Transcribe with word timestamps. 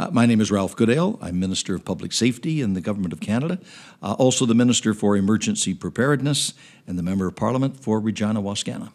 Uh, 0.00 0.08
my 0.12 0.24
name 0.24 0.40
is 0.40 0.50
Ralph 0.50 0.74
Goodale. 0.76 1.18
I'm 1.20 1.38
Minister 1.38 1.74
of 1.74 1.84
Public 1.84 2.14
Safety 2.14 2.62
in 2.62 2.72
the 2.72 2.80
Government 2.80 3.12
of 3.12 3.20
Canada, 3.20 3.58
uh, 4.02 4.14
also 4.14 4.46
the 4.46 4.54
Minister 4.54 4.94
for 4.94 5.14
Emergency 5.14 5.74
Preparedness 5.74 6.54
and 6.86 6.98
the 6.98 7.02
Member 7.02 7.26
of 7.26 7.36
Parliament 7.36 7.78
for 7.78 8.00
Regina 8.00 8.40
Wascana. 8.40 8.92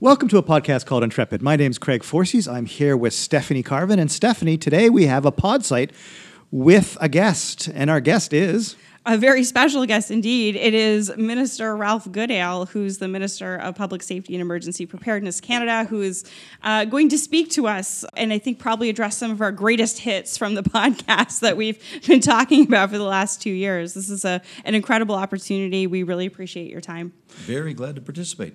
Welcome 0.00 0.28
to 0.28 0.38
a 0.38 0.42
podcast 0.42 0.86
called 0.86 1.04
Intrepid. 1.04 1.42
My 1.42 1.56
name's 1.56 1.76
Craig 1.76 2.02
Forcese. 2.02 2.48
I'm 2.48 2.64
here 2.64 2.96
with 2.96 3.12
Stephanie 3.12 3.62
Carvin. 3.62 3.98
And 3.98 4.10
Stephanie, 4.10 4.56
today 4.56 4.88
we 4.88 5.04
have 5.04 5.26
a 5.26 5.32
podsight 5.32 5.90
with 6.50 6.96
a 7.00 7.08
guest. 7.08 7.68
And 7.68 7.90
our 7.90 8.00
guest 8.00 8.32
is. 8.32 8.76
A 9.06 9.16
very 9.16 9.42
special 9.42 9.86
guest 9.86 10.10
indeed. 10.10 10.54
It 10.54 10.74
is 10.74 11.10
Minister 11.16 11.74
Ralph 11.74 12.12
Goodale, 12.12 12.66
who's 12.66 12.98
the 12.98 13.08
Minister 13.08 13.56
of 13.56 13.74
Public 13.74 14.02
Safety 14.02 14.34
and 14.34 14.42
Emergency 14.42 14.84
Preparedness 14.84 15.40
Canada, 15.40 15.84
who 15.88 16.02
is 16.02 16.26
uh, 16.62 16.84
going 16.84 17.08
to 17.08 17.16
speak 17.16 17.50
to 17.52 17.66
us 17.66 18.04
and 18.18 18.34
I 18.34 18.38
think 18.38 18.58
probably 18.58 18.90
address 18.90 19.16
some 19.16 19.30
of 19.30 19.40
our 19.40 19.50
greatest 19.50 20.00
hits 20.00 20.36
from 20.36 20.54
the 20.54 20.62
podcast 20.74 21.40
that 21.40 21.56
we've 21.56 21.82
been 22.06 22.20
talking 22.20 22.66
about 22.66 22.90
for 22.90 22.98
the 22.98 23.04
last 23.04 23.40
two 23.40 23.48
years. 23.48 23.94
This 23.94 24.10
is 24.10 24.26
a, 24.26 24.42
an 24.66 24.74
incredible 24.74 25.14
opportunity. 25.14 25.86
We 25.86 26.02
really 26.02 26.26
appreciate 26.26 26.70
your 26.70 26.82
time. 26.82 27.14
Very 27.28 27.72
glad 27.72 27.94
to 27.94 28.02
participate. 28.02 28.54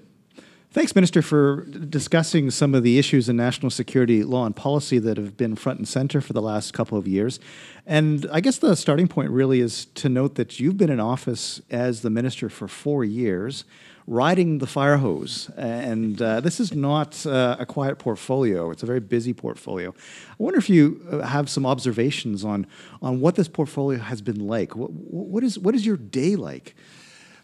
Thanks, 0.73 0.95
Minister, 0.95 1.21
for 1.21 1.65
discussing 1.65 2.49
some 2.49 2.73
of 2.73 2.81
the 2.81 2.97
issues 2.97 3.29
in 3.29 3.35
national 3.35 3.69
security 3.69 4.23
law 4.23 4.47
and 4.47 4.55
policy 4.55 4.97
that 4.97 5.17
have 5.17 5.37
been 5.37 5.55
front 5.55 5.77
and 5.77 5.87
center 5.87 6.19
for 6.19 6.33
the 6.33 6.41
last 6.41 6.73
couple 6.73 6.97
of 6.97 7.07
years. 7.07 7.39
And 7.85 8.25
I 8.31 8.39
guess 8.39 8.57
the 8.57 8.75
starting 8.75 9.07
point 9.07 9.29
really 9.29 9.59
is 9.59 9.85
to 9.93 10.09
note 10.09 10.33
that 10.33 10.59
you've 10.59 10.75
been 10.75 10.89
in 10.89 10.99
office 10.99 11.61
as 11.69 12.01
the 12.01 12.09
minister 12.09 12.49
for 12.49 12.67
four 12.67 13.03
years, 13.03 13.65
riding 14.07 14.57
the 14.57 14.65
fire 14.65 14.97
hose. 14.97 15.51
And 15.57 16.19
uh, 16.19 16.39
this 16.39 16.59
is 16.59 16.73
not 16.73 17.23
uh, 17.27 17.55
a 17.59 17.67
quiet 17.67 17.99
portfolio, 17.99 18.71
it's 18.71 18.81
a 18.81 18.87
very 18.87 18.99
busy 18.99 19.31
portfolio. 19.31 19.91
I 19.91 20.35
wonder 20.39 20.57
if 20.57 20.71
you 20.71 21.05
uh, 21.11 21.19
have 21.19 21.51
some 21.51 21.67
observations 21.67 22.43
on, 22.43 22.65
on 22.99 23.19
what 23.19 23.35
this 23.35 23.47
portfolio 23.47 23.99
has 23.99 24.23
been 24.23 24.47
like. 24.47 24.75
What, 24.75 24.89
what, 24.89 25.43
is, 25.43 25.59
what 25.59 25.75
is 25.75 25.85
your 25.85 25.97
day 25.97 26.35
like? 26.35 26.73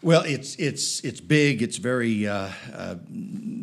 Well, 0.02 0.22
it's 0.22 0.56
it's 0.56 1.00
it's 1.00 1.20
big. 1.20 1.60
It's 1.60 1.76
very 1.76 2.26
uh, 2.26 2.48
uh, 2.72 2.94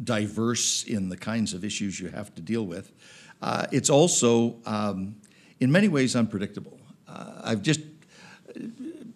diverse 0.04 0.84
in 0.84 1.10
the 1.10 1.18
kinds 1.18 1.56
of 1.56 1.66
issues 1.66 2.00
you 2.00 2.10
have 2.10 2.34
to 2.36 2.42
deal 2.44 2.64
with. 2.64 2.92
Uh, 3.42 3.66
it's 3.72 3.90
also, 3.90 4.58
um, 4.68 5.16
in 5.60 5.72
many 5.72 5.88
ways, 5.88 6.16
unpredictable. 6.16 6.80
Uh, 7.08 7.42
I've 7.44 7.64
just 7.64 7.80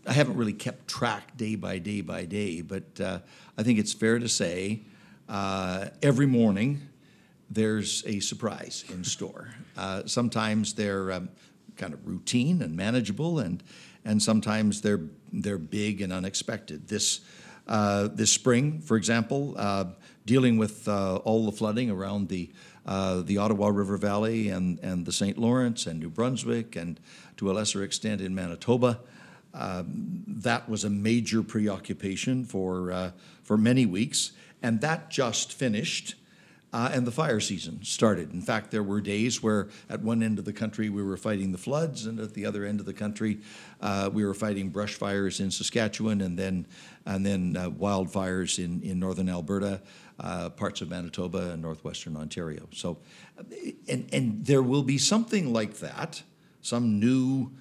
I 0.07 0.13
haven't 0.13 0.35
really 0.35 0.53
kept 0.53 0.87
track 0.87 1.37
day 1.37 1.53
by 1.53 1.77
day 1.77 2.01
by 2.01 2.25
day, 2.25 2.61
but 2.61 2.99
uh, 2.99 3.19
I 3.55 3.61
think 3.61 3.77
it's 3.77 3.93
fair 3.93 4.17
to 4.17 4.27
say 4.27 4.81
uh, 5.29 5.89
every 6.01 6.25
morning 6.25 6.81
there's 7.51 8.03
a 8.07 8.19
surprise 8.19 8.83
in 8.89 9.03
store. 9.03 9.53
sometimes 10.07 10.73
they're 10.73 11.11
um, 11.11 11.29
kind 11.77 11.93
of 11.93 12.07
routine 12.07 12.63
and 12.63 12.75
manageable, 12.75 13.37
and 13.37 13.61
and 14.05 14.23
sometimes 14.23 14.81
they're 14.81 15.01
they're 15.31 15.57
big 15.57 16.01
and 16.01 16.11
unexpected. 16.11 16.87
This 16.87 17.21
uh, 17.67 18.09
this 18.13 18.31
spring, 18.31 18.81
for 18.81 18.97
example, 18.97 19.53
uh, 19.57 19.85
dealing 20.25 20.57
with 20.57 20.87
uh, 20.87 21.17
all 21.17 21.45
the 21.45 21.51
flooding 21.51 21.89
around 21.89 22.27
the 22.29 22.51
uh, 22.85 23.21
the 23.21 23.37
Ottawa 23.37 23.67
River 23.67 23.97
Valley 23.97 24.49
and 24.49 24.79
and 24.79 25.05
the 25.05 25.11
St. 25.11 25.37
Lawrence 25.37 25.85
and 25.85 25.99
New 25.99 26.09
Brunswick 26.09 26.75
and 26.75 26.99
to 27.37 27.51
a 27.51 27.53
lesser 27.53 27.83
extent 27.83 28.21
in 28.21 28.35
Manitoba. 28.35 28.99
Um, 29.53 30.23
that 30.27 30.69
was 30.69 30.83
a 30.83 30.89
major 30.89 31.43
preoccupation 31.43 32.45
for 32.45 32.91
uh, 32.91 33.11
for 33.43 33.57
many 33.57 33.85
weeks, 33.85 34.31
and 34.61 34.81
that 34.81 35.09
just 35.09 35.53
finished. 35.53 36.15
Uh, 36.73 36.89
and 36.93 37.05
the 37.05 37.11
fire 37.11 37.41
season 37.41 37.83
started. 37.83 38.31
In 38.31 38.41
fact, 38.41 38.71
there 38.71 38.83
were 38.83 39.01
days 39.01 39.43
where 39.43 39.67
at 39.89 40.01
one 40.01 40.23
end 40.23 40.39
of 40.39 40.45
the 40.45 40.53
country 40.53 40.89
we 40.89 41.03
were 41.03 41.17
fighting 41.17 41.51
the 41.51 41.57
floods, 41.57 42.05
and 42.05 42.17
at 42.19 42.33
the 42.33 42.45
other 42.45 42.63
end 42.63 42.79
of 42.79 42.85
the 42.85 42.93
country 42.93 43.39
uh, 43.81 44.09
we 44.11 44.23
were 44.23 44.33
fighting 44.33 44.69
brush 44.69 44.95
fires 44.95 45.41
in 45.41 45.51
Saskatchewan, 45.51 46.21
and 46.21 46.39
then 46.39 46.65
and 47.05 47.25
then 47.25 47.57
uh, 47.57 47.69
wildfires 47.69 48.57
in 48.57 48.81
in 48.83 48.99
northern 48.99 49.27
Alberta, 49.27 49.81
uh, 50.19 50.49
parts 50.49 50.79
of 50.81 50.89
Manitoba, 50.89 51.51
and 51.51 51.61
northwestern 51.61 52.15
Ontario. 52.15 52.69
So, 52.71 52.99
and 53.89 54.07
and 54.13 54.45
there 54.45 54.63
will 54.63 54.83
be 54.83 54.97
something 54.97 55.51
like 55.51 55.79
that, 55.79 56.23
some 56.61 57.01
new 57.01 57.51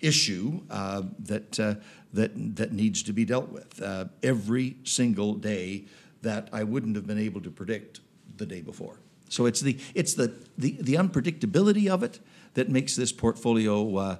issue 0.00 0.60
uh, 0.70 1.02
that 1.18 1.58
uh, 1.58 1.74
that 2.12 2.30
that 2.56 2.72
needs 2.72 3.02
to 3.02 3.12
be 3.12 3.24
dealt 3.24 3.48
with 3.48 3.82
every 4.22 4.76
single 4.84 5.34
day 5.34 5.86
that 6.22 6.48
I 6.52 6.62
wouldn't 6.62 6.94
have 6.94 7.06
been 7.06 7.18
able 7.18 7.40
to 7.40 7.50
predict 7.50 8.00
the 8.40 8.46
day 8.46 8.60
before. 8.60 8.98
So 9.28 9.46
it's 9.46 9.60
the 9.60 9.78
it's 9.94 10.14
the 10.14 10.32
the, 10.58 10.76
the 10.80 10.94
unpredictability 10.94 11.88
of 11.88 12.02
it 12.02 12.18
that 12.54 12.68
makes 12.68 12.96
this 12.96 13.12
portfolio 13.12 13.96
uh, 13.96 14.16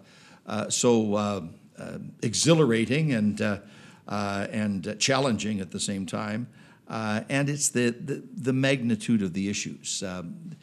uh, 0.47 0.71
so 0.71 1.15
uh, 1.15 1.43
uh 1.79 1.99
exhilarating 2.23 3.13
and 3.13 3.41
uh, 3.41 3.59
uh, 4.07 4.47
and 4.53 4.97
challenging 4.99 5.61
at 5.61 5.73
the 5.73 5.81
same 5.81 6.07
time. 6.07 6.47
and 6.89 7.49
it's 7.49 7.69
the, 7.69 7.91
the, 7.91 8.23
the 8.35 8.53
magnitude 8.53 9.23
of 9.23 9.33
the 9.33 9.49
issues. 9.49 10.03
Um, 10.03 10.57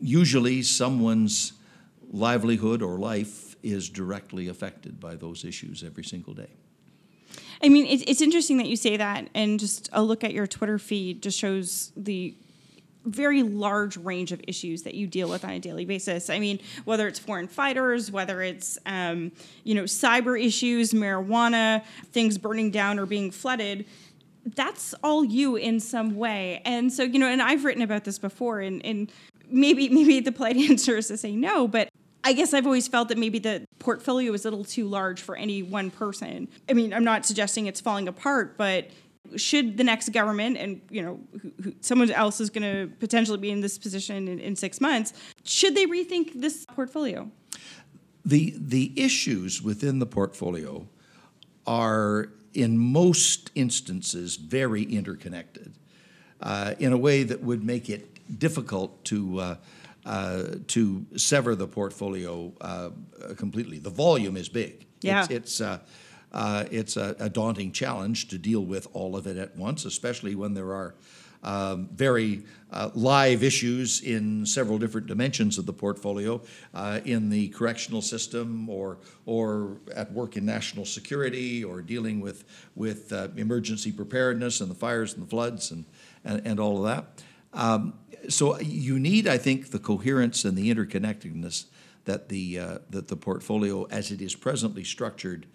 usually, 0.00 0.62
someone's 0.62 1.52
livelihood 2.10 2.82
or 2.82 2.98
life 2.98 3.54
is 3.62 3.88
directly 3.88 4.48
affected 4.48 4.98
by 4.98 5.14
those 5.14 5.44
issues 5.44 5.84
every 5.84 6.04
single 6.04 6.34
day. 6.34 6.50
I 7.62 7.68
mean, 7.68 7.86
it's, 7.86 8.02
it's 8.06 8.20
interesting 8.20 8.56
that 8.58 8.66
you 8.66 8.76
say 8.76 8.96
that, 8.96 9.28
and 9.34 9.60
just 9.60 9.88
a 9.92 10.02
look 10.02 10.24
at 10.24 10.32
your 10.32 10.46
Twitter 10.46 10.78
feed 10.78 11.22
just 11.22 11.38
shows 11.38 11.92
the 11.96 12.34
very 13.10 13.42
large 13.42 13.96
range 13.96 14.32
of 14.32 14.40
issues 14.46 14.82
that 14.82 14.94
you 14.94 15.06
deal 15.06 15.28
with 15.28 15.44
on 15.44 15.50
a 15.50 15.58
daily 15.58 15.84
basis. 15.84 16.30
I 16.30 16.38
mean, 16.38 16.60
whether 16.84 17.06
it's 17.06 17.18
foreign 17.18 17.48
fighters, 17.48 18.10
whether 18.10 18.42
it's 18.42 18.78
um, 18.86 19.32
you 19.64 19.74
know 19.74 19.84
cyber 19.84 20.40
issues, 20.40 20.92
marijuana, 20.92 21.84
things 22.12 22.38
burning 22.38 22.70
down 22.70 22.98
or 22.98 23.06
being 23.06 23.30
flooded. 23.30 23.86
That's 24.54 24.94
all 25.02 25.24
you 25.24 25.56
in 25.56 25.78
some 25.78 26.16
way, 26.16 26.62
and 26.64 26.92
so 26.92 27.02
you 27.02 27.18
know. 27.18 27.28
And 27.28 27.42
I've 27.42 27.64
written 27.64 27.82
about 27.82 28.04
this 28.04 28.18
before, 28.18 28.60
and, 28.60 28.84
and 28.84 29.12
maybe 29.50 29.88
maybe 29.88 30.20
the 30.20 30.32
polite 30.32 30.56
answer 30.70 30.96
is 30.96 31.08
to 31.08 31.16
say 31.16 31.36
no, 31.36 31.68
but 31.68 31.88
I 32.24 32.32
guess 32.32 32.52
I've 32.52 32.66
always 32.66 32.88
felt 32.88 33.08
that 33.08 33.18
maybe 33.18 33.38
the 33.38 33.64
portfolio 33.78 34.32
is 34.32 34.44
a 34.44 34.50
little 34.50 34.64
too 34.64 34.86
large 34.86 35.20
for 35.20 35.36
any 35.36 35.62
one 35.62 35.90
person. 35.90 36.48
I 36.68 36.74
mean, 36.74 36.92
I'm 36.92 37.04
not 37.04 37.24
suggesting 37.24 37.66
it's 37.66 37.80
falling 37.80 38.08
apart, 38.08 38.58
but 38.58 38.88
should 39.36 39.76
the 39.76 39.84
next 39.84 40.10
government 40.10 40.56
and 40.56 40.80
you 40.90 41.02
know 41.02 41.20
who, 41.40 41.52
who, 41.62 41.74
someone 41.80 42.10
else 42.10 42.40
is 42.40 42.50
going 42.50 42.62
to 42.62 42.92
potentially 42.96 43.38
be 43.38 43.50
in 43.50 43.60
this 43.60 43.78
position 43.78 44.28
in, 44.28 44.38
in 44.38 44.56
six 44.56 44.80
months 44.80 45.12
should 45.44 45.74
they 45.74 45.86
rethink 45.86 46.32
this 46.34 46.66
portfolio 46.66 47.30
the 48.24 48.54
the 48.58 48.92
issues 48.96 49.62
within 49.62 49.98
the 49.98 50.06
portfolio 50.06 50.86
are 51.66 52.30
in 52.54 52.78
most 52.78 53.50
instances 53.54 54.36
very 54.36 54.82
interconnected 54.82 55.74
uh, 56.40 56.74
in 56.78 56.92
a 56.92 56.96
way 56.96 57.22
that 57.22 57.42
would 57.42 57.62
make 57.62 57.88
it 57.88 58.38
difficult 58.38 59.04
to 59.04 59.40
uh, 59.40 59.54
uh, 60.04 60.44
to 60.66 61.04
sever 61.16 61.54
the 61.54 61.66
portfolio 61.66 62.52
uh, 62.60 62.90
completely. 63.36 63.78
The 63.78 63.90
volume 63.90 64.36
is 64.36 64.48
big. 64.48 64.86
Yeah. 65.02 65.26
It's, 65.28 65.60
it's 65.60 65.80
uh, 66.32 66.64
it's 66.70 66.96
a, 66.96 67.16
a, 67.18 67.28
daunting 67.28 67.72
challenge 67.72 68.28
to 68.28 68.38
deal 68.38 68.64
with 68.64 68.86
all 68.92 69.16
of 69.16 69.26
it 69.26 69.36
at 69.36 69.56
once, 69.56 69.84
especially 69.84 70.34
when 70.34 70.54
there 70.54 70.72
are 70.74 70.94
um, 71.42 71.88
very 71.92 72.42
uh, 72.72 72.90
live 72.94 73.42
issues 73.42 74.00
in 74.00 74.44
several 74.44 74.78
different 74.78 75.06
dimensions 75.06 75.56
of 75.56 75.66
the 75.66 75.72
portfolio 75.72 76.40
uh, 76.74 77.00
in 77.04 77.30
the 77.30 77.48
correctional 77.50 78.02
system 78.02 78.68
or 78.68 78.98
or 79.24 79.78
at 79.94 80.12
work 80.12 80.36
in 80.36 80.44
national 80.44 80.84
security 80.84 81.62
or 81.62 81.80
dealing 81.80 82.20
with 82.20 82.44
with 82.74 83.12
uh, 83.12 83.28
emergency 83.36 83.92
preparedness 83.92 84.60
and 84.60 84.70
the 84.70 84.74
fires 84.74 85.14
and 85.14 85.22
the 85.22 85.30
floods 85.30 85.70
and 85.70 85.84
and, 86.24 86.44
and 86.44 86.60
all 86.60 86.78
of 86.78 86.84
that. 86.84 87.22
Um, 87.54 87.94
so 88.28 88.58
you 88.60 88.98
need, 88.98 89.26
I 89.26 89.38
think, 89.38 89.70
the 89.70 89.78
coherence 89.78 90.44
and 90.44 90.56
the 90.56 90.74
interconnectedness 90.74 91.66
that 92.04 92.28
the 92.28 92.58
uh, 92.58 92.78
that 92.90 93.08
the 93.08 93.16
portfolio, 93.16 93.84
as 93.84 94.10
it 94.10 94.20
is 94.20 94.34
presently 94.34 94.84
structured, 94.84 95.46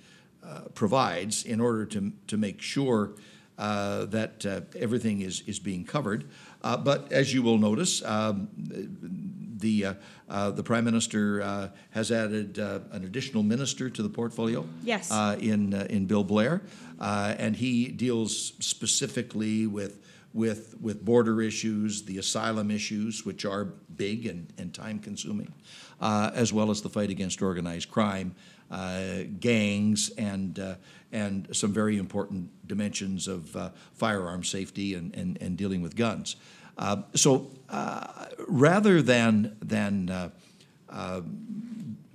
provides 0.74 1.44
in 1.44 1.60
order 1.60 1.86
to, 1.86 2.12
to 2.28 2.38
make 2.38 2.62
sure 2.62 3.12
uh, 3.58 4.06
that 4.06 4.46
uh, 4.46 4.62
everything 4.78 5.22
is, 5.22 5.42
is 5.46 5.60
being 5.60 5.86
covered. 5.86 6.26
Uh, 6.64 6.76
but 6.76 7.12
as 7.12 7.34
you 7.34 7.44
will 7.44 7.60
notice, 7.60 8.04
um, 8.04 8.48
the, 8.56 9.96
uh, 10.28 10.52
the 10.52 10.64
Prime 10.64 10.84
Minister 10.84 11.72
has 11.92 12.12
added 12.12 12.58
an 12.58 13.06
additional 13.06 13.44
minister 13.44 13.90
to 13.90 14.02
the 14.02 14.10
portfolio. 14.10 14.66
Yes. 14.84 15.12
in, 15.40 15.74
in 15.74 16.06
Bill 16.08 16.24
Blair. 16.24 16.62
and 17.00 17.56
he 17.56 17.90
deals 17.90 18.54
specifically 18.60 19.68
with 19.68 20.00
with, 20.34 20.76
with 20.82 21.06
border 21.06 21.44
issues, 21.44 22.04
the 22.04 22.18
asylum 22.18 22.72
issues, 22.72 23.24
which 23.24 23.46
are 23.46 23.66
big 23.66 24.26
and, 24.26 24.52
and 24.58 24.74
time 24.74 24.98
consuming, 24.98 25.54
uh, 26.02 26.32
as 26.34 26.52
well 26.52 26.72
as 26.72 26.82
the 26.82 26.90
fight 26.90 27.12
against 27.12 27.42
organized 27.44 27.92
crime 27.92 28.34
uh, 28.74 29.24
gangs, 29.40 30.10
and 30.18 30.58
uh, 30.58 30.76
and 31.12 31.48
some 31.56 31.72
very 31.72 31.98
important 31.98 32.50
dimensions 32.68 33.28
of 33.28 33.56
uh, 33.56 33.70
firearm 33.94 34.44
safety 34.44 34.96
and, 34.96 35.16
and, 35.16 35.38
and 35.40 35.56
dealing 35.58 35.82
with 35.84 35.96
guns. 35.96 36.38
Uh, 36.76 37.04
so 37.14 37.52
uh, 37.70 38.26
rather 38.48 39.00
than 39.04 39.56
than 39.62 40.10
uh, 40.10 41.22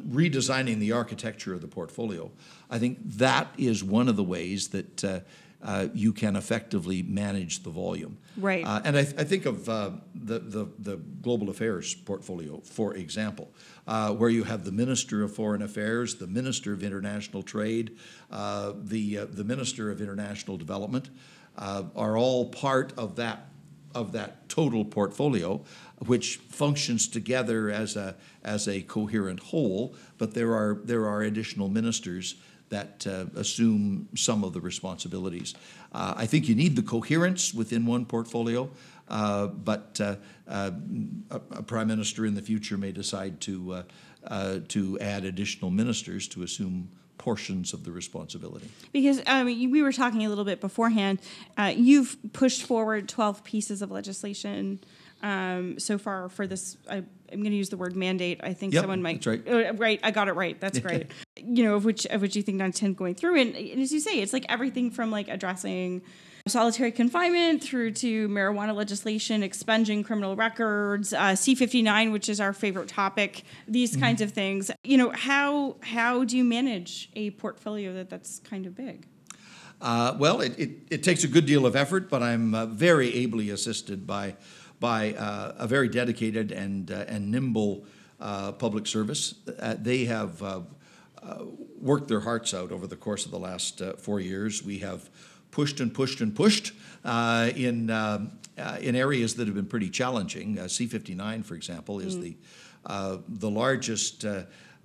redesigning 0.04 0.80
the 0.80 0.90
architecture 0.90 1.54
of 1.54 1.60
the 1.60 1.68
portfolio, 1.68 2.28
I 2.68 2.80
think 2.80 2.98
that 3.04 3.46
is 3.56 3.84
one 3.84 4.08
of 4.08 4.16
the 4.16 4.24
ways 4.24 4.68
that 4.68 5.22
uh, 5.62 5.88
you 5.92 6.12
can 6.12 6.36
effectively 6.36 7.02
manage 7.02 7.62
the 7.62 7.70
volume. 7.70 8.18
Right. 8.36 8.64
Uh, 8.64 8.80
and 8.84 8.96
I, 8.96 9.00
I 9.00 9.24
think 9.24 9.46
of 9.46 9.68
uh, 9.68 9.90
the, 10.14 10.38
the, 10.38 10.68
the 10.78 10.96
global 10.96 11.50
affairs 11.50 11.94
portfolio, 11.94 12.60
for 12.60 12.94
example, 12.94 13.50
uh, 13.86 14.12
where 14.12 14.30
you 14.30 14.44
have 14.44 14.64
the 14.64 14.72
Minister 14.72 15.22
of 15.22 15.34
Foreign 15.34 15.62
Affairs, 15.62 16.16
the 16.16 16.26
Minister 16.26 16.72
of 16.72 16.82
International 16.82 17.42
Trade, 17.42 17.96
uh, 18.30 18.72
the, 18.76 19.18
uh, 19.18 19.26
the 19.28 19.44
Minister 19.44 19.90
of 19.90 20.00
International 20.00 20.56
Development, 20.56 21.10
uh, 21.56 21.84
are 21.96 22.16
all 22.16 22.46
part 22.50 22.92
of 22.96 23.16
that 23.16 23.48
of 23.94 24.12
that 24.12 24.48
total 24.50 24.84
portfolio, 24.84 25.64
which 26.06 26.36
functions 26.36 27.08
together 27.08 27.70
as 27.70 27.96
a 27.96 28.14
as 28.44 28.68
a 28.68 28.82
coherent 28.82 29.40
whole. 29.40 29.96
But 30.18 30.34
there 30.34 30.54
are 30.54 30.78
there 30.84 31.06
are 31.06 31.22
additional 31.22 31.68
ministers 31.68 32.36
that 32.70 33.06
uh, 33.06 33.26
assume 33.38 34.08
some 34.14 34.44
of 34.44 34.52
the 34.52 34.60
responsibilities. 34.60 35.54
Uh, 35.92 36.14
I 36.16 36.26
think 36.26 36.48
you 36.48 36.54
need 36.54 36.76
the 36.76 36.82
coherence 36.82 37.54
within 37.54 37.86
one 37.86 38.04
portfolio, 38.04 38.70
uh, 39.08 39.46
but 39.46 40.00
uh, 40.02 40.16
uh, 40.46 40.70
a, 41.30 41.40
a, 41.52 41.62
prime 41.62 41.88
minister 41.88 42.26
in 42.26 42.34
the 42.34 42.42
future 42.42 42.76
may 42.76 42.92
decide 42.92 43.40
to 43.42 43.84
uh, 44.26 44.58
to 44.68 44.98
add 45.00 45.24
additional 45.24 45.70
ministers 45.70 46.28
to 46.28 46.42
assume 46.42 46.90
portions 47.16 47.72
of 47.72 47.84
the 47.84 47.90
responsibility. 47.90 48.68
Because 48.92 49.22
um, 49.26 49.46
we 49.46 49.82
were 49.82 49.92
talking 49.92 50.26
a 50.26 50.28
little 50.28 50.44
bit 50.44 50.60
beforehand. 50.60 51.20
you've 51.74 52.16
pushed 52.32 52.62
forward 52.62 53.08
12 53.08 53.42
pieces 53.44 53.80
of 53.80 53.90
legislation 53.90 54.80
um, 55.22 55.78
so 55.78 55.98
far 55.98 56.28
for 56.28 56.46
this. 56.46 56.76
I, 56.88 56.96
am 56.96 57.06
going 57.42 57.44
to 57.44 57.56
use 57.56 57.68
the 57.68 57.76
word 57.76 57.96
mandate. 57.96 58.40
I 58.42 58.54
think 58.54 58.72
yep, 58.72 58.82
someone 58.82 59.02
might. 59.02 59.22
That's 59.22 59.26
right. 59.26 59.68
Uh, 59.68 59.72
right. 59.74 60.00
I 60.02 60.10
got 60.10 60.28
it 60.28 60.32
right. 60.32 60.58
That's 60.60 60.78
great. 60.78 61.10
you 61.36 61.64
know, 61.64 61.74
of 61.74 61.84
which 61.84 62.06
of 62.06 62.22
which 62.22 62.36
you 62.36 62.42
think 62.42 62.60
on 62.62 62.72
ten 62.72 62.94
going 62.94 63.14
through, 63.14 63.40
and, 63.40 63.54
and 63.54 63.80
as 63.80 63.92
you 63.92 64.00
say, 64.00 64.20
it's 64.20 64.32
like 64.32 64.46
everything 64.48 64.90
from 64.90 65.10
like 65.10 65.28
addressing 65.28 66.02
solitary 66.46 66.92
confinement 66.92 67.62
through 67.62 67.92
to 67.92 68.28
marijuana 68.28 68.74
legislation, 68.74 69.42
expunging 69.42 70.02
criminal 70.02 70.36
records, 70.36 71.12
uh, 71.12 71.32
C59, 71.32 72.12
which 72.12 72.28
is 72.28 72.40
our 72.40 72.52
favorite 72.52 72.88
topic, 72.88 73.44
these 73.66 73.92
mm-hmm. 73.92 74.00
kinds 74.00 74.20
of 74.20 74.32
things. 74.32 74.70
You 74.84 74.96
know, 74.96 75.10
how 75.10 75.76
how 75.82 76.24
do 76.24 76.36
you 76.36 76.44
manage 76.44 77.10
a 77.14 77.30
portfolio 77.32 77.92
that 77.94 78.10
that's 78.10 78.38
kind 78.40 78.66
of 78.66 78.74
big? 78.74 79.06
Uh, 79.80 80.16
well, 80.18 80.40
it, 80.40 80.58
it, 80.58 80.70
it, 80.90 81.02
takes 81.04 81.22
a 81.22 81.28
good 81.28 81.46
deal 81.46 81.64
of 81.64 81.76
effort, 81.76 82.10
but 82.10 82.20
I'm 82.20 82.52
uh, 82.52 82.66
very 82.66 83.14
ably 83.14 83.48
assisted 83.50 84.08
by 84.08 84.34
by 84.80 85.14
uh, 85.14 85.54
a 85.58 85.66
very 85.66 85.88
dedicated 85.88 86.52
and, 86.52 86.90
uh, 86.90 87.04
and 87.08 87.30
nimble 87.30 87.84
uh, 88.20 88.52
public 88.52 88.86
service. 88.86 89.34
Uh, 89.58 89.76
they 89.78 90.04
have 90.04 90.42
uh, 90.42 90.60
uh, 91.22 91.44
worked 91.80 92.08
their 92.08 92.20
hearts 92.20 92.54
out 92.54 92.72
over 92.72 92.86
the 92.86 92.96
course 92.96 93.24
of 93.24 93.30
the 93.30 93.38
last 93.38 93.80
four 93.98 94.20
years. 94.20 94.62
We 94.62 94.78
have 94.78 95.08
pushed 95.50 95.80
and 95.80 95.92
pushed 95.92 96.20
and 96.20 96.34
pushed 96.34 96.72
in, 97.04 97.90
um, 97.90 98.32
in 98.80 98.96
areas 98.96 99.36
that 99.36 99.46
have 99.46 99.54
been 99.54 99.66
pretty 99.66 99.90
challenging. 99.90 100.56
C59, 100.56 101.44
for 101.44 101.54
example, 101.54 102.00
is 102.00 102.16
mm. 102.16 102.36
the, 102.86 103.22
the 103.28 103.50
largest. 103.50 104.24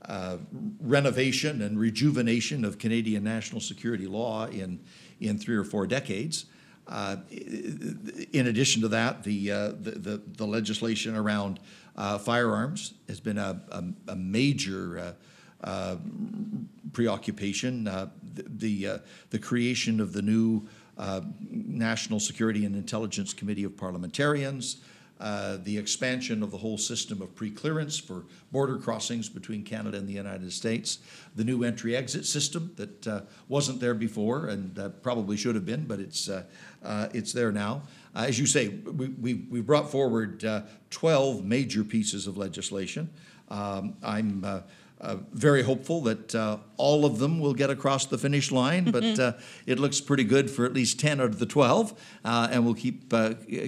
Uh, 0.06 0.36
renovation 0.82 1.62
and 1.62 1.80
rejuvenation 1.80 2.66
of 2.66 2.78
Canadian 2.78 3.24
national 3.24 3.62
security 3.62 4.06
law 4.06 4.46
in, 4.48 4.78
in 5.22 5.38
three 5.38 5.56
or 5.56 5.64
four 5.64 5.88
decades. 5.88 6.44
Uh, 6.88 7.18
in 7.30 8.48
addition 8.48 8.82
to 8.82 8.88
that, 8.90 9.24
the, 9.24 9.52
uh, 9.52 9.68
the, 9.80 9.92
the, 9.92 10.22
the, 10.38 10.46
legislation 10.46 11.16
around 11.16 11.60
uh, 11.96 12.18
firearms 12.18 12.94
has 13.08 13.22
been 13.22 13.38
a, 13.38 13.62
a, 13.72 13.84
a 14.12 14.16
major 14.16 15.00
uh, 15.00 15.66
uh, 15.66 15.96
preoccupation. 16.92 17.86
The, 17.86 19.02
the, 19.30 19.40
creation 19.40 20.02
of 20.02 20.12
the 20.12 20.22
new 20.22 20.68
National 21.50 22.20
Security 22.20 22.66
and 22.66 22.76
Intelligence 22.76 23.34
Committee 23.34 23.64
of 23.64 23.78
Parliamentarians, 23.78 24.82
uh, 25.24 25.58
the 25.64 25.78
expansion 25.78 26.44
of 26.44 26.52
the 26.52 26.58
whole 26.58 26.78
system 26.78 27.22
of 27.22 27.34
pre-clearance 27.34 27.98
for 27.98 28.26
border 28.52 28.78
crossings 28.78 29.30
between 29.30 29.64
Canada 29.64 29.98
and 29.98 30.06
the 30.06 30.14
United 30.14 30.52
States, 30.52 31.00
the 31.38 31.46
new 31.46 31.64
entry-exit 31.64 32.26
system 32.26 32.74
that 32.76 33.08
uh, 33.08 33.22
wasn't 33.48 33.80
there 33.80 33.94
before 33.94 34.48
and 34.48 34.78
uh, 34.78 34.90
probably 34.90 35.38
should 35.38 35.56
have 35.56 35.66
been, 35.66 35.86
but 35.86 36.02
it's 36.02 36.28
uh, 36.28 36.44
uh, 36.84 37.08
it's 37.14 37.32
there 37.32 37.54
now. 37.54 37.84
as 38.14 38.38
you 38.38 38.46
say, 38.46 38.68
we, 38.68 39.08
we, 39.08 39.34
we 39.50 39.62
brought 39.62 39.90
forward 39.90 40.44
12 40.90 41.46
major 41.46 41.86
pieces 41.86 42.28
of 42.28 42.36
legislation. 42.36 43.10
Um, 43.48 43.96
I'm 44.04 44.44
uh, 44.44 45.18
very 45.32 45.64
hopeful 45.64 46.02
that 46.02 46.36
uh, 46.36 46.58
all 46.76 47.06
of 47.06 47.20
them 47.20 47.40
will 47.40 47.54
get 47.54 47.70
across 47.70 48.06
the 48.06 48.18
finish 48.18 48.52
line, 48.52 48.92
but 48.92 49.04
uh, 49.20 49.34
it 49.66 49.80
looks 49.80 50.02
pretty 50.02 50.26
good 50.26 50.52
for 50.52 50.66
at 50.66 50.74
least 50.74 51.00
10 51.00 51.22
out 51.22 51.28
of 51.28 51.40
the 51.40 51.46
12, 51.46 51.94
and 52.26 52.66
we'll 52.66 52.74
keep, 52.74 53.14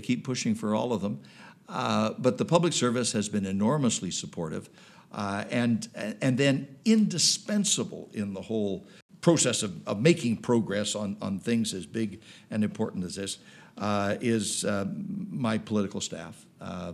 keep 0.04 0.26
pushing 0.26 0.54
for 0.54 0.76
all 0.76 0.92
of 0.92 1.02
them. 1.02 1.22
Uh, 1.68 2.14
but 2.18 2.38
the 2.38 2.46
public 2.46 2.74
service 2.74 3.12
has 3.12 3.28
been 3.28 3.46
enormously 3.46 4.12
supportive 4.12 4.70
uh, 5.12 5.44
and, 5.50 5.88
and 6.22 6.38
then 6.38 6.68
indispensable 6.86 8.10
in 8.14 8.34
the 8.34 8.42
whole 8.42 8.86
process 9.22 9.64
of, 9.64 9.88
of 9.88 10.00
making 10.00 10.38
progress 10.38 10.96
on, 10.96 11.18
on 11.22 11.40
things 11.40 11.74
as 11.74 11.86
big 11.86 12.22
and 12.52 12.64
important 12.64 13.04
as 13.04 13.16
this 13.16 13.40
uh, 13.78 14.16
is 14.22 14.64
um, 14.66 15.28
my 15.32 15.58
political 15.58 16.00
staff. 16.00 16.46
Uh, 16.62 16.94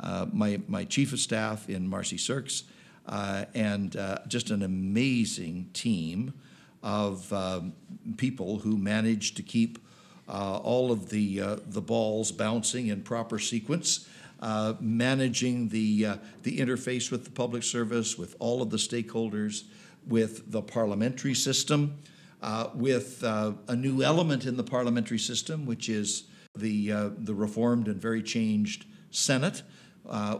uh, 0.00 0.26
my, 0.32 0.60
my 0.68 0.84
chief 0.84 1.12
of 1.12 1.18
staff 1.18 1.68
in 1.68 1.88
Marci 1.88 2.18
Surkes, 2.18 2.64
and 3.54 3.96
just 4.28 4.50
an 4.50 4.62
amazing 4.62 5.68
team 5.72 6.32
of 6.82 7.32
um, 7.32 7.72
people 8.16 8.58
who 8.58 8.76
managed 8.76 9.36
to 9.36 9.42
keep 9.42 9.78
uh, 10.28 10.56
all 10.58 10.90
of 10.90 11.10
the, 11.10 11.40
uh, 11.40 11.56
the 11.66 11.80
balls 11.80 12.32
bouncing 12.32 12.88
in 12.88 13.02
proper 13.02 13.38
sequence, 13.38 14.08
uh, 14.42 14.74
managing 14.80 15.68
the, 15.68 16.04
uh, 16.04 16.16
the 16.42 16.58
interface 16.58 17.10
with 17.12 17.24
the 17.24 17.30
public 17.30 17.62
service, 17.62 18.18
with 18.18 18.34
all 18.40 18.60
of 18.60 18.70
the 18.70 18.76
stakeholders, 18.76 19.62
with 20.06 20.50
the 20.50 20.60
parliamentary 20.60 21.32
system, 21.32 21.96
uh, 22.42 22.68
with 22.74 23.22
uh, 23.22 23.52
a 23.68 23.76
new 23.76 24.02
element 24.02 24.44
in 24.44 24.56
the 24.56 24.64
parliamentary 24.64 25.18
system, 25.18 25.64
which 25.64 25.88
is 25.88 26.24
the, 26.56 26.88
the 27.18 27.32
reformed 27.32 27.86
and 27.86 28.02
very 28.02 28.22
changed 28.22 28.84
Senate. 29.12 29.62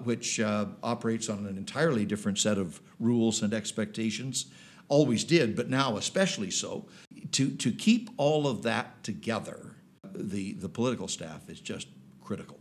which 0.03 0.41
operates 0.83 1.29
on 1.29 1.47
an 1.47 1.57
entirely 1.57 2.05
different 2.05 2.39
set 2.39 2.59
of 2.59 2.81
rules 2.99 3.41
and 3.41 3.55
expectations, 3.55 4.47
always 4.89 5.23
did, 5.25 5.55
but 5.55 5.71
now 5.71 5.97
especially 5.97 6.51
so. 6.51 6.87
To, 7.31 7.51
to 7.51 7.71
keep 7.71 8.11
all 8.17 8.49
of 8.49 8.63
that 8.65 9.05
together 9.05 9.77
the, 10.15 10.53
the 10.55 10.69
political 10.69 11.09
staff 11.09 11.49
is 11.49 11.61
just 11.61 11.89
critical. 12.21 12.59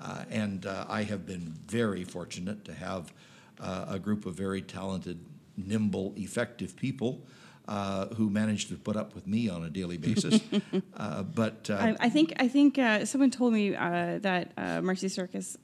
Uh, 0.00 0.24
and 0.30 0.66
uh, 0.66 0.86
I 0.88 1.02
have 1.02 1.26
been 1.26 1.54
very 1.66 2.04
fortunate 2.04 2.64
to 2.66 2.74
have 2.74 3.12
uh, 3.60 3.86
a 3.88 3.98
group 3.98 4.26
of 4.26 4.34
very 4.34 4.62
talented, 4.62 5.18
nimble, 5.56 6.14
effective 6.16 6.76
people 6.76 7.26
uh, 7.66 8.06
who 8.14 8.30
manage 8.30 8.68
to 8.68 8.76
put 8.76 8.96
up 8.96 9.14
with 9.14 9.26
me 9.26 9.48
on 9.48 9.64
a 9.64 9.70
daily 9.70 9.98
basis. 9.98 10.40
uh, 10.96 11.22
but 11.22 11.68
uh, 11.68 11.74
I, 11.74 11.96
I, 12.00 12.08
think 12.08 12.32
I 12.38 12.48
think 12.48 12.78
someone 13.06 13.30
told 13.30 13.52
me 13.52 13.70
that 13.70 14.56
Marci 14.56 15.10
Surkes, 15.10 15.56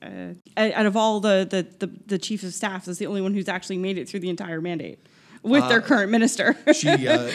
out 0.57 0.87
of 0.87 0.97
all 0.97 1.21
the, 1.21 1.47
the, 1.49 1.87
the, 1.87 1.93
the 2.07 2.19
chiefs 2.19 2.45
of 2.45 2.53
staff, 2.53 2.88
is 2.88 2.99
the 2.99 3.07
only 3.07 3.21
one 3.21 3.35
who's 3.35 3.49
actually 3.49 3.79
made 3.79 3.99
it 3.99 4.09
through 4.09 4.21
the 4.21 4.31
entire 4.31 4.61
mandate 4.61 4.99
with 5.45 5.69
their 5.69 5.79
uh, 5.79 5.87
current 5.87 6.11
minister. 6.11 6.57
she 6.75 7.07
uh, 7.07 7.29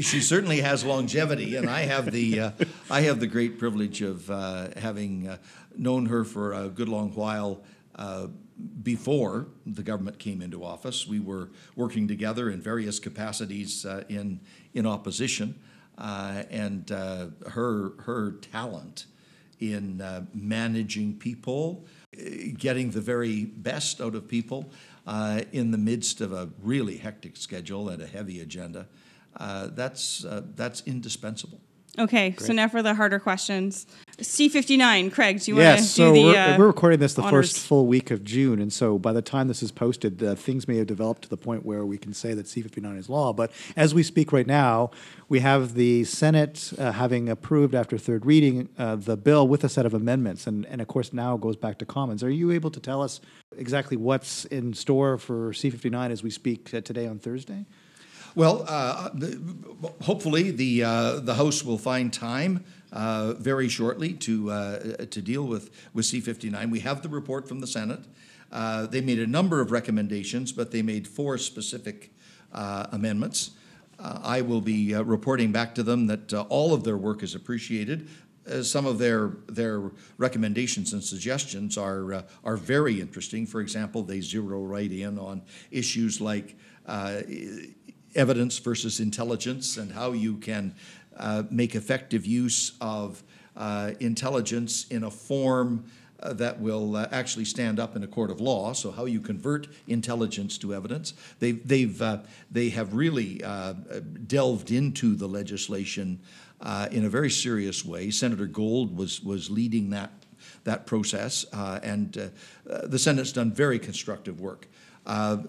she 0.00 0.20
certainly 0.20 0.60
has 0.60 0.84
longevity, 0.84 1.56
and 1.56 1.70
I 1.70 1.82
have 1.82 2.10
the 2.10 2.40
uh, 2.40 2.50
I 2.90 3.02
have 3.02 3.20
the 3.20 3.26
great 3.26 3.58
privilege 3.58 4.02
of 4.02 4.30
uh, 4.30 4.68
having 4.76 5.28
uh, 5.28 5.38
known 5.76 6.06
her 6.06 6.24
for 6.24 6.52
a 6.52 6.68
good 6.68 6.88
long 6.88 7.12
while. 7.12 7.62
Uh, 7.94 8.28
before 8.82 9.46
the 9.64 9.82
government 9.82 10.18
came 10.18 10.42
into 10.42 10.62
office, 10.62 11.06
we 11.06 11.18
were 11.18 11.48
working 11.76 12.06
together 12.06 12.50
in 12.50 12.60
various 12.60 12.98
capacities 12.98 13.86
in 14.10 14.40
in 14.74 14.86
opposition, 14.86 15.58
and 15.96 16.90
her 16.90 17.92
her 18.00 18.32
talent 18.32 19.06
in 19.60 20.02
managing 20.34 21.16
people, 21.16 21.86
getting 22.58 22.90
the 22.90 23.00
very 23.00 23.46
best 23.46 24.00
out 24.00 24.14
of 24.14 24.28
people, 24.28 24.70
uh, 25.10 25.42
in 25.50 25.72
the 25.72 25.78
midst 25.78 26.20
of 26.20 26.32
a 26.32 26.48
really 26.62 26.96
hectic 26.96 27.36
schedule 27.36 27.88
and 27.88 28.00
a 28.00 28.06
heavy 28.06 28.40
agenda, 28.40 28.86
uh, 29.36 29.66
that's, 29.72 30.24
uh, 30.24 30.42
that's 30.54 30.82
indispensable. 30.86 31.60
Okay, 31.98 32.30
Great. 32.30 32.46
so 32.46 32.52
now 32.52 32.68
for 32.68 32.80
the 32.80 32.94
harder 32.94 33.18
questions. 33.18 33.88
C59, 34.20 35.10
Craig, 35.12 35.40
do 35.40 35.50
you 35.50 35.56
want 35.56 35.64
to 35.64 35.82
Yes, 35.82 35.94
do 35.94 36.12
the 36.12 36.24
we're, 36.24 36.36
uh, 36.36 36.58
we're 36.58 36.66
recording 36.66 36.98
this 37.00 37.14
the 37.14 37.22
honors? 37.22 37.52
first 37.52 37.66
full 37.66 37.86
week 37.86 38.10
of 38.10 38.22
June, 38.22 38.60
and 38.60 38.70
so 38.70 38.98
by 38.98 39.12
the 39.12 39.22
time 39.22 39.48
this 39.48 39.62
is 39.62 39.72
posted, 39.72 40.22
uh, 40.22 40.34
things 40.34 40.68
may 40.68 40.76
have 40.76 40.86
developed 40.86 41.22
to 41.22 41.28
the 41.28 41.38
point 41.38 41.64
where 41.64 41.86
we 41.86 41.96
can 41.96 42.12
say 42.12 42.34
that 42.34 42.44
C59 42.44 42.98
is 42.98 43.08
law. 43.08 43.32
But 43.32 43.50
as 43.76 43.94
we 43.94 44.02
speak 44.02 44.30
right 44.32 44.46
now, 44.46 44.90
we 45.30 45.40
have 45.40 45.72
the 45.74 46.04
Senate 46.04 46.72
uh, 46.78 46.92
having 46.92 47.30
approved 47.30 47.74
after 47.74 47.96
third 47.96 48.26
reading 48.26 48.68
uh, 48.78 48.96
the 48.96 49.16
bill 49.16 49.48
with 49.48 49.64
a 49.64 49.68
set 49.70 49.86
of 49.86 49.94
amendments, 49.94 50.46
and, 50.46 50.66
and 50.66 50.82
of 50.82 50.88
course 50.88 51.12
now 51.14 51.38
goes 51.38 51.56
back 51.56 51.78
to 51.78 51.86
Commons. 51.86 52.22
Are 52.22 52.30
you 52.30 52.50
able 52.50 52.70
to 52.72 52.80
tell 52.80 53.02
us 53.02 53.20
exactly 53.56 53.96
what's 53.96 54.44
in 54.46 54.74
store 54.74 55.16
for 55.16 55.52
C59 55.52 56.10
as 56.10 56.22
we 56.22 56.30
speak 56.30 56.74
uh, 56.74 56.82
today 56.82 57.06
on 57.06 57.18
Thursday? 57.18 57.64
Well, 58.36 58.64
uh, 58.68 59.08
the, 59.12 59.40
hopefully 60.02 60.52
the 60.52 60.84
uh, 60.84 61.20
the 61.20 61.34
House 61.34 61.64
will 61.64 61.78
find 61.78 62.12
time 62.12 62.64
uh, 62.92 63.34
very 63.34 63.68
shortly 63.68 64.12
to 64.14 64.50
uh, 64.50 64.78
to 65.06 65.22
deal 65.22 65.44
with 65.46 65.70
with 65.94 66.06
C59. 66.06 66.70
We 66.70 66.80
have 66.80 67.02
the 67.02 67.08
report 67.08 67.48
from 67.48 67.60
the 67.60 67.66
Senate. 67.66 68.00
Uh, 68.50 68.86
they 68.86 69.00
made 69.00 69.20
a 69.20 69.26
number 69.26 69.60
of 69.60 69.70
recommendations, 69.70 70.50
but 70.50 70.70
they 70.72 70.82
made 70.82 71.06
four 71.06 71.38
specific 71.38 72.10
uh, 72.52 72.86
amendments. 72.90 73.50
Uh, 73.98 74.18
I 74.22 74.40
will 74.40 74.60
be 74.60 74.94
uh, 74.94 75.02
reporting 75.02 75.52
back 75.52 75.74
to 75.76 75.82
them 75.82 76.06
that 76.08 76.32
all 76.48 76.74
of 76.74 76.82
their 76.84 76.96
work 76.96 77.22
is 77.22 77.34
appreciated. 77.34 78.08
Some 78.62 78.86
of 78.86 78.98
their 78.98 79.28
their 79.46 79.92
recommendations 80.16 80.92
and 80.92 81.04
suggestions 81.04 81.78
are 81.78 82.24
are 82.42 82.56
very 82.56 83.00
interesting. 83.00 83.46
For 83.46 83.60
example, 83.60 84.02
they 84.02 84.20
zero 84.20 84.64
right 84.64 84.90
in 84.90 85.18
on 85.18 85.42
issues 85.70 86.20
like 86.20 86.56
evidence 88.14 88.58
versus 88.58 89.00
intelligence 89.00 89.76
and 89.76 89.92
how 89.92 90.12
you 90.12 90.36
can 90.36 90.74
uh, 91.20 91.44
make 91.50 91.74
effective 91.74 92.26
use 92.26 92.72
of 92.80 93.22
uh, 93.56 93.92
intelligence 94.00 94.86
in 94.88 95.04
a 95.04 95.10
form 95.10 95.84
uh, 96.22 96.32
that 96.34 96.60
will 96.60 96.96
uh, 96.96 97.08
actually 97.12 97.44
stand 97.44 97.80
up 97.80 97.96
in 97.96 98.02
a 98.02 98.06
court 98.06 98.30
of 98.30 98.40
law. 98.40 98.72
So 98.72 98.90
how 98.90 99.06
you 99.06 99.20
convert 99.20 99.68
intelligence 99.88 100.58
to 100.58 100.74
evidence. 100.74 101.14
They've, 101.38 101.66
they've 101.66 102.00
uh, 102.00 102.18
they 102.50 102.70
have 102.70 102.94
really 102.94 103.42
uh, 103.42 103.74
delved 104.26 104.70
into 104.70 105.14
the 105.14 105.26
legislation 105.26 106.20
uh, 106.60 106.88
in 106.90 107.04
a 107.04 107.08
very 107.08 107.30
serious 107.30 107.84
way. 107.84 108.10
Senator 108.10 108.46
Gold 108.46 108.96
was 108.96 109.22
was 109.22 109.50
leading 109.50 109.90
that 109.90 110.10
that 110.64 110.86
process, 110.86 111.44
and 111.52 112.30
the 112.64 112.98
Senate's 112.98 113.32
done 113.32 113.50
very 113.50 113.78
constructive 113.78 114.40
work. 114.40 114.68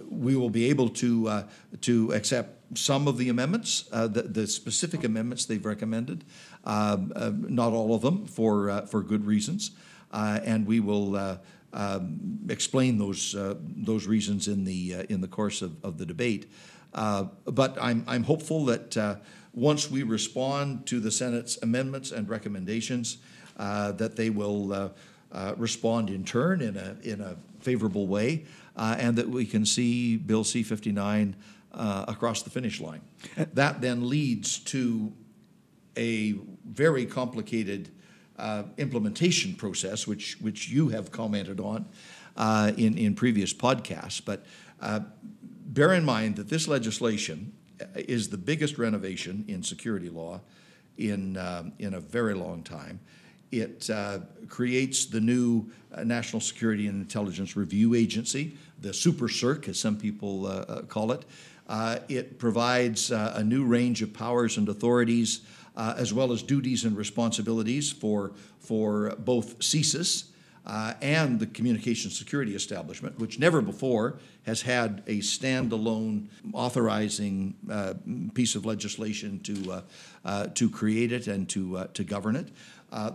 We 0.10 0.36
will 0.38 0.50
be 0.50 0.70
able 0.70 0.90
to 0.90 1.44
to 1.82 2.14
accept 2.14 2.61
some 2.74 3.08
of 3.08 3.18
the 3.18 3.30
amendments, 3.30 3.90
uh, 3.92 4.08
the, 4.08 4.24
the 4.24 4.48
specific 4.48 5.04
amendments 5.04 5.46
they've 5.46 5.66
recommended, 5.66 6.24
um, 6.64 7.12
uh, 7.16 7.32
not 7.34 7.74
all 7.74 7.94
of 7.94 8.02
them 8.02 8.26
for 8.26 8.70
uh, 8.70 8.86
for 8.86 9.02
good 9.02 9.26
reasons, 9.26 9.72
uh, 10.12 10.40
and 10.44 10.66
we 10.66 10.80
will. 10.80 11.16
Uh, 11.16 11.38
um, 11.74 12.40
explain 12.50 12.98
those 12.98 13.34
uh, 13.34 13.56
those 13.62 14.06
reasons 14.06 14.50
in 14.50 14.66
the 14.66 15.06
in 15.08 15.22
the 15.22 15.28
course 15.30 15.62
of, 15.62 15.82
of 15.86 15.98
the 15.98 16.06
debate, 16.06 16.52
but 16.92 17.78
I'm 17.82 18.04
I'm 18.08 18.26
hopeful 18.26 18.66
that 18.66 19.22
once 19.54 19.90
we 19.90 20.04
respond 20.04 20.86
to 20.88 21.00
the 21.00 21.12
Senate's 21.12 21.58
amendments 21.62 22.12
and 22.12 22.28
recommendations, 22.28 23.20
that 23.56 24.18
they 24.18 24.30
will 24.30 24.94
respond 25.56 26.10
in 26.10 26.26
turn 26.26 26.60
in 26.60 26.76
a, 26.76 26.98
in 27.04 27.22
a 27.22 27.38
favorable 27.62 28.06
way, 28.06 28.44
and 28.76 29.16
that 29.16 29.30
we 29.30 29.46
can 29.46 29.66
see 29.66 30.18
Bill 30.18 30.44
C 30.44 30.64
59 30.64 31.38
uh, 31.74 32.06
across 32.08 32.44
the 32.44 32.50
finish 32.50 32.80
line. 32.82 33.02
That 33.54 33.82
then 33.82 34.10
leads 34.10 34.60
to 34.60 35.14
a 35.98 36.36
very 36.66 37.06
complicated 37.06 37.90
uh, 38.38 38.64
implementation 38.78 39.56
process, 39.56 40.08
which, 40.08 40.38
which 40.42 40.70
you 40.70 40.90
have 40.90 41.12
commented 41.12 41.60
on 41.60 41.86
uh, 42.38 42.72
in, 42.78 42.98
in 42.98 43.14
previous 43.14 43.54
podcasts. 43.54 44.22
But 44.24 44.46
uh, 44.82 45.02
bear 45.66 45.94
in 45.94 46.06
mind 46.06 46.38
that 46.38 46.50
this 46.50 46.68
legislation 46.68 47.54
is 47.96 48.30
the 48.30 48.38
biggest 48.38 48.78
renovation 48.78 49.46
in 49.48 49.64
security 49.64 50.10
law 50.10 50.42
in, 50.98 51.36
in 51.80 51.94
a 51.94 52.00
very 52.00 52.34
long 52.34 52.64
time. 52.64 53.00
It 53.52 53.90
uh, 53.90 54.20
creates 54.48 55.06
the 55.06 55.20
new 55.20 55.70
uh, 55.94 56.06
National 56.06 56.40
Security 56.40 56.88
and 56.88 57.02
Intelligence 57.02 57.58
Review 57.58 57.96
Agency, 57.96 58.58
the 58.80 58.94
Super 58.94 59.28
SIRC, 59.28 59.68
as 59.68 59.80
some 59.80 59.98
people 59.98 60.46
uh, 60.46 60.50
uh, 60.50 60.82
call 60.84 61.12
it. 61.12 61.26
Uh, 61.68 62.00
it 62.10 62.38
provides 62.38 63.12
uh, 63.12 63.34
a 63.36 63.44
new 63.44 63.64
range 63.64 64.02
of 64.02 64.14
powers 64.14 64.58
and 64.58 64.68
authorities, 64.68 65.42
uh, 65.76 65.94
as 65.98 66.14
well 66.14 66.32
as 66.32 66.44
duties 66.44 66.84
and 66.84 66.98
responsibilities 66.98 67.92
for, 67.92 68.34
for 68.60 69.16
both 69.20 69.60
CSIS 69.60 70.26
uh, 70.66 70.94
and 71.02 71.40
the 71.40 71.48
Communication 71.48 72.12
Security 72.12 72.56
Establishment, 72.56 73.18
which 73.20 73.40
never 73.40 73.62
before 73.62 74.20
has 74.46 74.62
had 74.62 75.02
a 75.08 75.20
standalone 75.20 76.28
authorizing 76.54 77.56
uh, 77.70 77.94
piece 78.34 78.56
of 78.56 78.66
legislation 78.66 79.40
to, 79.40 79.82
uh, 80.26 80.48
to 80.54 80.70
create 80.70 81.12
it 81.12 81.28
and 81.28 81.48
to, 81.50 81.88
to 81.94 82.04
govern 82.04 82.36
it. 82.36 82.50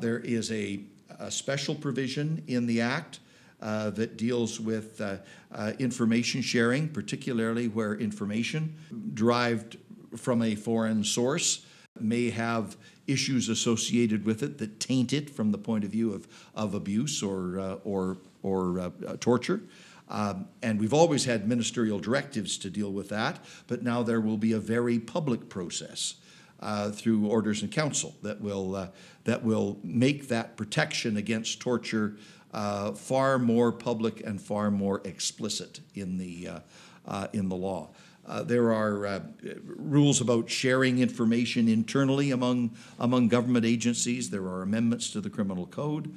There 0.00 0.18
is 0.18 0.50
a, 0.50 0.80
a 1.18 1.30
special 1.30 1.74
provision 1.74 2.42
in 2.46 2.66
the 2.66 2.80
Act 2.80 3.20
uh, 3.60 3.90
that 3.90 4.16
deals 4.16 4.60
with 4.60 5.00
uh, 5.00 5.16
uh, 5.52 5.72
information 5.78 6.42
sharing, 6.42 6.88
particularly 6.88 7.68
where 7.68 7.94
information 7.94 8.76
derived 9.14 9.78
from 10.16 10.42
a 10.42 10.54
foreign 10.54 11.02
source 11.04 11.64
may 11.98 12.30
have 12.30 12.76
issues 13.06 13.48
associated 13.48 14.24
with 14.24 14.42
it 14.42 14.58
that 14.58 14.80
taint 14.80 15.12
it 15.12 15.30
from 15.30 15.52
the 15.52 15.58
point 15.58 15.84
of 15.84 15.90
view 15.90 16.12
of, 16.12 16.26
of 16.54 16.74
abuse 16.74 17.22
or, 17.22 17.58
uh, 17.58 17.74
or, 17.84 18.18
or 18.42 18.80
uh, 18.80 18.90
torture. 19.20 19.62
Um, 20.08 20.48
and 20.62 20.78
we've 20.78 20.94
always 20.94 21.24
had 21.24 21.48
ministerial 21.48 21.98
directives 21.98 22.58
to 22.58 22.70
deal 22.70 22.92
with 22.92 23.08
that, 23.08 23.44
but 23.66 23.82
now 23.82 24.02
there 24.02 24.20
will 24.20 24.36
be 24.36 24.52
a 24.52 24.60
very 24.60 24.98
public 24.98 25.48
process 25.48 26.14
uh, 26.60 26.90
through 26.90 27.26
orders 27.26 27.62
and 27.62 27.70
council 27.70 28.14
that 28.22 28.40
will, 28.40 28.76
uh, 28.76 28.88
that 29.24 29.42
will 29.42 29.78
make 29.82 30.28
that 30.28 30.56
protection 30.56 31.16
against 31.16 31.60
torture 31.60 32.16
uh, 32.56 32.92
far 32.92 33.38
more 33.38 33.70
public 33.70 34.26
and 34.26 34.40
far 34.40 34.70
more 34.70 35.02
explicit 35.04 35.80
in 35.94 36.16
the, 36.16 36.48
uh, 36.48 36.60
uh, 37.06 37.26
in 37.34 37.50
the 37.50 37.54
law. 37.54 37.90
Uh, 38.26 38.42
there 38.42 38.72
are 38.72 39.22
rules 39.64 40.20
about 40.20 40.50
sharing 40.50 40.98
information 40.98 41.68
internally 41.68 42.32
among, 42.32 42.74
among 42.98 43.28
government 43.28 43.64
agencies. 43.64 44.30
There 44.30 44.42
are 44.46 44.62
amendments 44.62 45.10
to 45.10 45.20
the 45.20 45.30
criminal 45.30 45.66
code. 45.66 46.12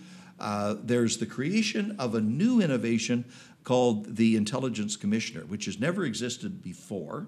There's 0.82 1.18
the 1.18 1.28
creation 1.28 1.96
of 2.00 2.16
a 2.16 2.22
new 2.22 2.62
innovation 2.62 3.26
called 3.64 4.16
the 4.16 4.36
Intelligence 4.36 4.96
Commissioner, 4.96 5.42
which 5.42 5.66
has 5.66 5.80
never 5.80 6.06
existed 6.06 6.64
before. 6.64 7.28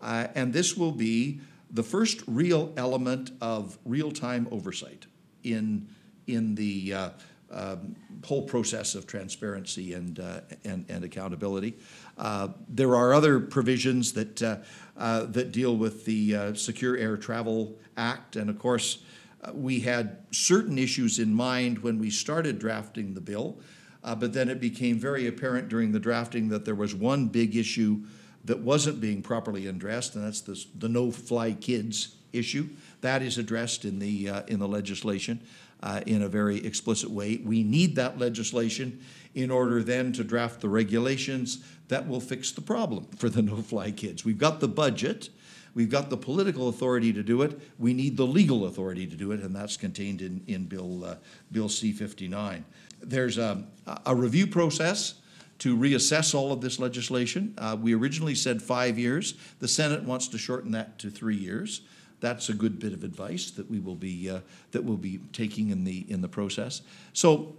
Uh, 0.00 0.28
and 0.34 0.52
this 0.52 0.76
will 0.76 0.92
be 0.92 1.40
the 1.70 1.82
first 1.82 2.22
real 2.26 2.72
element 2.76 3.30
of 3.40 3.78
real 3.84 4.10
time 4.10 4.48
oversight 4.50 5.06
in, 5.44 5.86
in 6.26 6.54
the 6.54 6.94
uh, 6.94 7.10
um, 7.50 7.96
whole 8.24 8.42
process 8.42 8.94
of 8.94 9.06
transparency 9.06 9.94
and, 9.94 10.20
uh, 10.20 10.40
and, 10.64 10.84
and 10.88 11.04
accountability. 11.04 11.78
Uh, 12.16 12.48
there 12.68 12.94
are 12.94 13.14
other 13.14 13.40
provisions 13.40 14.12
that, 14.12 14.42
uh, 14.42 14.56
uh, 14.96 15.24
that 15.26 15.52
deal 15.52 15.76
with 15.76 16.04
the 16.04 16.34
uh, 16.34 16.54
Secure 16.54 16.96
Air 16.96 17.16
Travel 17.16 17.76
Act, 17.96 18.36
and 18.36 18.50
of 18.50 18.58
course, 18.58 18.98
uh, 19.42 19.52
we 19.54 19.80
had 19.80 20.18
certain 20.32 20.78
issues 20.78 21.18
in 21.18 21.32
mind 21.32 21.78
when 21.78 21.98
we 21.98 22.10
started 22.10 22.58
drafting 22.58 23.14
the 23.14 23.20
bill, 23.20 23.58
but 24.02 24.32
then 24.32 24.48
it 24.48 24.58
became 24.58 24.98
very 24.98 25.26
apparent 25.26 25.68
during 25.68 25.92
the 25.92 26.00
drafting 26.00 26.48
that 26.48 26.64
there 26.64 26.74
was 26.74 26.94
one 26.94 27.28
big 27.28 27.54
issue 27.54 28.02
that 28.44 28.58
wasn't 28.58 28.98
being 29.00 29.20
properly 29.20 29.66
addressed, 29.66 30.16
and 30.16 30.24
that's 30.24 30.40
this, 30.40 30.66
the 30.78 30.88
no-fly 30.88 31.52
kids 31.52 32.16
issue. 32.32 32.68
That 33.02 33.20
is 33.20 33.36
addressed 33.36 33.84
in 33.84 33.98
the, 33.98 34.44
in 34.48 34.58
the 34.58 34.66
legislation 34.66 35.42
uh, 35.82 36.00
in 36.06 36.22
a 36.22 36.28
very 36.28 36.64
explicit 36.64 37.10
way. 37.10 37.40
We 37.44 37.62
need 37.62 37.96
that 37.96 38.18
legislation 38.18 39.00
in 39.34 39.50
order 39.50 39.82
then 39.82 40.12
to 40.14 40.24
draft 40.24 40.60
the 40.60 40.68
regulations 40.68 41.64
that 41.88 42.08
will 42.08 42.20
fix 42.20 42.50
the 42.50 42.60
problem 42.60 43.06
for 43.16 43.28
the 43.28 43.42
no-fly 43.42 43.90
kids. 43.90 44.24
We've 44.24 44.38
got 44.38 44.60
the 44.60 44.68
budget, 44.68 45.30
we've 45.74 45.90
got 45.90 46.10
the 46.10 46.16
political 46.16 46.68
authority 46.68 47.12
to 47.12 47.22
do 47.22 47.42
it, 47.42 47.60
we 47.78 47.94
need 47.94 48.16
the 48.16 48.26
legal 48.26 48.66
authority 48.66 49.06
to 49.06 49.16
do 49.16 49.32
it, 49.32 49.40
and 49.40 49.54
that's 49.54 49.76
contained 49.76 50.22
in, 50.22 50.42
in 50.46 50.64
Bill, 50.64 51.04
uh, 51.04 51.16
Bill 51.52 51.68
C-59. 51.68 52.62
There's 53.00 53.38
a, 53.38 53.64
a 54.04 54.14
review 54.14 54.46
process 54.46 55.14
to 55.60 55.76
reassess 55.76 56.34
all 56.34 56.52
of 56.52 56.60
this 56.60 56.78
legislation. 56.78 57.54
Uh, 57.58 57.76
we 57.80 57.94
originally 57.94 58.34
said 58.34 58.62
five 58.62 58.98
years. 58.98 59.34
The 59.58 59.68
Senate 59.68 60.04
wants 60.04 60.28
to 60.28 60.38
shorten 60.38 60.70
that 60.72 60.98
to 61.00 61.10
three 61.10 61.36
years. 61.36 61.82
That's 62.20 62.48
a 62.48 62.54
good 62.54 62.78
bit 62.78 62.92
of 62.92 63.04
advice 63.04 63.50
that 63.52 63.70
we 63.70 63.78
will 63.78 63.94
be 63.94 64.28
uh, 64.30 64.40
that 64.72 64.84
we'll 64.84 64.96
be 64.96 65.20
taking 65.32 65.70
in 65.70 65.84
the 65.84 66.04
in 66.08 66.20
the 66.20 66.28
process. 66.28 66.82
So 67.12 67.56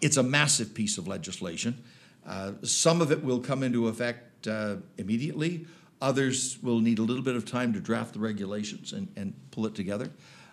it's 0.00 0.16
a 0.16 0.22
massive 0.22 0.74
piece 0.74 0.98
of 0.98 1.08
legislation. 1.08 1.82
Uh, 2.26 2.52
some 2.62 3.00
of 3.00 3.10
it 3.10 3.24
will 3.24 3.40
come 3.40 3.62
into 3.62 3.88
effect 3.88 4.46
uh, 4.46 4.76
immediately. 4.98 5.66
Others 6.00 6.58
will 6.62 6.78
need 6.78 6.98
a 6.98 7.02
little 7.02 7.24
bit 7.24 7.34
of 7.34 7.44
time 7.44 7.72
to 7.72 7.80
draft 7.80 8.12
the 8.14 8.20
regulations 8.20 8.92
and, 8.92 9.08
and 9.16 9.34
pull 9.50 9.66
it 9.66 9.74
together. 9.74 10.10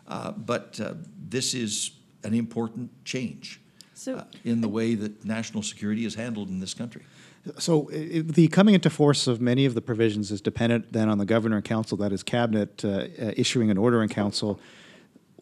Uh, 0.07 0.31
but 0.31 0.79
uh, 0.79 0.93
this 1.29 1.53
is 1.53 1.91
an 2.23 2.33
important 2.33 2.89
change 3.05 3.59
So- 3.93 4.17
uh, 4.17 4.23
in 4.43 4.61
the 4.61 4.67
way 4.69 4.95
that 4.95 5.23
national 5.25 5.63
security 5.63 6.05
is 6.05 6.15
handled 6.15 6.49
in 6.49 6.59
this 6.59 6.73
country. 6.73 7.03
So 7.59 7.89
i- 7.91 8.21
the 8.25 8.47
coming 8.47 8.73
into 8.75 8.89
force 8.89 9.27
of 9.27 9.39
many 9.39 9.65
of 9.65 9.73
the 9.73 9.81
provisions 9.81 10.31
is 10.31 10.41
dependent 10.41 10.91
then 10.93 11.09
on 11.09 11.17
the 11.17 11.25
governor 11.25 11.57
and 11.57 11.65
council, 11.65 11.97
that 11.97 12.11
is 12.11 12.23
cabinet, 12.23 12.83
uh, 12.83 12.87
uh, 12.89 13.31
issuing 13.37 13.69
an 13.69 13.77
order 13.77 14.01
in 14.01 14.09
council. 14.09 14.59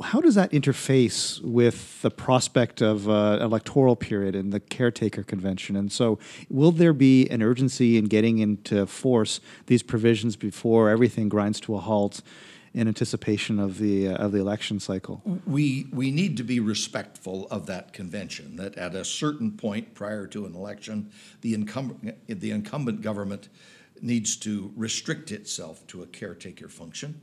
How 0.01 0.19
does 0.21 0.35
that 0.35 0.51
interface 0.51 1.39
with 1.41 2.01
the 2.01 2.09
prospect 2.09 2.81
of 2.81 3.07
uh, 3.07 3.37
electoral 3.41 3.95
period 3.95 4.35
and 4.35 4.51
the 4.51 4.59
caretaker 4.59 5.23
convention? 5.23 5.75
And 5.75 5.91
so, 5.91 6.17
will 6.49 6.71
there 6.71 6.93
be 6.93 7.27
an 7.29 7.41
urgency 7.43 7.97
in 7.97 8.05
getting 8.05 8.39
into 8.39 8.85
force 8.87 9.39
these 9.67 9.83
provisions 9.83 10.35
before 10.35 10.89
everything 10.89 11.29
grinds 11.29 11.59
to 11.61 11.75
a 11.75 11.79
halt 11.79 12.21
in 12.73 12.87
anticipation 12.87 13.59
of 13.59 13.77
the 13.77 14.07
uh, 14.07 14.25
of 14.25 14.31
the 14.31 14.39
election 14.39 14.79
cycle? 14.79 15.21
We, 15.45 15.87
we 15.91 16.11
need 16.11 16.37
to 16.37 16.43
be 16.43 16.59
respectful 16.59 17.47
of 17.51 17.65
that 17.67 17.93
convention, 17.93 18.55
that 18.55 18.75
at 18.77 18.95
a 18.95 19.05
certain 19.05 19.51
point 19.51 19.93
prior 19.93 20.25
to 20.27 20.45
an 20.45 20.55
election, 20.55 21.11
the 21.41 21.53
incumbent, 21.53 22.17
the 22.27 22.51
incumbent 22.51 23.01
government 23.01 23.49
needs 24.01 24.35
to 24.37 24.71
restrict 24.75 25.31
itself 25.31 25.85
to 25.87 26.03
a 26.03 26.07
caretaker 26.07 26.67
function 26.67 27.21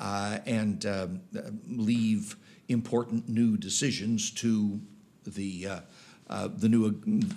uh, 0.00 0.38
and 0.44 0.84
um, 0.86 1.20
uh, 1.36 1.42
leave 1.68 2.36
important 2.68 3.28
new 3.28 3.56
decisions 3.56 4.30
to 4.32 4.80
the, 5.24 5.66
uh, 5.66 5.80
uh, 6.28 6.48
the, 6.48 6.68
new, 6.68 6.90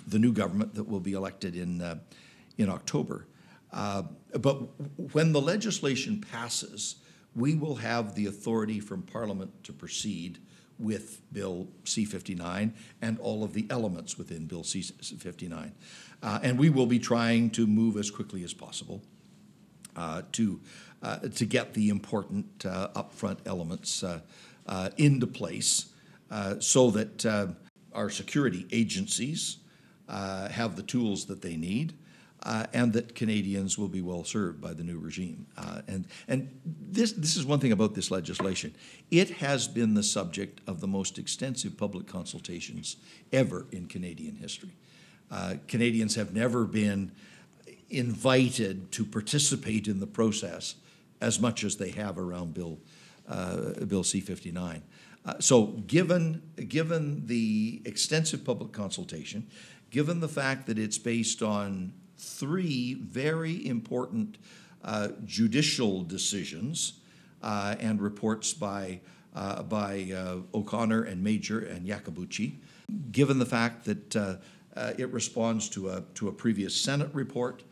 the 0.08 0.18
new 0.18 0.32
government 0.32 0.74
that 0.74 0.88
will 0.88 1.00
be 1.00 1.12
elected 1.12 1.54
in, 1.54 1.80
uh, 1.80 1.98
in 2.58 2.68
October. 2.68 3.26
Uh, 3.72 4.02
but 4.40 4.56
when 5.12 5.32
the 5.32 5.40
legislation 5.40 6.24
passes, 6.32 6.96
we 7.34 7.54
will 7.54 7.76
have 7.76 8.14
the 8.14 8.26
authority 8.26 8.80
from 8.80 9.02
Parliament 9.02 9.64
to 9.64 9.72
proceed 9.72 10.38
with 10.78 11.20
Bill 11.32 11.68
C 11.84 12.04
59 12.04 12.74
and 13.02 13.18
all 13.20 13.44
of 13.44 13.52
the 13.52 13.66
elements 13.70 14.16
within 14.16 14.46
Bill 14.46 14.64
C 14.64 14.82
59. 14.82 15.72
Uh, 16.22 16.40
and 16.42 16.58
we 16.58 16.70
will 16.70 16.86
be 16.86 16.98
trying 16.98 17.50
to 17.50 17.66
move 17.66 17.96
as 17.96 18.10
quickly 18.10 18.42
as 18.44 18.54
possible 18.54 19.02
uh, 19.96 20.22
to, 20.32 20.60
uh, 21.02 21.18
to 21.18 21.44
get 21.44 21.74
the 21.74 21.88
important 21.88 22.64
uh, 22.64 22.88
upfront 22.94 23.38
elements 23.46 24.02
uh, 24.02 24.20
uh, 24.66 24.90
into 24.96 25.26
place 25.26 25.86
so 26.60 26.90
that 26.90 27.54
our 27.92 28.08
security 28.08 28.66
agencies 28.70 29.58
have 30.08 30.76
the 30.76 30.82
tools 30.82 31.26
that 31.26 31.42
they 31.42 31.56
need. 31.56 31.92
Uh, 32.42 32.64
and 32.72 32.94
that 32.94 33.14
Canadians 33.14 33.76
will 33.76 33.88
be 33.88 34.00
well 34.00 34.24
served 34.24 34.62
by 34.62 34.72
the 34.72 34.82
new 34.82 34.98
regime. 34.98 35.46
Uh, 35.58 35.82
and 35.86 36.06
and 36.26 36.48
this, 36.64 37.12
this 37.12 37.36
is 37.36 37.44
one 37.44 37.60
thing 37.60 37.72
about 37.72 37.94
this 37.94 38.10
legislation. 38.10 38.74
It 39.10 39.28
has 39.30 39.68
been 39.68 39.92
the 39.92 40.02
subject 40.02 40.62
of 40.66 40.80
the 40.80 40.86
most 40.86 41.18
extensive 41.18 41.76
public 41.76 42.06
consultations 42.06 42.96
ever 43.30 43.66
in 43.72 43.86
Canadian 43.88 44.36
history. 44.36 44.70
Uh, 45.30 45.56
Canadians 45.68 46.14
have 46.14 46.32
never 46.32 46.64
been 46.64 47.12
invited 47.90 48.90
to 48.92 49.04
participate 49.04 49.86
in 49.86 50.00
the 50.00 50.06
process 50.06 50.76
as 51.20 51.38
much 51.38 51.64
as 51.64 51.76
they 51.76 51.90
have 51.90 52.18
around 52.18 52.54
Bill, 52.54 52.78
uh, 53.28 53.84
Bill 53.86 54.02
C-59. 54.02 54.80
Uh, 55.24 55.34
so 55.38 55.66
given, 55.66 56.42
given 56.68 57.26
the 57.26 57.82
extensive 57.84 58.44
public 58.44 58.72
consultation, 58.72 59.46
given 59.90 60.20
the 60.20 60.28
fact 60.28 60.66
that 60.66 60.78
it's 60.78 60.98
based 60.98 61.42
on 61.42 61.92
three 62.20 62.94
very 62.94 63.66
important 63.66 64.36
uh, 64.84 65.08
judicial 65.24 66.02
decisions 66.02 66.94
uh, 67.42 67.74
and 67.80 68.00
reports 68.00 68.52
by, 68.52 69.00
uh, 69.34 69.62
by 69.62 70.12
uh, 70.14 70.36
O'Connor 70.54 71.04
and 71.04 71.22
Major 71.22 71.60
and 71.60 71.86
Iacobucci, 71.86 72.56
given 73.12 73.38
the 73.38 73.46
fact 73.46 73.84
that 73.84 74.16
uh, 74.16 74.36
uh, 74.76 74.92
it 74.98 75.10
responds 75.12 75.68
to 75.70 75.90
a, 75.90 76.02
to 76.14 76.28
a 76.28 76.32
previous 76.32 76.74
Senate 76.74 77.10
report, 77.12 77.62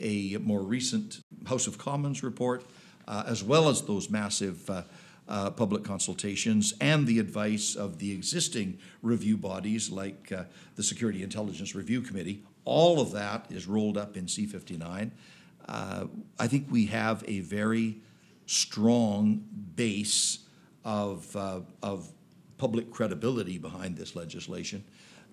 a 0.00 0.38
more 0.38 0.62
recent 0.62 1.20
House 1.46 1.66
of 1.66 1.78
Commons 1.78 2.22
report, 2.22 2.64
as 3.06 3.44
well 3.44 3.68
as 3.68 3.82
those 3.82 4.08
massive 4.10 4.70
public 5.26 5.84
consultations 5.84 6.74
and 6.80 7.06
the 7.06 7.18
advice 7.18 7.74
of 7.74 7.98
the 7.98 8.12
existing 8.12 8.78
review 9.02 9.36
bodies 9.36 9.90
like 9.90 10.32
the 10.76 10.82
Security 10.82 11.22
Intelligence 11.22 11.74
Review 11.74 12.00
Committee. 12.00 12.42
All 12.64 13.00
of 13.00 13.12
that 13.12 13.46
is 13.50 13.66
rolled 13.66 13.98
up 13.98 14.16
in 14.16 14.26
C59. 14.26 15.10
Uh, 15.68 16.06
I 16.38 16.46
think 16.46 16.68
we 16.70 16.86
have 16.86 17.24
a 17.26 17.40
very 17.40 17.96
strong 18.46 19.44
base 19.76 20.40
of, 20.84 21.34
uh, 21.36 21.60
of 21.82 22.10
public 22.58 22.90
credibility 22.90 23.58
behind 23.58 23.96
this 23.96 24.14
legislation 24.14 24.84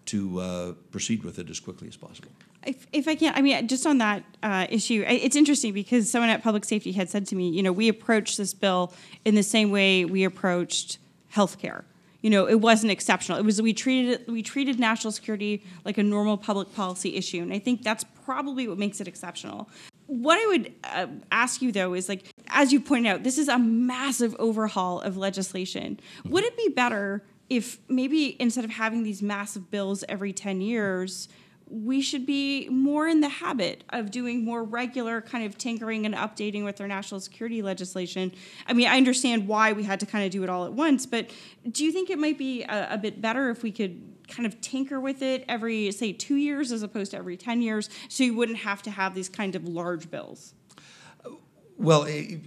to 0.06 0.40
uh, 0.40 0.72
proceed 0.92 1.24
with 1.24 1.38
it 1.40 1.50
as 1.50 1.60
quickly 1.60 1.88
as 1.88 1.96
possible. 1.96 2.30
If, 2.66 2.88
if 2.92 3.08
I 3.08 3.16
can, 3.16 3.34
I 3.36 3.42
mean, 3.42 3.68
just 3.68 3.86
on 3.86 3.98
that 4.00 4.24
uh, 4.44 4.68
issue, 4.70 5.04
it's 5.08 5.36
interesting 5.36 5.74
because 5.74 6.12
someone 6.12 6.30
at 6.30 6.44
Public 6.44 6.64
Safety 6.64 6.92
had 6.92 7.10
said 7.10 7.26
to 7.28 7.36
me, 7.36 7.50
you 7.50 7.64
know, 7.64 7.72
we 7.72 7.88
approached 7.88 8.38
this 8.38 8.54
bill 8.54 8.94
in 9.26 9.36
the 9.36 9.44
same 9.44 9.72
way 9.72 10.06
we 10.06 10.24
approached 10.24 11.00
healthcare. 11.34 11.84
You 12.22 12.30
know, 12.30 12.48
it 12.48 12.62
wasn't 12.62 12.92
exceptional. 12.92 13.38
It 13.40 13.46
was 13.46 13.62
we 13.62 13.74
treated 13.74 14.22
it, 14.22 14.30
we 14.30 14.44
treated 14.44 14.80
national 14.80 15.12
security 15.12 15.64
like 15.86 15.98
a 15.98 16.04
normal 16.04 16.38
public 16.38 16.74
policy 16.76 17.16
issue, 17.16 17.42
and 17.42 17.52
I 17.52 17.60
think 17.60 17.84
that's 17.84 18.06
probably 18.26 18.68
what 18.68 18.78
makes 18.78 19.02
it 19.02 19.08
exceptional. 19.08 19.70
What 20.06 20.38
I 20.38 20.48
would 20.48 20.74
uh, 20.84 21.08
ask 21.32 21.62
you 21.62 21.72
though 21.72 21.94
is 21.94 22.10
like, 22.10 22.26
as 22.50 22.72
you 22.72 22.80
pointed 22.80 23.10
out, 23.10 23.24
this 23.24 23.38
is 23.38 23.48
a 23.48 23.58
massive 23.58 24.36
overhaul 24.38 25.02
of 25.02 25.18
legislation. 25.18 26.00
Would 26.26 26.44
it 26.44 26.56
be 26.58 26.70
better 26.70 27.24
if 27.50 27.80
maybe 27.90 28.40
instead 28.40 28.66
of 28.66 28.72
having 28.72 29.04
these 29.04 29.22
massive 29.22 29.72
bills 29.72 30.04
every 30.08 30.34
ten 30.34 30.62
years? 30.62 31.28
We 31.72 32.02
should 32.02 32.26
be 32.26 32.68
more 32.70 33.08
in 33.08 33.22
the 33.22 33.30
habit 33.30 33.84
of 33.90 34.12
doing 34.12 34.44
more 34.44 34.64
regular 34.64 35.22
kind 35.22 35.46
of 35.46 35.58
tinkering 35.58 36.06
and 36.06 36.14
updating 36.14 36.66
with 36.66 36.82
our 36.82 36.88
national 36.88 37.22
security 37.22 37.62
legislation. 37.62 38.34
I 38.68 38.74
mean, 38.74 38.88
I 38.88 38.98
understand 38.98 39.48
why 39.48 39.72
we 39.72 39.84
had 39.84 40.00
to 40.02 40.06
kind 40.06 40.26
of 40.26 40.32
do 40.32 40.44
it 40.44 40.50
all 40.50 40.66
at 40.66 40.74
once, 40.74 41.06
but 41.06 41.30
do 41.70 41.86
you 41.86 41.92
think 41.92 42.10
it 42.10 42.20
might 42.20 42.38
be 42.38 42.64
a, 42.64 42.96
a 42.96 42.98
bit 42.98 43.22
better 43.22 43.50
if 43.50 43.64
we 43.64 43.72
could 43.72 44.02
kind 44.28 44.46
of 44.46 44.60
tinker 44.62 45.00
with 45.00 45.22
it 45.22 45.46
every, 45.48 45.92
say, 45.92 46.12
two 46.12 46.36
years 46.36 46.72
as 46.72 46.84
opposed 46.84 47.12
to 47.12 47.18
every 47.18 47.38
10 47.38 47.62
years 47.62 47.90
so 48.10 48.24
you 48.24 48.34
wouldn't 48.34 48.60
have 48.60 48.82
to 48.84 48.92
have 48.92 49.16
these 49.16 49.30
kind 49.30 49.56
of 49.56 49.68
large 49.68 50.12
bills? 50.12 50.54
Well, 51.78 52.06
eh, 52.06 52.38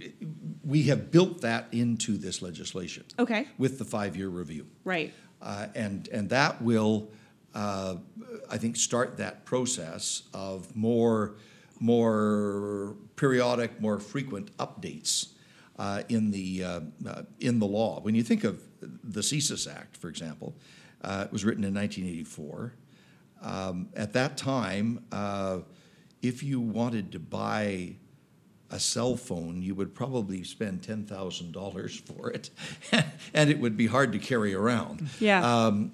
we 0.63 0.83
have 0.83 1.11
built 1.11 1.41
that 1.41 1.67
into 1.71 2.17
this 2.17 2.41
legislation. 2.41 3.03
Okay. 3.19 3.47
With 3.57 3.79
the 3.79 3.85
five-year 3.85 4.29
review. 4.29 4.67
Right. 4.83 5.13
Uh, 5.41 5.67
and, 5.75 6.07
and 6.09 6.29
that 6.29 6.61
will, 6.61 7.11
uh, 7.55 7.95
I 8.49 8.57
think, 8.57 8.75
start 8.75 9.17
that 9.17 9.45
process 9.45 10.23
of 10.33 10.75
more, 10.75 11.35
more 11.79 12.95
periodic, 13.15 13.79
more 13.81 13.99
frequent 13.99 14.55
updates 14.57 15.29
uh, 15.79 16.03
in, 16.09 16.31
the, 16.31 16.63
uh, 16.63 16.79
uh, 17.07 17.21
in 17.39 17.59
the 17.59 17.65
law. 17.65 18.01
When 18.01 18.13
you 18.13 18.23
think 18.23 18.43
of 18.43 18.61
the 18.81 19.21
CSIS 19.21 19.73
Act, 19.73 19.97
for 19.97 20.09
example, 20.09 20.55
uh, 21.01 21.23
it 21.25 21.31
was 21.31 21.45
written 21.45 21.63
in 21.63 21.73
1984. 21.73 22.73
Um, 23.41 23.89
at 23.95 24.13
that 24.13 24.37
time, 24.37 25.05
uh, 25.11 25.59
if 26.21 26.43
you 26.43 26.59
wanted 26.59 27.11
to 27.13 27.19
buy 27.19 27.95
a 28.71 28.79
cell 28.79 29.15
phone, 29.15 29.61
you 29.61 29.75
would 29.75 29.93
probably 29.93 30.43
spend 30.43 30.81
ten 30.81 31.05
thousand 31.05 31.51
dollars 31.51 31.95
for 31.95 32.31
it, 32.31 32.49
and 33.33 33.51
it 33.51 33.59
would 33.59 33.77
be 33.77 33.85
hard 33.85 34.11
to 34.13 34.19
carry 34.19 34.55
around. 34.55 35.07
Yeah. 35.19 35.65
Um, 35.65 35.91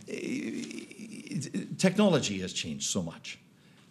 technology 1.78 2.40
has 2.40 2.54
changed 2.54 2.90
so 2.90 3.02
much 3.02 3.40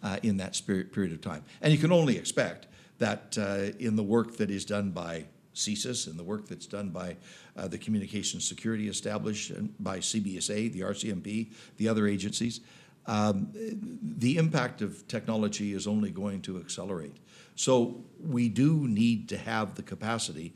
uh, 0.03 0.17
in 0.23 0.37
that 0.37 0.55
spirit, 0.55 0.91
period 0.91 1.13
of 1.13 1.21
time, 1.21 1.43
and 1.61 1.71
you 1.71 1.79
can 1.79 1.91
only 1.91 2.17
expect 2.17 2.67
that 2.97 3.37
uh, 3.37 3.75
in 3.79 3.95
the 3.95 4.03
work 4.03 4.37
that 4.37 4.51
is 4.51 4.65
done 4.65 4.91
by 4.91 5.25
CSIS 5.55 6.07
and 6.07 6.17
the 6.17 6.23
work 6.23 6.47
that's 6.47 6.65
done 6.65 6.89
by 6.89 7.17
uh, 7.57 7.67
the 7.67 7.77
Communications 7.77 8.47
Security 8.47 8.87
Establishment, 8.87 9.71
by 9.83 9.99
CBSA, 9.99 10.71
the 10.71 10.81
RCMP, 10.81 11.51
the 11.77 11.87
other 11.87 12.07
agencies, 12.07 12.61
um, 13.07 13.49
the 13.53 14.37
impact 14.37 14.81
of 14.81 15.07
technology 15.07 15.73
is 15.73 15.87
only 15.87 16.11
going 16.11 16.41
to 16.43 16.57
accelerate. 16.57 17.17
So 17.55 18.03
we 18.19 18.47
do 18.47 18.87
need 18.87 19.27
to 19.29 19.37
have 19.37 19.75
the 19.75 19.81
capacity 19.81 20.53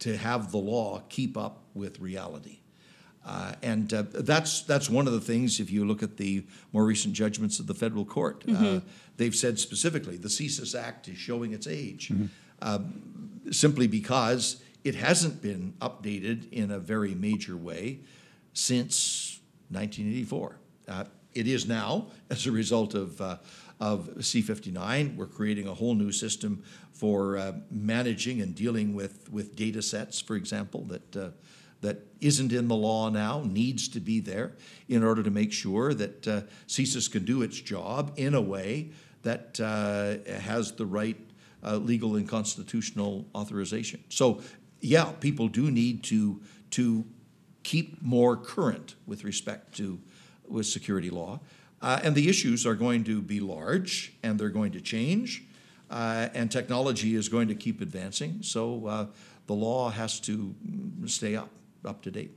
to 0.00 0.16
have 0.16 0.52
the 0.52 0.58
law 0.58 1.02
keep 1.08 1.36
up 1.36 1.64
with 1.74 1.98
reality. 1.98 2.57
Uh, 3.28 3.52
and 3.62 3.92
uh, 3.92 4.04
that's 4.10 4.62
that's 4.62 4.88
one 4.88 5.06
of 5.06 5.12
the 5.12 5.20
things. 5.20 5.60
If 5.60 5.70
you 5.70 5.84
look 5.84 6.02
at 6.02 6.16
the 6.16 6.46
more 6.72 6.86
recent 6.86 7.12
judgments 7.12 7.58
of 7.60 7.66
the 7.66 7.74
federal 7.74 8.06
court, 8.06 8.42
uh, 8.48 8.80
they've 9.18 9.34
said 9.34 9.58
specifically 9.58 10.16
the 10.16 10.28
CSIS 10.28 10.74
Act 10.74 11.08
is 11.08 11.18
showing 11.18 11.52
its 11.52 11.66
age, 11.66 12.10
um, 12.62 13.42
simply 13.50 13.86
because 13.86 14.62
it 14.82 14.94
hasn't 14.94 15.42
been 15.42 15.74
updated 15.82 16.50
in 16.52 16.70
a 16.70 16.78
very 16.78 17.14
major 17.14 17.54
way 17.54 18.00
since 18.54 19.40
1984. 19.68 20.56
Uh, 20.88 21.04
it 21.34 21.46
is 21.46 21.68
now 21.68 22.06
as 22.30 22.46
a 22.46 22.50
result 22.52 22.94
of. 22.94 23.20
Uh, 23.20 23.36
of 23.80 24.08
C59, 24.16 25.14
we're 25.14 25.28
creating 25.28 25.68
a 25.68 25.72
whole 25.72 25.94
new 25.94 26.10
system 26.10 26.64
for 26.90 27.36
uh, 27.36 27.52
managing 27.70 28.40
and 28.40 28.52
dealing 28.52 28.92
with, 28.92 29.30
with 29.30 29.54
data 29.54 29.80
sets, 29.80 30.20
for 30.20 30.34
example, 30.34 30.82
that 30.86 31.16
uh, 31.16 31.28
that 31.80 31.98
isn't 32.20 32.52
in 32.52 32.68
the 32.68 32.74
law 32.74 33.08
now 33.08 33.42
needs 33.44 33.88
to 33.88 34.00
be 34.00 34.20
there 34.20 34.52
in 34.88 35.04
order 35.04 35.22
to 35.22 35.30
make 35.30 35.52
sure 35.52 35.94
that 35.94 36.26
uh, 36.26 36.40
CSIS 36.66 37.10
can 37.10 37.24
do 37.24 37.42
its 37.42 37.60
job 37.60 38.12
in 38.16 38.34
a 38.34 38.40
way 38.40 38.90
that 39.22 39.60
uh, 39.60 40.30
has 40.40 40.72
the 40.72 40.86
right 40.86 41.18
uh, 41.64 41.76
legal 41.76 42.16
and 42.16 42.28
constitutional 42.28 43.26
authorization. 43.34 44.02
So, 44.08 44.40
yeah, 44.80 45.12
people 45.20 45.48
do 45.48 45.70
need 45.70 46.02
to 46.04 46.40
to 46.70 47.04
keep 47.62 48.00
more 48.02 48.36
current 48.36 48.94
with 49.06 49.24
respect 49.24 49.76
to 49.76 49.98
with 50.46 50.66
security 50.66 51.10
law, 51.10 51.40
uh, 51.82 52.00
and 52.02 52.14
the 52.14 52.28
issues 52.28 52.66
are 52.66 52.74
going 52.74 53.04
to 53.04 53.20
be 53.20 53.40
large 53.40 54.14
and 54.22 54.38
they're 54.38 54.48
going 54.48 54.72
to 54.72 54.80
change, 54.80 55.44
uh, 55.90 56.28
and 56.34 56.50
technology 56.50 57.14
is 57.14 57.28
going 57.28 57.48
to 57.48 57.54
keep 57.54 57.80
advancing. 57.80 58.42
So 58.42 58.86
uh, 58.86 59.06
the 59.46 59.54
law 59.54 59.90
has 59.90 60.20
to 60.20 60.54
stay 61.06 61.34
up 61.36 61.50
up 61.84 62.02
to 62.02 62.10
date. 62.10 62.32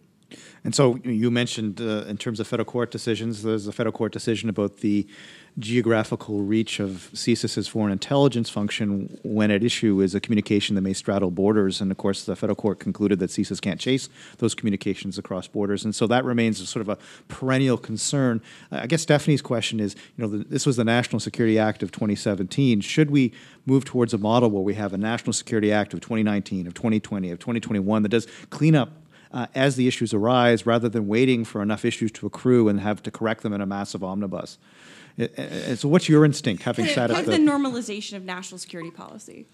And 0.63 0.73
so 0.73 0.99
you 1.03 1.31
mentioned, 1.31 1.81
uh, 1.81 2.05
in 2.07 2.17
terms 2.17 2.39
of 2.39 2.47
federal 2.47 2.65
court 2.65 2.91
decisions, 2.91 3.43
there's 3.43 3.67
a 3.67 3.71
federal 3.71 3.91
court 3.91 4.11
decision 4.11 4.49
about 4.49 4.77
the 4.77 5.07
geographical 5.59 6.39
reach 6.43 6.79
of 6.79 7.09
CSIS's 7.13 7.67
foreign 7.67 7.91
intelligence 7.91 8.49
function 8.49 9.19
when 9.23 9.51
at 9.51 9.65
issue 9.65 9.99
is 9.99 10.15
a 10.15 10.21
communication 10.21 10.75
that 10.75 10.81
may 10.81 10.93
straddle 10.93 11.29
borders. 11.29 11.81
And 11.81 11.91
of 11.91 11.97
course, 11.97 12.23
the 12.23 12.37
federal 12.37 12.55
court 12.55 12.79
concluded 12.79 13.19
that 13.19 13.31
CSIS 13.31 13.59
can't 13.59 13.79
chase 13.79 14.07
those 14.37 14.55
communications 14.55 15.17
across 15.17 15.47
borders. 15.47 15.83
And 15.83 15.93
so 15.93 16.07
that 16.07 16.23
remains 16.23 16.69
sort 16.69 16.81
of 16.81 16.89
a 16.89 16.97
perennial 17.27 17.77
concern. 17.77 18.41
I 18.71 18.87
guess 18.87 19.01
Stephanie's 19.01 19.41
question 19.41 19.81
is, 19.81 19.95
you 20.15 20.23
know, 20.23 20.29
the, 20.29 20.45
this 20.45 20.65
was 20.65 20.77
the 20.77 20.85
National 20.85 21.19
Security 21.19 21.59
Act 21.59 21.83
of 21.83 21.91
2017. 21.91 22.79
Should 22.79 23.11
we 23.11 23.33
move 23.65 23.83
towards 23.83 24.13
a 24.13 24.17
model 24.17 24.49
where 24.49 24.63
we 24.63 24.75
have 24.75 24.93
a 24.93 24.97
National 24.97 25.33
Security 25.33 25.73
Act 25.73 25.93
of 25.93 25.99
2019, 25.99 26.65
of 26.65 26.73
2020, 26.73 27.29
of 27.29 27.39
2021 27.39 28.03
that 28.03 28.09
does 28.09 28.25
clean 28.51 28.75
up 28.75 29.00
uh, 29.31 29.47
as 29.55 29.75
the 29.75 29.87
issues 29.87 30.13
arise 30.13 30.65
rather 30.65 30.89
than 30.89 31.07
waiting 31.07 31.45
for 31.45 31.61
enough 31.61 31.85
issues 31.85 32.11
to 32.13 32.25
accrue 32.25 32.67
and 32.67 32.79
have 32.79 33.01
to 33.03 33.11
correct 33.11 33.43
them 33.43 33.53
in 33.53 33.61
a 33.61 33.65
massive 33.65 34.03
omnibus. 34.03 34.57
And 35.17 35.77
so, 35.77 35.87
what's 35.89 36.07
your 36.07 36.23
instinct, 36.23 36.63
having 36.63 36.85
sat 36.87 37.11
at 37.11 37.25
the, 37.25 37.31
the, 37.31 37.37
the 37.37 37.43
normalization 37.43 38.15
of 38.15 38.23
national 38.23 38.59
security 38.59 38.91
policy? 38.91 39.47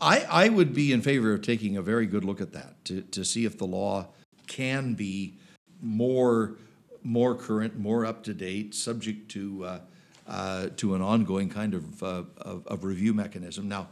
I, 0.00 0.26
I 0.28 0.48
would 0.48 0.74
be 0.74 0.92
in 0.92 1.02
favor 1.02 1.32
of 1.32 1.42
taking 1.42 1.76
a 1.76 1.82
very 1.82 2.06
good 2.06 2.24
look 2.24 2.40
at 2.40 2.52
that 2.52 2.84
to, 2.86 3.02
to 3.02 3.24
see 3.24 3.44
if 3.44 3.58
the 3.58 3.64
law 3.64 4.08
can 4.46 4.94
be 4.94 5.34
more 5.80 6.56
more 7.04 7.34
current, 7.34 7.78
more 7.78 8.04
up 8.04 8.24
to 8.24 8.34
date, 8.34 8.74
subject 8.74 9.30
to 9.30 9.64
uh, 9.64 9.78
uh, 10.26 10.68
to 10.76 10.94
an 10.94 11.00
ongoing 11.00 11.48
kind 11.48 11.74
of, 11.74 12.02
uh, 12.02 12.24
of, 12.36 12.66
of 12.66 12.84
review 12.84 13.14
mechanism. 13.14 13.68
Now, 13.68 13.88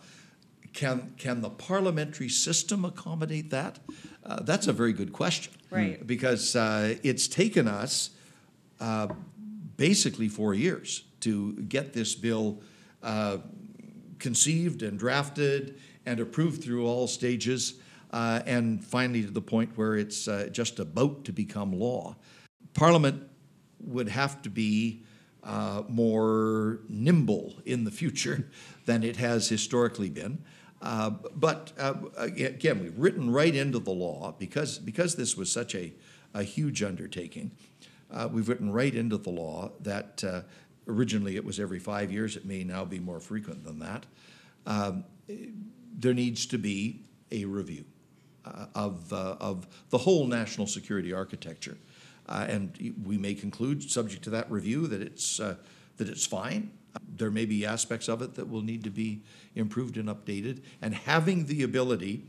can 0.73 1.15
can 1.17 1.41
the 1.41 1.51
parliamentary 1.51 2.29
system 2.29 2.85
accommodate 2.85 3.51
that? 3.51 3.79
Uh, 4.27 4.43
that's 4.43 4.67
a 4.67 4.73
very 4.73 4.93
good 4.93 5.13
question, 5.13 5.53
Right. 5.71 6.05
Because 6.05 6.57
uh, 6.57 6.97
it's 7.05 7.29
taken 7.29 7.69
us 7.69 8.11
uh, 8.81 9.09
basically 9.77 10.29
four 10.29 10.53
years 10.53 11.05
to 11.21 11.55
get 11.55 11.93
this 11.93 12.15
bill 12.17 12.61
uh, 13.03 13.39
conceived 14.19 14.83
and 14.83 14.99
drafted 14.99 15.79
and 16.05 16.19
approved 16.19 16.63
through 16.65 16.87
all 16.87 17.07
stages, 17.07 17.75
uh, 18.13 18.41
and 18.47 18.85
finally 18.85 19.23
to 19.23 19.31
the 19.31 19.41
point 19.41 19.77
where 19.77 19.97
it's 19.97 20.27
uh, 20.27 20.49
just 20.51 20.81
about 20.81 21.25
to 21.25 21.33
become 21.33 21.73
law. 21.73 22.17
Parliament 22.75 23.23
would 23.81 24.09
have 24.09 24.43
to 24.43 24.51
be 24.51 25.05
uh, 25.45 25.83
more 25.89 26.81
nimble 26.89 27.55
in 27.65 27.85
the 27.85 27.91
future 27.91 28.49
than 28.87 29.05
it 29.05 29.17
has 29.17 29.49
historically 29.49 30.11
been. 30.11 30.43
Uh, 30.83 31.11
but 31.35 31.73
uh, 31.79 31.95
again, 32.17 32.81
we've 32.81 32.99
written 32.99 33.31
right 33.31 33.55
into 33.55 33.79
the 33.79 33.91
law 33.91 34.35
because 34.39 34.79
because 34.79 35.17
this 35.17 35.37
was 35.37 35.51
such 35.51 35.75
a, 35.75 35.93
a 36.35 36.43
huge 36.43 36.83
undertaking 36.83 37.51
uh, 38.11 38.29
we've 38.31 38.49
written 38.49 38.73
right 38.73 38.95
into 38.95 39.17
the 39.17 39.31
law 39.31 39.71
that 39.81 40.23
uh, 40.25 40.43
originally 40.87 41.37
it 41.37 41.45
was 41.45 41.59
every 41.59 41.79
five 41.79 42.13
years. 42.13 42.37
It 42.37 42.45
may 42.45 42.65
now 42.65 42.85
be 42.85 42.99
more 42.99 43.21
frequent 43.21 43.65
than 43.65 43.79
that. 43.81 44.07
Um, 44.67 45.05
there 45.99 46.15
needs 46.15 46.47
to 46.47 46.59
be 46.59 47.05
a 47.33 47.45
review 47.45 47.85
uh, 48.45 48.67
of, 48.75 49.13
uh, 49.13 49.37
of 49.41 49.67
the 49.91 49.99
whole 49.99 50.27
national 50.27 50.67
security 50.67 51.13
architecture. 51.13 51.77
Uh, 52.29 52.47
and 52.49 52.95
we 53.05 53.19
may 53.19 53.35
conclude, 53.35 53.89
subject 53.89 54.23
to 54.25 54.31
that 54.31 54.51
review, 54.51 54.87
that 54.87 55.01
it's, 55.01 55.41
uh, 55.41 55.57
that 55.97 56.09
it's 56.09 56.27
fine. 56.27 56.71
There 57.17 57.31
may 57.31 57.47
be 57.47 57.67
aspects 57.67 58.09
of 58.09 58.23
it 58.23 58.35
that 58.35 58.49
will 58.49 58.63
need 58.63 58.85
to 58.85 58.91
be 58.91 59.23
improved 59.55 59.97
and 59.97 60.09
updated. 60.09 60.63
And 60.83 60.95
having 60.95 61.47
the 61.47 61.63
ability 61.63 62.25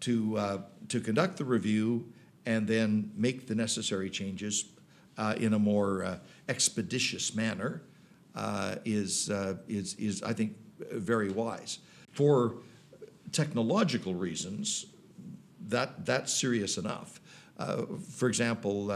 to, 0.00 0.62
to 0.88 1.00
conduct 1.00 1.36
the 1.36 1.44
review 1.44 2.12
and 2.46 2.66
then 2.66 3.12
make 3.16 3.46
the 3.46 3.54
necessary 3.54 4.10
changes 4.10 4.64
uh, 5.18 5.34
in 5.36 5.52
a 5.52 5.58
more 5.58 6.02
uh, 6.04 6.18
expeditious 6.48 7.34
manner 7.34 7.82
uh, 8.34 8.76
is, 8.84 9.28
uh, 9.30 9.56
is, 9.68 9.94
is, 9.94 10.22
I 10.22 10.32
think, 10.32 10.56
very 10.92 11.30
wise. 11.30 11.78
For 12.12 12.54
technological 13.32 14.14
reasons, 14.14 14.86
that, 15.68 16.06
that's 16.06 16.32
serious 16.32 16.78
enough. 16.78 17.20
Uh, 17.58 17.82
for 18.10 18.28
example, 18.28 18.86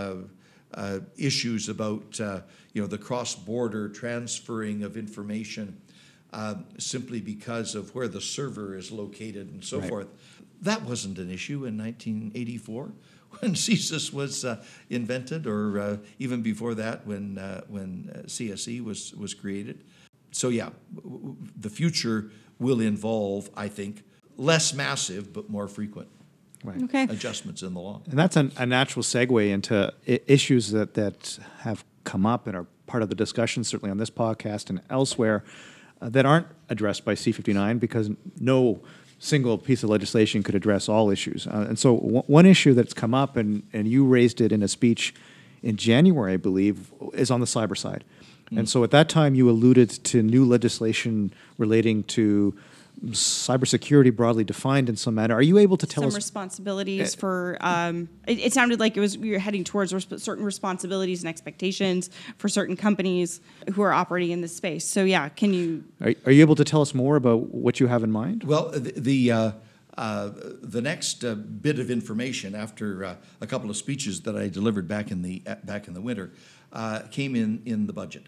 issues 1.16 1.68
about 1.68 2.18
you 2.18 2.82
know, 2.82 2.87
the 2.87 2.98
cross-border 2.98 3.88
transferring 3.88 4.82
of 4.82 4.96
information 4.96 5.80
uh, 6.34 6.56
simply 6.78 7.20
because 7.20 7.76
of 7.76 7.94
where 7.94 8.08
the 8.08 8.20
server 8.20 8.76
is 8.76 8.90
located 8.90 9.48
and 9.52 9.64
so 9.64 9.78
right. 9.78 9.88
forth. 9.88 10.08
That 10.62 10.82
wasn't 10.82 11.18
an 11.18 11.30
issue 11.30 11.64
in 11.64 11.78
1984 11.78 12.92
when 13.38 13.54
CSIS 13.54 14.12
was 14.12 14.44
uh, 14.44 14.62
invented, 14.90 15.46
or 15.46 15.78
uh, 15.78 15.96
even 16.18 16.42
before 16.42 16.74
that, 16.74 17.06
when 17.06 17.38
uh, 17.38 17.62
when 17.68 18.10
uh, 18.12 18.18
CSE 18.26 18.82
was 18.82 19.14
was 19.14 19.32
created. 19.32 19.84
So 20.32 20.48
yeah, 20.48 20.70
w- 20.94 21.37
the 21.56 21.70
future 21.70 22.30
will 22.58 22.80
involve, 22.80 23.48
I 23.56 23.68
think, 23.68 24.02
less 24.37 24.74
massive 24.74 25.32
but 25.32 25.48
more 25.48 25.68
frequent 25.68 26.08
right. 26.64 26.83
Okay. 26.83 27.05
adjustments 27.05 27.62
in 27.62 27.74
the 27.74 27.81
law. 27.81 28.00
And 28.11 28.18
that's 28.18 28.37
an, 28.37 28.50
a 28.57 28.66
natural 28.66 29.03
segue 29.03 29.48
into 29.50 29.92
I- 30.09 30.20
issues 30.27 30.72
that, 30.72 30.94
that 30.94 31.38
have 31.61 31.85
come 32.03 32.27
up 32.27 32.46
and 32.46 32.57
are 32.57 32.66
part 32.87 33.03
of 33.03 33.09
the 33.09 33.14
discussion, 33.14 33.62
certainly 33.64 33.90
on 33.90 33.98
this 33.98 34.11
podcast 34.11 34.70
and 34.70 34.81
elsewhere, 34.90 35.44
uh, 36.03 36.09
that 36.09 36.27
aren't 36.27 36.46
addressed 36.68 37.05
by 37.05 37.14
C59 37.14 37.79
because 37.79 38.11
no 38.40 38.81
single 39.18 39.57
piece 39.57 39.83
of 39.83 39.90
legislation 39.90 40.42
could 40.42 40.55
address 40.55 40.88
all 40.88 41.11
issues. 41.11 41.46
Uh, 41.46 41.66
and 41.68 41.79
so, 41.79 41.96
w- 41.96 42.22
one 42.27 42.46
issue 42.46 42.74
that's 42.74 42.92
come 42.92 43.14
up, 43.14 43.37
and, 43.37 43.62
and 43.72 43.88
you 43.88 44.05
raised 44.05 44.40
it 44.40 44.53
in 44.53 44.62
a 44.62 44.68
speech 44.68 45.14
in 45.62 45.77
January, 45.77 46.35
I 46.35 46.37
believe, 46.37 46.92
is 47.14 47.31
on 47.31 47.40
the 47.40 47.46
cyber 47.46 47.77
side. 47.77 48.05
And 48.57 48.68
so, 48.68 48.85
at 48.85 48.90
that 48.92 49.09
time, 49.09 49.35
you 49.35 49.48
alluded 49.50 49.90
to 49.90 50.22
new 50.22 50.44
legislation 50.44 51.33
relating 51.59 52.05
to 52.05 52.55
cybersecurity 53.10 54.14
broadly 54.14 54.44
defined 54.44 54.88
in 54.88 54.96
some 54.96 55.14
manner. 55.14 55.34
Are 55.34 55.42
you 55.42 55.58
able 55.58 55.76
to 55.76 55.86
tell 55.86 56.04
us 56.04 56.12
Some 56.12 56.16
us? 56.18 56.24
responsibilities 56.24 57.14
for. 57.14 57.56
Um, 57.60 58.08
it, 58.26 58.38
it 58.38 58.52
sounded 58.52 58.80
like 58.80 58.96
it 58.96 59.00
was 59.00 59.18
we 59.18 59.30
were 59.30 59.38
heading 59.38 59.64
towards 59.64 59.92
resp- 59.92 60.20
certain 60.20 60.44
responsibilities 60.44 61.22
and 61.22 61.28
expectations 61.28 62.10
for 62.38 62.48
certain 62.48 62.76
companies 62.76 63.40
who 63.72 63.82
are 63.82 63.92
operating 63.92 64.30
in 64.30 64.40
this 64.40 64.56
space. 64.56 64.86
So 64.86 65.04
yeah, 65.04 65.28
can 65.28 65.52
you? 65.54 65.84
Are, 66.00 66.14
are 66.26 66.32
you 66.32 66.40
able 66.40 66.56
to 66.56 66.64
tell 66.64 66.82
us 66.82 66.94
more 66.94 67.16
about 67.16 67.54
what 67.54 67.80
you 67.80 67.86
have 67.86 68.02
in 68.02 68.10
mind? 68.10 68.44
Well, 68.44 68.70
the 68.70 68.92
the, 68.96 69.32
uh, 69.32 69.52
uh, 69.96 70.30
the 70.62 70.80
next 70.80 71.24
uh, 71.24 71.34
bit 71.34 71.78
of 71.78 71.90
information 71.90 72.54
after 72.54 73.04
uh, 73.04 73.16
a 73.40 73.46
couple 73.46 73.70
of 73.70 73.76
speeches 73.76 74.22
that 74.22 74.36
I 74.36 74.48
delivered 74.48 74.88
back 74.88 75.10
in 75.10 75.22
the 75.22 75.42
uh, 75.46 75.56
back 75.64 75.88
in 75.88 75.94
the 75.94 76.00
winter 76.00 76.32
uh, 76.72 77.00
came 77.10 77.36
in 77.36 77.62
in 77.64 77.86
the 77.86 77.92
budget, 77.92 78.26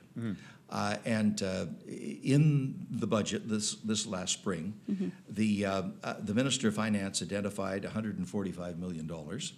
uh, 0.71 0.97
and 1.05 1.43
uh, 1.43 1.67
in 1.87 2.87
the 2.91 3.07
budget 3.07 3.49
this 3.49 3.75
this 3.77 4.07
last 4.07 4.33
spring, 4.33 4.75
the 5.29 5.65
uh, 5.65 5.83
uh, 6.03 6.15
the 6.19 6.35
minister 6.35 6.69
of 6.69 6.75
finance 6.75 7.23
identified 7.23 7.85
145 7.85 8.79
million 8.79 9.07
dollars. 9.07 9.53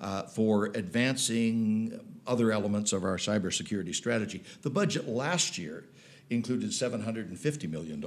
Uh, 0.00 0.22
for 0.22 0.66
advancing 0.76 1.98
other 2.24 2.52
elements 2.52 2.92
of 2.92 3.02
our 3.02 3.16
cybersecurity 3.16 3.92
strategy. 3.92 4.44
The 4.62 4.70
budget 4.70 5.08
last 5.08 5.58
year 5.58 5.86
included 6.30 6.70
$750 6.70 7.68
million 7.68 8.00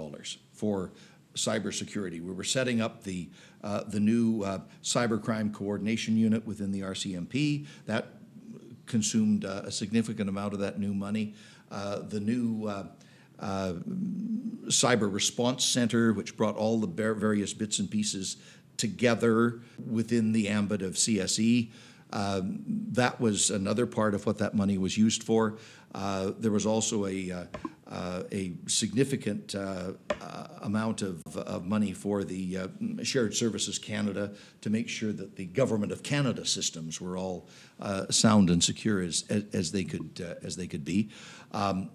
for 0.54 0.91
cybersecurity. 1.36 2.23
We 2.23 2.34
were 2.34 2.43
setting 2.43 2.82
up 2.82 3.04
the, 3.04 3.30
uh, 3.63 3.84
the 3.84 3.99
new 3.99 4.43
uh, 4.43 4.60
cybercrime 4.84 5.54
coordination 5.54 6.17
unit 6.17 6.45
within 6.45 6.71
the 6.71 6.82
RCMP. 6.82 7.65
That 7.88 8.08
consumed 8.86 9.45
uh, 9.45 9.63
a 9.65 9.71
significant 9.71 10.30
amount 10.30 10.54
of 10.54 10.60
that 10.60 10.80
new 10.80 10.93
money. 10.93 11.34
Uh, 11.71 11.99
the 11.99 12.19
new 12.19 12.67
uh, 12.67 12.86
uh, 13.39 13.73
cyber 14.65 15.12
response 15.12 15.63
center, 15.63 16.12
which 16.12 16.36
brought 16.36 16.55
all 16.57 16.79
the 16.79 16.88
var- 16.88 17.13
various 17.13 17.53
bits 17.53 17.79
and 17.79 17.89
pieces 17.89 18.38
together 18.75 19.62
within 19.89 20.34
the 20.34 20.49
ambit 20.49 20.81
of 20.81 20.95
CSE. 20.95 21.71
Um, 22.12 22.62
that 22.91 23.21
was 23.21 23.49
another 23.49 23.86
part 23.86 24.13
of 24.13 24.25
what 24.25 24.38
that 24.39 24.53
money 24.53 24.77
was 24.77 24.97
used 24.97 25.23
for. 25.23 25.57
Uh, 25.95 26.31
there 26.38 26.51
was 26.51 26.65
also 26.65 27.05
a, 27.05 27.47
uh, 27.91 28.23
a 28.32 28.54
significant 28.67 29.54
uh, 29.54 29.91
uh, 30.21 30.47
amount 30.62 31.01
of, 31.01 31.21
of 31.36 31.65
money 31.65 31.91
for 31.91 32.23
the 32.23 32.58
uh, 32.58 32.67
Shared 33.04 33.36
Services 33.36 33.77
Canada 33.77 34.32
to 34.62 34.69
make 34.69 34.88
sure 34.88 35.12
that 35.12 35.36
the 35.36 35.45
Government 35.45 35.91
of 35.91 36.01
Canada 36.01 36.45
systems 36.45 37.01
were 37.01 37.17
all 37.17 37.49
uh, 37.82 38.08
sound 38.10 38.49
and 38.49 38.63
secure 38.63 39.01
as, 39.01 39.25
as, 39.30 39.43
as 39.54 39.71
they 39.71 39.84
could 39.84 40.25
uh, 40.25 40.45
as 40.45 40.56
they 40.56 40.67
could 40.67 40.86
be. 40.86 41.10
Um, 41.51 41.89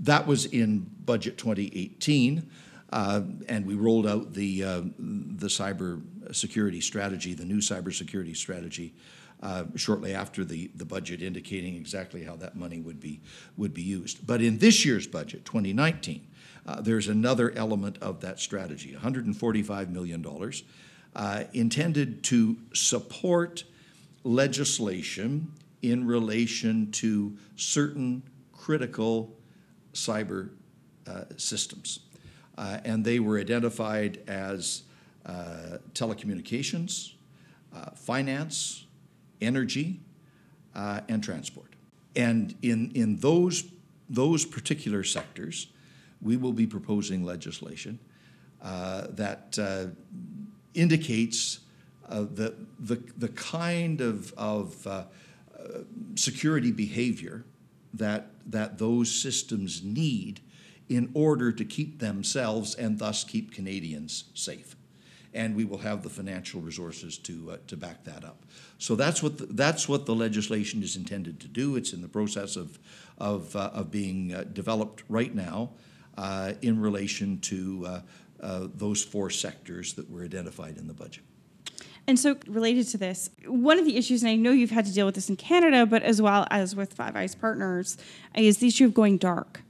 that 0.00 0.26
was 0.26 0.46
in 0.46 0.90
budget 1.04 1.36
2018, 1.36 2.48
uh, 2.92 3.20
and 3.48 3.66
we 3.66 3.74
rolled 3.74 4.06
out 4.06 4.32
the 4.32 4.60
the 4.60 5.48
cyber 5.48 6.00
security 6.32 6.80
strategy, 6.80 7.34
the 7.34 7.44
new 7.44 7.58
cybersecurity 7.58 8.36
strategy, 8.36 8.94
uh, 9.40 9.64
shortly 9.76 10.14
after 10.14 10.44
the, 10.44 10.70
the 10.74 10.84
budget, 10.84 11.22
indicating 11.22 11.76
exactly 11.76 12.24
how 12.24 12.34
that 12.36 12.56
money 12.56 12.80
would 12.80 12.98
be 12.98 13.20
would 13.56 13.72
be 13.72 13.82
used. 13.82 14.26
But 14.26 14.42
in 14.42 14.58
this 14.58 14.84
year's 14.84 15.06
budget, 15.06 15.44
2019, 15.44 16.26
uh, 16.66 16.80
there's 16.80 17.08
another 17.08 17.52
element 17.52 17.98
of 18.00 18.20
that 18.20 18.40
strategy, 18.40 18.92
145 18.92 19.90
million 19.90 20.22
dollars, 20.22 20.64
uh, 21.14 21.44
intended 21.52 22.22
to 22.24 22.56
support 22.74 23.64
legislation 24.24 25.52
in 25.82 26.04
relation 26.06 26.90
to 26.90 27.36
certain 27.54 28.22
critical 28.52 29.36
cyber 29.94 30.50
uh, 31.06 31.22
systems. 31.36 32.00
Uh, 32.56 32.78
and 32.84 33.04
they 33.04 33.20
were 33.20 33.38
identified 33.38 34.18
as 34.26 34.82
telecommunications, 35.94 37.12
finance, 37.94 38.86
energy, 39.40 40.00
uh, 40.74 41.00
and 41.08 41.22
transport. 41.22 41.72
And 42.16 42.54
in, 42.62 42.90
in 42.94 43.16
those, 43.16 43.64
those 44.08 44.44
particular 44.44 45.04
sectors, 45.04 45.68
we 46.20 46.36
will 46.36 46.52
be 46.52 46.66
proposing 46.66 47.24
legislation 47.24 47.98
uh, 48.62 49.06
that 49.10 49.58
uh, 49.60 49.86
indicates 50.74 51.60
uh, 52.08 52.20
the, 52.22 52.54
the, 52.78 52.96
the 53.16 53.28
kind 53.28 54.00
of, 54.00 54.32
of 54.36 54.86
uh, 54.86 55.04
security 56.14 56.72
behavior 56.72 57.44
that, 57.94 58.30
that 58.46 58.78
those 58.78 59.10
systems 59.10 59.82
need 59.82 60.40
in 60.88 61.10
order 61.14 61.52
to 61.52 61.64
keep 61.64 61.98
themselves 61.98 62.74
and 62.74 62.98
thus 62.98 63.24
keep 63.24 63.52
Canadians 63.52 64.24
safe. 64.34 64.74
And 65.34 65.54
we 65.54 65.64
will 65.64 65.78
have 65.78 66.02
the 66.02 66.08
financial 66.08 66.60
resources 66.60 67.18
to, 67.18 67.52
uh, 67.52 67.56
to 67.66 67.76
back 67.76 68.04
that 68.04 68.24
up. 68.24 68.44
So 68.78 68.96
that's 68.96 69.22
what, 69.22 69.38
the, 69.38 69.46
that's 69.46 69.88
what 69.88 70.06
the 70.06 70.14
legislation 70.14 70.82
is 70.82 70.96
intended 70.96 71.38
to 71.40 71.48
do. 71.48 71.76
It's 71.76 71.92
in 71.92 72.00
the 72.00 72.08
process 72.08 72.56
of, 72.56 72.78
of, 73.18 73.54
uh, 73.54 73.70
of 73.74 73.90
being 73.90 74.32
uh, 74.32 74.44
developed 74.52 75.02
right 75.08 75.34
now 75.34 75.70
uh, 76.16 76.54
in 76.62 76.80
relation 76.80 77.38
to 77.40 77.84
uh, 77.86 78.00
uh, 78.40 78.68
those 78.74 79.04
four 79.04 79.30
sectors 79.30 79.94
that 79.94 80.10
were 80.10 80.22
identified 80.22 80.76
in 80.76 80.86
the 80.86 80.94
budget. 80.94 81.24
And 82.06 82.18
so, 82.18 82.38
related 82.46 82.88
to 82.88 82.98
this, 82.98 83.28
one 83.46 83.78
of 83.78 83.84
the 83.84 83.96
issues, 83.98 84.22
and 84.22 84.30
I 84.30 84.36
know 84.36 84.50
you've 84.50 84.70
had 84.70 84.86
to 84.86 84.94
deal 84.94 85.04
with 85.04 85.14
this 85.14 85.28
in 85.28 85.36
Canada, 85.36 85.84
but 85.84 86.02
as 86.02 86.22
well 86.22 86.46
as 86.50 86.74
with 86.74 86.94
Five 86.94 87.14
Eyes 87.16 87.34
Partners, 87.34 87.98
is 88.34 88.58
the 88.58 88.68
issue 88.68 88.86
of 88.86 88.94
going 88.94 89.18
dark. 89.18 89.60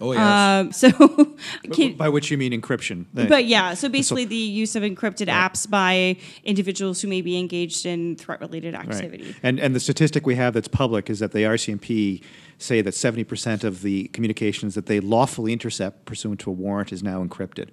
Oh, 0.00 0.12
yeah. 0.12 0.58
Um, 0.60 0.72
so, 0.72 0.90
can, 1.72 1.94
By 1.94 2.08
which 2.08 2.30
you 2.30 2.38
mean 2.38 2.52
encryption. 2.52 3.06
but 3.12 3.46
yeah, 3.46 3.74
so 3.74 3.88
basically 3.88 4.24
the 4.24 4.36
use 4.36 4.76
of 4.76 4.82
encrypted 4.82 5.26
apps 5.26 5.68
by 5.68 6.16
individuals 6.44 7.00
who 7.00 7.08
may 7.08 7.20
be 7.20 7.38
engaged 7.38 7.84
in 7.84 8.16
threat-related 8.16 8.74
activity. 8.74 9.24
Right. 9.24 9.40
And 9.42 9.58
and 9.58 9.74
the 9.74 9.80
statistic 9.80 10.26
we 10.26 10.36
have 10.36 10.54
that's 10.54 10.68
public 10.68 11.10
is 11.10 11.18
that 11.18 11.32
the 11.32 11.40
RCMP 11.40 12.22
say 12.58 12.82
that 12.82 12.94
70% 12.94 13.64
of 13.64 13.82
the 13.82 14.08
communications 14.08 14.74
that 14.74 14.86
they 14.86 15.00
lawfully 15.00 15.52
intercept 15.52 16.04
pursuant 16.04 16.40
to 16.40 16.50
a 16.50 16.52
warrant 16.52 16.92
is 16.92 17.02
now 17.02 17.24
encrypted. 17.24 17.68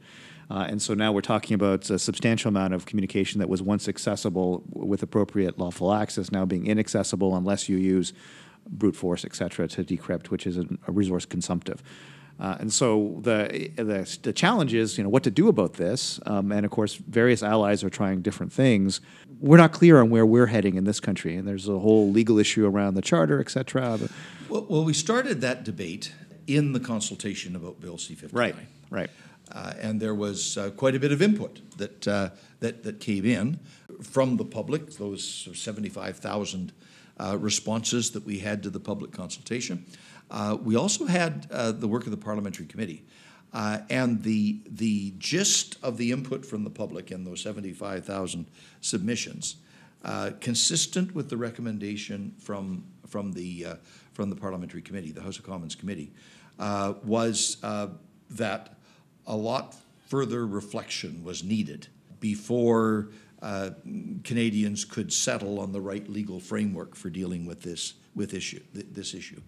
Uh, 0.49 0.67
and 0.69 0.81
so 0.81 0.93
now 0.93 1.11
we're 1.11 1.21
talking 1.21 1.55
about 1.55 1.89
a 1.89 1.97
substantial 1.97 2.49
amount 2.49 2.73
of 2.73 2.85
communication 2.85 3.39
that 3.39 3.49
was 3.49 3.61
once 3.61 3.87
accessible 3.87 4.63
with 4.69 5.01
appropriate 5.01 5.57
lawful 5.57 5.91
access 5.91 6.31
now 6.31 6.45
being 6.45 6.67
inaccessible 6.67 7.35
unless 7.35 7.67
you 7.67 7.77
use 7.77 8.13
brute 8.67 8.95
force, 8.95 9.25
et 9.25 9.35
cetera, 9.35 9.67
to 9.67 9.83
decrypt, 9.83 10.29
which 10.29 10.47
is 10.47 10.57
a, 10.57 10.65
a 10.87 10.91
resource 10.91 11.25
consumptive. 11.25 11.81
Uh, 12.37 12.57
and 12.59 12.73
so 12.73 13.19
the, 13.21 13.71
the 13.77 14.17
the 14.23 14.33
challenge 14.33 14.73
is, 14.73 14.97
you 14.97 15.03
know, 15.03 15.09
what 15.09 15.23
to 15.23 15.31
do 15.31 15.47
about 15.47 15.73
this. 15.75 16.19
Um, 16.25 16.51
and 16.51 16.65
of 16.65 16.71
course, 16.71 16.95
various 16.95 17.41
allies 17.41 17.81
are 17.83 17.89
trying 17.89 18.21
different 18.21 18.51
things. 18.51 18.99
We're 19.39 19.57
not 19.57 19.71
clear 19.71 20.01
on 20.01 20.09
where 20.09 20.25
we're 20.25 20.47
heading 20.47 20.75
in 20.75 20.83
this 20.83 20.99
country, 20.99 21.37
and 21.37 21.47
there's 21.47 21.69
a 21.69 21.79
whole 21.79 22.11
legal 22.11 22.37
issue 22.37 22.65
around 22.65 22.95
the 22.95 23.01
charter, 23.01 23.39
et 23.39 23.49
cetera. 23.49 23.99
Well, 24.49 24.65
well, 24.69 24.83
we 24.83 24.93
started 24.93 25.39
that 25.41 25.63
debate 25.63 26.11
in 26.45 26.73
the 26.73 26.79
consultation 26.79 27.55
about 27.55 27.79
Bill 27.79 27.97
C-59. 27.97 28.33
Right, 28.33 28.55
right. 28.89 29.09
Uh, 29.51 29.73
and 29.79 30.01
there 30.01 30.13
was 30.15 30.57
uh, 30.57 30.71
quite 30.71 30.95
a 30.95 30.99
bit 30.99 31.11
of 31.11 31.21
input 31.21 31.61
that, 31.77 32.07
uh, 32.07 32.29
that, 32.59 32.83
that 32.83 32.99
came 32.99 33.25
in 33.25 33.59
from 34.01 34.37
the 34.37 34.45
public, 34.45 34.97
those 34.97 35.47
75,000 35.53 36.73
uh, 37.19 37.37
responses 37.39 38.11
that 38.11 38.25
we 38.25 38.39
had 38.39 38.63
to 38.63 38.69
the 38.69 38.79
public 38.79 39.11
consultation. 39.11 39.85
Uh, 40.29 40.57
we 40.61 40.75
also 40.75 41.05
had 41.05 41.47
uh, 41.51 41.71
the 41.71 41.87
work 41.87 42.05
of 42.05 42.11
the 42.11 42.17
parliamentary 42.17 42.65
committee. 42.65 43.03
Uh, 43.53 43.79
and 43.89 44.21
the, 44.23 44.59
the 44.65 45.13
gist 45.17 45.77
of 45.81 45.97
the 45.97 46.11
input 46.11 46.45
from 46.45 46.65
the 46.65 46.69
public 46.69 47.09
in 47.09 47.23
those 47.23 47.39
75,000 47.39 48.47
submissions, 48.81 49.55
uh, 50.03 50.31
consistent 50.41 51.15
with 51.15 51.29
the 51.29 51.37
recommendation 51.37 52.33
from, 52.37 52.83
from, 53.07 53.31
the, 53.31 53.65
uh, 53.65 53.75
from 54.11 54.29
the 54.29 54.35
parliamentary 54.35 54.81
committee, 54.81 55.11
the 55.11 55.21
House 55.21 55.37
of 55.37 55.45
Commons 55.45 55.73
committee, 55.73 56.11
was 56.57 57.57
that 58.29 58.77
a 59.27 59.35
lot 59.35 59.75
further 60.07 60.45
reflection 60.45 61.23
was 61.23 61.43
needed 61.43 61.87
before 62.19 63.09
uh, 63.41 63.71
Canadians 64.23 64.85
could 64.85 65.11
settle 65.11 65.59
on 65.59 65.71
the 65.71 65.81
right 65.81 66.07
legal 66.09 66.39
framework 66.39 66.95
for 66.95 67.09
dealing 67.09 67.45
with 67.45 67.61
this 67.61 67.93
with 68.15 68.33
issue 68.33 68.61
th- 68.73 68.87
this 68.91 69.13
issue. 69.13 69.41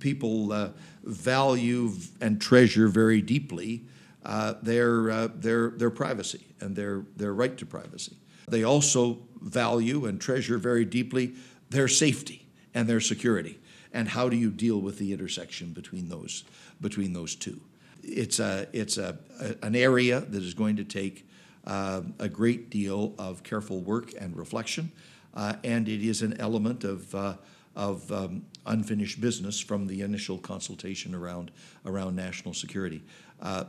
People 0.00 0.52
uh, 0.52 0.70
value 1.04 1.92
and 2.20 2.40
treasure 2.40 2.88
very 2.88 3.22
deeply 3.22 3.84
uh, 4.24 4.54
their 4.62 5.10
uh, 5.10 5.28
their 5.34 5.70
their 5.70 5.90
privacy 5.90 6.44
and 6.60 6.74
their 6.76 7.04
their 7.16 7.32
right 7.32 7.56
to 7.56 7.66
privacy. 7.66 8.16
They 8.48 8.64
also 8.64 9.18
value 9.40 10.06
and 10.06 10.20
treasure 10.20 10.58
very 10.58 10.84
deeply 10.84 11.34
their 11.70 11.88
safety 11.88 12.46
and 12.74 12.88
their 12.88 13.00
security. 13.00 13.58
And 13.92 14.08
how 14.08 14.28
do 14.28 14.36
you 14.36 14.50
deal 14.50 14.80
with 14.80 14.98
the 14.98 15.12
intersection 15.12 15.72
between 15.72 16.08
those 16.08 16.44
between 16.80 17.12
those 17.12 17.34
two? 17.36 17.60
It's 18.02 18.38
a 18.40 18.68
it's 18.72 18.98
a, 18.98 19.18
a 19.40 19.54
an 19.64 19.76
area 19.76 20.20
that 20.20 20.42
is 20.42 20.54
going 20.54 20.76
to 20.76 20.84
take 20.84 21.27
uh, 21.68 22.00
a 22.18 22.28
great 22.28 22.70
deal 22.70 23.14
of 23.18 23.42
careful 23.42 23.80
work 23.80 24.12
and 24.18 24.36
reflection, 24.36 24.90
uh, 25.34 25.54
and 25.62 25.86
it 25.86 26.02
is 26.02 26.22
an 26.22 26.40
element 26.40 26.82
of, 26.82 27.14
uh, 27.14 27.34
of 27.76 28.10
um, 28.10 28.42
unfinished 28.66 29.20
business 29.20 29.60
from 29.60 29.86
the 29.86 30.00
initial 30.00 30.38
consultation 30.38 31.14
around, 31.14 31.50
around 31.84 32.16
national 32.16 32.54
security. 32.54 33.04
Uh, 33.40 33.64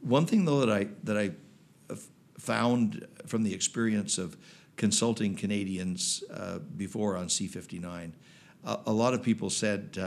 one 0.00 0.24
thing, 0.24 0.44
though, 0.44 0.64
that 0.64 0.70
I, 0.70 0.86
that 1.02 1.18
I 1.18 1.32
found 2.38 3.04
from 3.26 3.42
the 3.42 3.52
experience 3.52 4.18
of 4.18 4.36
consulting 4.76 5.34
Canadians 5.34 6.22
uh, 6.32 6.60
before 6.76 7.16
on 7.16 7.26
C59, 7.26 8.12
a, 8.64 8.78
a 8.86 8.92
lot 8.92 9.14
of 9.14 9.22
people 9.22 9.50
said, 9.50 9.98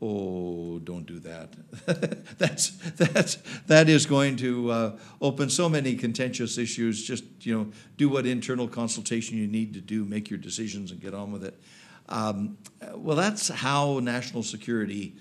Oh, 0.00 0.78
don't 0.78 1.06
do 1.06 1.18
that. 1.20 1.54
that's 2.38 2.70
that's 2.92 3.36
that 3.66 3.88
is 3.88 4.06
going 4.06 4.36
to 4.36 4.70
uh, 4.70 4.98
open 5.20 5.50
so 5.50 5.68
many 5.68 5.96
contentious 5.96 6.56
issues. 6.56 7.04
Just 7.04 7.24
you 7.40 7.58
know, 7.58 7.72
do 7.96 8.08
what 8.08 8.24
internal 8.24 8.68
consultation 8.68 9.36
you 9.38 9.48
need 9.48 9.74
to 9.74 9.80
do, 9.80 10.04
make 10.04 10.30
your 10.30 10.38
decisions, 10.38 10.92
and 10.92 11.00
get 11.00 11.14
on 11.14 11.32
with 11.32 11.42
it. 11.42 11.60
Um, 12.08 12.58
well, 12.94 13.16
that's 13.16 13.48
how 13.48 13.98
national 13.98 14.44
security 14.44 15.16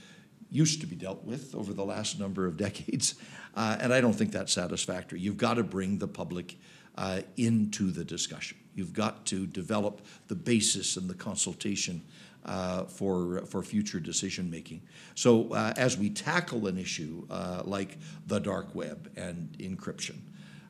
used 0.51 0.79
to 0.81 0.87
be 0.87 0.95
dealt 0.95 1.23
with 1.25 1.55
over 1.55 1.73
the 1.73 1.83
last 1.83 2.19
number 2.19 2.45
of 2.45 2.55
decades, 2.55 3.15
uh, 3.55 3.77
and 3.79 3.91
I 3.91 3.99
don't 3.99 4.13
think 4.13 4.31
that's 4.31 4.53
satisfactory. 4.53 5.19
You've 5.19 5.37
got 5.37 5.55
to 5.55 5.63
bring 5.63 5.97
the 5.97 6.07
public 6.07 6.55
uh, 6.95 7.21
into 7.35 7.89
the 7.89 8.03
discussion. 8.03 8.57
You've 8.75 8.93
got 8.93 9.25
to 9.27 9.47
develop 9.47 10.01
the 10.27 10.35
basis 10.35 10.97
and 10.97 11.09
the 11.09 11.15
consultation 11.15 12.03
uh, 12.47 12.85
for, 12.85 13.45
for 13.45 13.61
future 13.61 13.99
decision 13.99 14.49
making. 14.49 14.81
So, 15.15 15.51
uh, 15.51 15.73
as 15.75 15.97
we 15.97 16.09
tackle 16.09 16.67
an 16.67 16.77
issue 16.77 17.25
uh, 17.29 17.63
like 17.65 17.97
the 18.25 18.39
dark 18.39 18.73
web 18.73 19.11
and 19.17 19.55
encryption, 19.59 20.19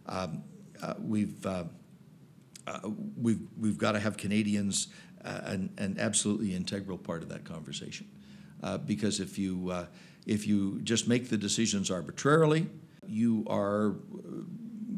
um, 0.07 0.43
uh, 0.81 0.95
we've, 0.99 1.45
uh, 1.45 1.65
uh, 2.65 2.79
we've, 3.15 3.41
we've 3.59 3.77
got 3.77 3.93
to 3.93 3.99
have 3.99 4.17
Canadians 4.17 4.87
an, 5.23 5.69
an 5.77 5.97
absolutely 5.99 6.55
integral 6.55 6.97
part 6.97 7.21
of 7.21 7.29
that 7.29 7.43
conversation. 7.43 8.07
because 8.85 9.19
if 9.19 9.37
you, 9.37 9.73
if 10.25 10.47
you 10.47 10.79
just 10.83 11.07
make 11.07 11.29
the 11.29 11.37
decisions 11.37 11.91
arbitrarily, 11.91 12.67
you 13.05 13.45
are 13.47 13.95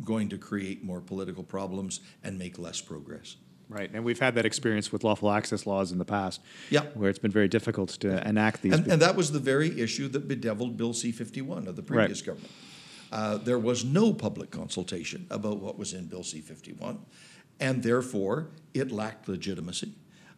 going 0.04 0.30
to 0.30 0.38
create 0.38 0.84
more 0.84 1.02
political 1.02 1.44
problems 1.44 2.00
and 2.24 2.38
make 2.38 2.58
less 2.58 2.80
progress. 2.80 3.38
Right, 3.70 3.92
and 3.94 4.04
we've 4.04 4.18
had 4.20 4.34
that 4.34 4.48
experience 4.48 4.92
with 4.92 5.04
lawful 5.04 5.30
access 5.30 5.68
laws 5.68 5.92
in 5.92 6.00
the 6.00 6.06
past. 6.06 6.42
Yeah. 6.72 6.86
Where 6.96 7.08
it's 7.08 7.20
been 7.20 7.30
very 7.30 7.48
difficult 7.48 7.90
to 8.00 8.28
enact 8.28 8.64
these. 8.64 8.74
And, 8.74 8.88
and 8.88 9.02
that 9.02 9.16
was 9.16 9.32
the 9.32 9.40
very 9.40 9.80
issue 9.80 10.08
that 10.08 10.28
bedeviled 10.28 10.76
Bill 10.76 10.92
C 10.92 11.12
fifty-one 11.12 11.68
of 11.68 11.76
the 11.76 11.84
previous 11.84 12.24
government. 12.24 12.52
Uh, 13.12 13.38
there 13.38 13.60
was 13.60 13.86
no 13.86 14.12
public 14.12 14.50
consultation 14.50 15.28
about 15.30 15.60
what 15.60 15.78
was 15.78 15.94
in 15.94 16.08
Bill 16.08 16.24
C 16.24 16.42
fifty-one, 16.42 17.00
and 17.60 17.84
therefore 17.84 18.48
it 18.74 18.92
lacked 18.92 19.30
legitimacy. 19.30 19.94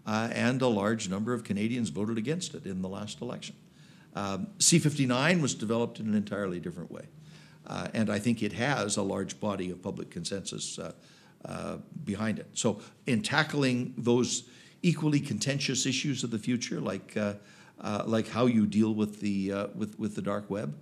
Uh, 0.06 0.30
and 0.34 0.62
a 0.62 0.68
large 0.68 1.08
number 1.08 1.34
of 1.34 1.44
Canadians 1.44 1.90
voted 1.90 2.18
against 2.18 2.54
it 2.54 2.66
in 2.66 2.82
the 2.82 2.90
last 2.90 3.22
election. 3.22 3.56
Um, 4.14 4.48
C 4.60 4.78
fifty-nine 4.78 5.42
was 5.42 5.56
developed 5.56 6.02
in 6.02 6.08
an 6.08 6.16
entirely 6.16 6.60
different 6.60 6.92
way. 6.92 7.06
Uh, 7.66 7.88
and 7.94 8.10
I 8.10 8.20
think 8.20 8.44
it 8.44 8.54
has 8.54 8.98
a 8.98 9.04
large 9.04 9.40
body 9.40 9.72
of 9.72 9.82
public 9.82 10.10
consensus 10.10 10.78
uh, 11.46 11.78
behind 12.04 12.40
it. 12.40 12.48
So, 12.54 12.82
in 13.06 13.22
tackling 13.22 13.94
those 13.98 14.44
equally 14.82 15.20
contentious 15.20 15.86
issues 15.86 16.24
of 16.24 16.32
the 16.32 16.40
future, 16.40 16.80
like 16.80 17.16
uh, 17.18 17.34
uh, 17.80 18.04
like 18.06 18.28
how 18.30 18.46
you 18.46 18.66
deal 18.66 18.94
with 18.94 19.20
the 19.20 19.52
uh, 19.52 19.68
with 19.76 20.00
with 20.00 20.16
the 20.16 20.22
dark 20.22 20.50
web, 20.50 20.76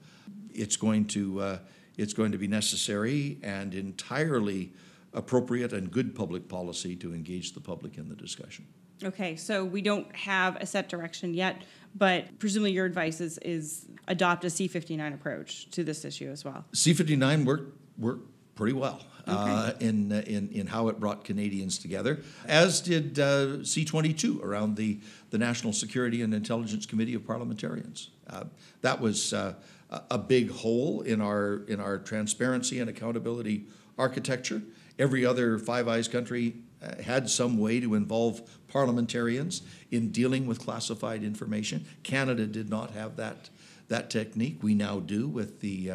it's 0.53 0.75
going 0.75 1.05
to 1.05 1.41
uh, 1.41 1.57
it's 1.97 2.13
going 2.13 2.31
to 2.31 2.37
be 2.37 2.47
necessary 2.47 3.37
and 3.43 3.73
entirely 3.73 4.73
appropriate 5.13 5.73
and 5.73 5.91
good 5.91 6.13
public 6.13 6.47
policy 6.47 6.95
to 6.95 7.13
engage 7.13 7.53
the 7.53 7.59
public 7.59 7.97
in 7.97 8.09
the 8.09 8.15
discussion. 8.15 8.65
Okay, 9.03 9.35
so 9.37 9.63
we 9.63 9.81
don't 9.81 10.13
have 10.15 10.57
a 10.57 10.65
set 10.65 10.89
direction 10.89 11.33
yet, 11.33 11.63
but 11.95 12.37
presumably 12.37 12.73
your 12.73 12.85
advice 12.85 13.21
is, 13.21 13.37
is 13.39 13.85
adopt 14.07 14.43
a 14.43 14.49
C 14.49 14.67
fifty-nine 14.67 15.13
approach 15.13 15.69
to 15.71 15.83
this 15.83 16.03
issue 16.03 16.29
as 16.29 16.43
well. 16.43 16.65
C 16.73 16.93
fifty 16.93 17.15
nine 17.15 17.45
worked 17.45 17.77
worked 17.97 18.28
pretty 18.59 18.73
well 18.73 18.99
uh, 19.25 19.71
in 19.79 20.11
in 20.11 20.49
in 20.49 20.67
how 20.67 20.89
it 20.89 20.99
brought 20.99 21.23
Canadians 21.23 21.79
together, 21.79 22.19
as 22.45 22.81
did 22.81 23.17
uh, 23.17 23.63
C 23.63 23.85
twenty 23.85 24.13
two 24.13 24.41
around 24.43 24.75
the 24.75 24.99
the 25.29 25.37
National 25.37 25.71
Security 25.71 26.21
and 26.21 26.33
Intelligence 26.33 26.85
Committee 26.85 27.15
of 27.15 27.25
Parliamentarians. 27.25 28.09
Uh, 28.29 28.43
that 28.81 28.99
was 28.99 29.33
uh, 29.33 29.53
a 29.89 30.01
a 30.11 30.17
big 30.17 30.51
hole 30.51 31.01
in 31.01 31.21
our 31.21 31.63
in 31.67 31.79
our 31.79 31.97
transparency 31.97 32.79
and 32.79 32.89
accountability 32.89 33.65
architecture. 33.97 34.61
Every 34.97 35.25
other 35.25 35.57
Five 35.57 35.87
Eyes 35.87 36.09
country 36.09 36.55
uh, 36.83 37.01
had 37.01 37.29
some 37.29 37.57
way 37.57 37.79
to 37.79 37.95
involve 37.95 38.41
parliamentarians 38.67 39.61
in 39.89 40.11
dealing 40.11 40.47
with 40.47 40.59
classified 40.59 41.23
information. 41.23 41.85
Canada 42.03 42.45
did 42.45 42.69
not 42.69 42.91
have 42.91 43.15
that 43.15 43.49
that 43.87 44.09
technique. 44.09 44.57
We 44.61 44.73
now 44.75 44.99
do 44.99 45.27
with 45.27 45.61
the 45.61 45.91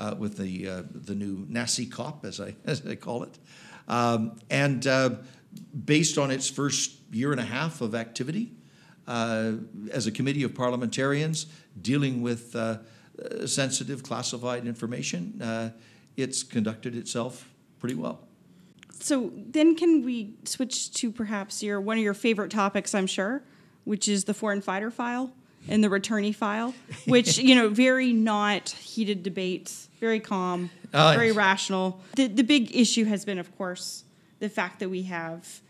uh, 0.00 0.14
with 0.18 0.38
the 0.38 0.68
uh, 0.68 0.82
the 0.94 1.14
new 1.14 1.46
NSICOP, 1.46 2.24
as 2.24 2.40
I 2.40 2.54
as 2.64 2.86
I 2.86 2.94
call 2.94 3.22
it, 3.22 3.38
um, 3.88 4.36
and 4.50 4.86
uh, 4.86 5.10
based 5.84 6.18
on 6.18 6.30
its 6.30 6.48
first 6.48 6.92
year 7.12 7.32
and 7.32 7.40
a 7.40 7.44
half 7.44 7.80
of 7.80 7.94
activity 7.94 8.52
uh, 9.06 9.52
as 9.92 10.06
a 10.06 10.12
committee 10.12 10.44
of 10.44 10.54
parliamentarians 10.54 11.46
dealing 11.82 12.22
with 12.22 12.54
uh, 12.54 12.78
sensitive 13.46 14.02
classified 14.02 14.66
information, 14.66 15.40
uh, 15.42 15.70
it's 16.16 16.42
conducted 16.42 16.94
itself 16.96 17.50
pretty 17.78 17.94
well. 17.94 18.20
So 19.00 19.32
then 19.34 19.74
can 19.74 20.04
we 20.04 20.34
switch 20.44 20.92
to 20.94 21.10
perhaps 21.10 21.62
your, 21.62 21.80
one 21.80 21.96
of 21.96 22.04
your 22.04 22.14
favorite 22.14 22.50
topics, 22.50 22.94
I'm 22.94 23.06
sure, 23.06 23.42
which 23.84 24.06
is 24.06 24.24
the 24.24 24.34
foreign 24.34 24.60
fighter 24.60 24.90
file 24.90 25.32
and 25.68 25.82
the 25.84 25.88
returnee 25.88 26.34
file, 26.34 26.74
which, 27.06 27.38
you 27.38 27.54
know, 27.54 27.68
very 27.68 28.12
not 28.12 28.70
heated 28.70 29.22
debates, 29.22 29.88
very 30.00 30.20
calm, 30.20 30.70
Uh, 30.92 31.12
very 31.14 31.30
rational. 31.32 32.00
The, 32.16 32.26
the 32.26 32.42
big 32.42 32.74
issue 32.74 33.04
has 33.04 33.24
been, 33.24 33.38
of 33.38 33.56
course, 33.56 34.04
the 34.40 34.48
fact 34.48 34.80
that 34.80 34.88
we 34.88 35.02
have 35.02 35.60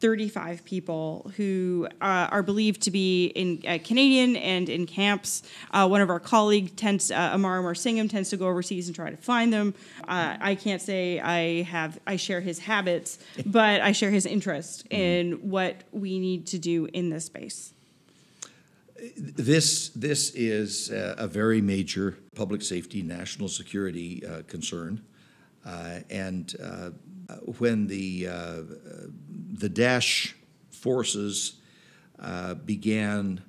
35 0.00 0.64
people 0.64 1.30
who 1.36 1.88
uh, 2.02 2.28
are 2.30 2.42
believed 2.42 2.82
to 2.82 2.90
be 2.90 3.26
in 3.28 3.62
uh, 3.66 3.78
Canadian 3.82 4.36
and 4.36 4.68
in 4.68 4.86
camps. 4.86 5.42
Uh, 5.70 5.88
one 5.88 6.00
of 6.02 6.10
our 6.10 6.20
colleagues 6.20 6.72
tends, 6.72 7.10
uh, 7.10 7.30
Amar 7.32 7.60
Amarasingam, 7.62 8.10
tends 8.10 8.28
to 8.30 8.36
go 8.36 8.46
overseas 8.46 8.88
and 8.88 8.94
try 8.94 9.10
to 9.10 9.16
find 9.16 9.52
them. 9.52 9.74
Uh, 10.06 10.36
I 10.40 10.54
can't 10.54 10.82
say 10.82 11.18
I 11.20 11.62
have, 11.62 11.98
I 12.06 12.16
share 12.16 12.40
his 12.40 12.58
habits, 12.58 13.18
but 13.46 13.80
I 13.80 13.92
share 13.92 14.10
his 14.10 14.26
interest 14.26 14.86
in 14.90 15.32
what 15.48 15.76
we 15.92 16.18
need 16.18 16.46
to 16.48 16.58
do 16.58 16.88
in 16.92 17.08
this 17.10 17.24
space. 17.26 17.72
This, 19.16 19.90
this 19.90 20.30
is 20.34 20.90
uh, 20.90 21.16
a 21.18 21.26
very 21.26 21.60
major 21.60 22.16
public 22.34 22.62
safety, 22.62 23.02
national 23.02 23.48
security 23.48 24.24
uh, 24.26 24.42
concern. 24.46 25.04
Uh, 25.64 26.00
And 26.10 26.54
uh, 26.62 26.90
when 27.58 27.88
the, 27.88 28.28
uh, 28.28 28.62
the 29.58 29.68
Daesh 29.68 30.34
forces 30.70 31.60
uh, 32.18 32.54
began 32.54 33.42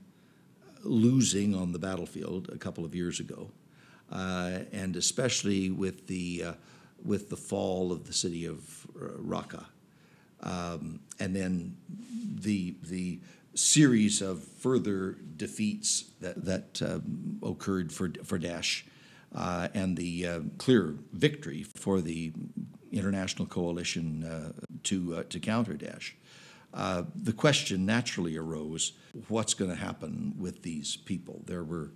losing 0.83 1.55
on 1.55 1.71
the 1.71 1.79
battlefield 1.79 2.49
a 2.51 2.57
couple 2.57 2.83
of 2.83 2.95
years 2.95 3.19
ago, 3.19 3.51
and 4.09 4.95
especially 4.95 5.69
with 5.69 6.07
the, 6.07 6.55
with 7.03 7.29
the 7.29 7.37
fall 7.37 7.91
of 7.91 8.05
the 8.05 8.13
city 8.13 8.45
of 8.45 8.87
Raqqa, 8.95 9.65
um, 10.41 10.99
and 11.19 11.35
then 11.35 11.75
the 12.41 12.75
the 12.83 13.19
series 13.57 14.21
of 14.21 14.43
further 14.43 15.17
defeats 15.35 16.11
that 16.21 16.45
that 16.45 16.81
um, 16.81 17.39
occurred 17.43 17.91
for 17.91 18.11
for 18.23 18.39
Daesh, 18.39 18.83
uh, 19.35 19.67
and 19.73 19.97
the 19.97 20.27
uh, 20.27 20.39
clear 20.57 20.95
victory 21.11 21.63
for 21.63 22.01
the 22.01 22.33
international 22.91 23.47
coalition 23.47 24.23
uh, 24.23 24.51
to 24.83 25.17
uh, 25.17 25.23
to 25.29 25.39
counter 25.39 25.73
Daesh. 25.73 26.13
Uh, 26.73 27.03
the 27.15 27.33
question 27.33 27.85
naturally 27.85 28.37
arose: 28.37 28.93
What's 29.27 29.53
going 29.53 29.71
to 29.71 29.77
happen 29.77 30.35
with 30.37 30.61
these 30.63 30.97
people? 30.97 31.41
There 31.45 31.63
were 31.63 31.91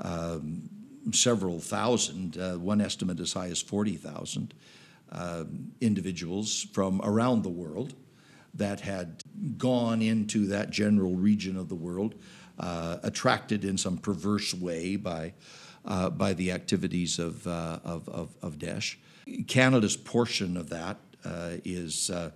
um, 0.00 0.68
several 1.12 1.60
thousand, 1.60 2.36
uh, 2.36 2.54
one 2.54 2.80
estimate 2.80 3.20
as 3.20 3.32
high 3.32 3.48
as 3.48 3.62
forty 3.62 3.96
thousand 3.96 4.54
um, 5.12 5.72
individuals 5.80 6.66
from 6.72 7.00
around 7.04 7.42
the 7.42 7.50
world 7.50 7.94
that 8.54 8.80
had 8.80 9.22
gone 9.56 10.00
into 10.02 10.46
that 10.46 10.70
general 10.70 11.14
region 11.14 11.56
of 11.56 11.68
the 11.68 11.74
world, 11.74 12.14
uh, 12.58 12.98
attracted 13.02 13.64
in 13.64 13.76
some 13.76 13.98
perverse 13.98 14.54
way 14.54 14.96
by, 14.96 15.32
uh, 15.84 16.10
by 16.10 16.32
the 16.32 16.52
activities 16.52 17.18
of, 17.18 17.46
uh, 17.46 17.80
of, 17.84 18.08
of, 18.08 18.36
of 18.42 18.58
Daesh. 18.58 18.96
Canada's 19.48 19.96
portion 19.96 20.56
of 20.56 20.68
that 20.70 20.98
uh, 21.24 21.56
is, 21.64 22.10
uh, 22.10 22.30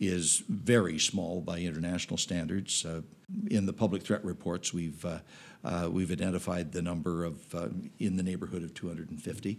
is 0.00 0.42
very 0.48 0.98
small 0.98 1.40
by 1.40 1.58
international 1.58 2.16
standards. 2.16 2.84
Uh, 2.84 3.02
in 3.50 3.66
the 3.66 3.72
public 3.72 4.02
threat 4.02 4.24
reports, 4.24 4.72
we've, 4.72 5.04
uh, 5.04 5.18
uh, 5.64 5.88
we've 5.90 6.10
identified 6.10 6.72
the 6.72 6.82
number 6.82 7.24
of 7.24 7.54
uh, 7.54 7.68
in 7.98 8.16
the 8.16 8.22
neighborhood 8.22 8.62
of 8.62 8.72
250. 8.74 9.58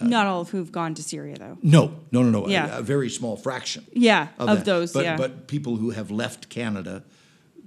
Not 0.00 0.26
all 0.26 0.40
of 0.42 0.50
who've 0.50 0.70
gone 0.72 0.94
to 0.94 1.02
Syria, 1.02 1.36
though. 1.38 1.58
No, 1.62 1.92
no, 2.12 2.22
no, 2.22 2.30
no. 2.30 2.46
a- 2.46 2.50
Yeah. 2.50 2.78
A, 2.78 2.82
very 2.82 3.10
small 3.10 3.36
fraction. 3.36 3.84
Yeah, 3.92 4.28
of 4.38 4.48
that. 4.58 4.64
those, 4.64 4.92
But, 4.92 5.04
yeah. 5.04 5.16
but 5.16 5.46
people 5.48 5.76
who 5.76 5.90
have 5.90 6.10
left 6.10 6.48
Canada 6.48 7.02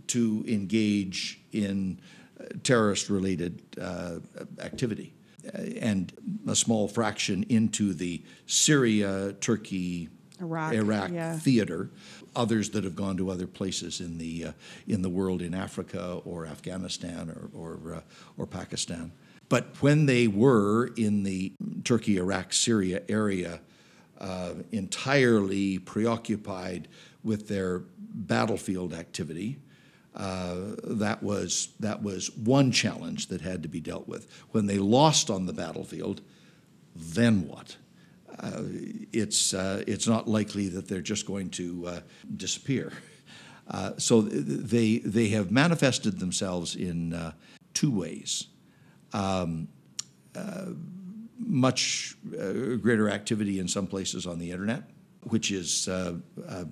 to 0.07 0.43
engage 0.47 1.39
in 1.51 1.99
uh, 2.39 2.45
terrorist-related 2.63 3.61
uh, 3.79 4.19
activity, 4.59 5.13
Uh, 5.43 5.57
and 5.91 6.13
a 6.47 6.55
small 6.55 6.87
fraction 6.87 7.43
into 7.49 7.93
the 7.95 8.21
Syria, 8.45 9.33
Turkey, 9.39 10.07
Iraq, 10.39 10.73
Iraq 10.73 11.11
yeah. 11.11 11.39
theater. 11.39 11.89
Others 12.35 12.69
that 12.71 12.83
have 12.83 12.95
gone 12.95 13.17
to 13.17 13.31
other 13.31 13.47
places 13.47 13.99
in 13.99 14.17
the 14.19 14.45
uh, 14.45 14.51
in 14.87 15.01
the 15.01 15.09
world, 15.09 15.41
in 15.41 15.53
Africa 15.55 16.21
or 16.25 16.45
Afghanistan 16.45 17.29
or 17.29 17.49
or, 17.53 17.95
uh, 17.95 18.01
or 18.37 18.45
Pakistan. 18.47 19.11
But 19.51 19.65
when 19.81 20.05
they 20.05 20.29
were 20.29 20.87
in 20.95 21.23
the 21.23 21.51
Turkey, 21.83 22.15
Iraq, 22.15 22.53
Syria 22.53 23.01
area, 23.09 23.59
uh, 24.17 24.53
entirely 24.71 25.77
preoccupied 25.77 26.87
with 27.21 27.49
their 27.49 27.79
battlefield 27.99 28.93
activity. 28.93 29.57
Uh, 30.15 30.75
that 30.85 31.21
was 31.21 31.73
that 31.81 32.01
was 32.01 32.31
one 32.37 32.71
challenge 32.71 33.27
that 33.27 33.41
had 33.41 33.61
to 33.63 33.67
be 33.67 33.81
dealt 33.81 34.07
with. 34.07 34.25
When 34.51 34.67
they 34.67 34.77
lost 34.77 35.29
on 35.29 35.47
the 35.47 35.53
battlefield, 35.53 36.21
then 36.95 37.45
what? 37.45 37.75
Uh, 38.39 38.61
it's 39.11 39.53
uh, 39.53 39.83
it's 39.85 40.07
not 40.07 40.29
likely 40.29 40.69
that 40.69 40.87
they're 40.87 41.01
just 41.01 41.25
going 41.25 41.49
to 41.49 41.87
uh, 41.87 41.99
disappear. 42.37 42.93
Uh, 43.69 43.91
so 43.97 44.21
th- 44.21 44.45
they 44.45 44.99
they 44.99 45.27
have 45.29 45.51
manifested 45.51 46.19
themselves 46.19 46.73
in 46.73 47.13
uh, 47.13 47.33
two 47.73 47.91
ways 47.91 48.47
much 51.37 52.15
uh, 52.39 52.75
greater 52.77 53.09
activity 53.09 53.59
in 53.59 53.67
some 53.67 53.87
places 53.87 54.25
on 54.25 54.39
the 54.39 54.51
internet, 54.51 54.83
which 55.23 55.51
is 55.51 55.87
uh, 55.87 56.15
uh, 56.47 56.63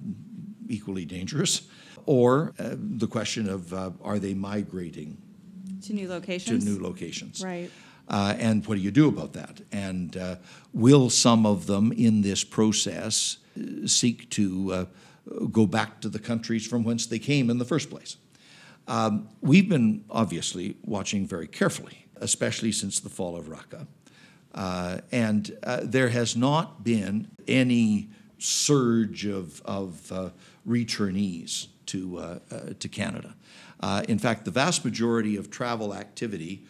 equally 0.67 1.05
dangerous, 1.05 1.63
or 2.05 2.53
uh, 2.59 2.75
the 2.77 3.07
question 3.07 3.49
of 3.49 3.73
uh, 3.73 3.91
are 4.01 4.19
they 4.19 4.33
migrating 4.33 5.17
To 5.87 5.93
new 5.93 6.07
locations? 6.07 6.63
to 6.63 6.71
new 6.71 6.81
locations? 6.81 7.43
Right. 7.43 7.69
Uh, 8.07 8.35
and 8.39 8.65
what 8.65 8.75
do 8.75 8.81
you 8.81 8.91
do 8.91 9.07
about 9.07 9.33
that? 9.33 9.61
And 9.71 10.17
uh, 10.17 10.37
will 10.73 11.09
some 11.09 11.45
of 11.45 11.67
them 11.67 11.91
in 11.91 12.21
this 12.21 12.43
process 12.43 13.37
uh, 13.55 13.85
seek 13.87 14.29
to 14.31 14.73
uh, 14.73 14.85
go 15.51 15.67
back 15.67 16.01
to 16.01 16.09
the 16.09 16.17
countries 16.19 16.65
from 16.65 16.83
whence 16.83 17.05
they 17.05 17.19
came 17.19 17.51
in 17.51 17.59
the 17.59 17.65
first 17.65 17.89
place. 17.89 18.17
Um, 18.87 19.29
we've 19.41 19.69
been 19.69 20.05
obviously 20.09 20.77
watching 20.83 21.27
very 21.27 21.45
carefully, 21.47 22.07
especially 22.19 22.71
since 22.71 22.99
the 22.99 23.09
fall 23.09 23.35
of 23.37 23.47
Raqqa. 23.47 23.87
Uh, 24.53 24.99
and 25.11 25.57
uh, 25.63 25.81
there 25.83 26.09
has 26.09 26.35
not 26.35 26.83
been 26.83 27.29
any 27.47 28.09
surge 28.39 29.25
of, 29.25 29.61
of 29.65 30.11
uh, 30.11 30.29
returnees 30.67 31.67
to, 31.85 32.17
uh, 32.17 32.39
uh, 32.51 32.59
to 32.79 32.87
Canada. 32.87 33.35
Uh, 33.79 34.03
in 34.07 34.19
fact, 34.19 34.45
the 34.45 34.51
vast 34.51 34.83
majority 34.83 35.35
of 35.35 35.49
travel 35.49 35.93
activity, 35.93 36.63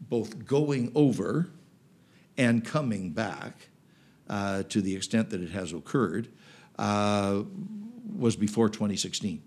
both 0.00 0.44
going 0.46 0.92
over 0.94 1.48
and 2.36 2.64
coming 2.64 3.10
back, 3.10 3.68
to 4.28 4.80
the 4.80 4.94
extent 4.96 5.30
that 5.30 5.40
it 5.40 5.50
has 5.50 5.72
occurred, 5.72 6.28
was 6.78 8.36
before 8.36 8.68
2016. 8.68 9.42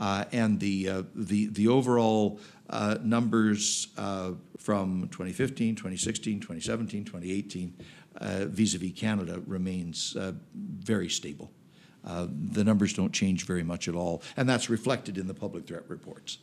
Uh, 0.00 0.24
and 0.32 0.58
the, 0.60 0.88
uh, 0.88 1.02
the, 1.14 1.46
the 1.48 1.68
overall 1.68 2.40
uh, 2.70 2.96
numbers 3.02 3.88
uh, 3.98 4.32
from 4.58 5.02
2015, 5.12 5.76
2016, 5.76 6.40
2017, 6.40 7.04
2018 7.04 7.74
uh, 8.16 8.46
vis-a-vis 8.46 8.92
Canada 8.96 9.42
remains 9.46 10.16
uh, 10.16 10.32
very 10.54 11.08
stable. 11.08 11.50
the 12.02 12.64
numbers 12.64 12.94
don't 12.94 13.12
change 13.12 13.44
very 13.44 13.62
much 13.62 13.88
at 13.88 13.94
all, 13.94 14.22
and 14.36 14.48
that's 14.48 14.70
reflected 14.70 15.18
in 15.18 15.26
the 15.26 15.34
public 15.34 15.66
threat 15.66 15.84
reports, 15.88 16.38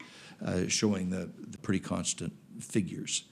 showing 0.67 1.09
the, 1.09 1.29
the 1.49 1.57
pretty 1.57 1.79
constant 1.79 2.33
figures. 2.59 3.23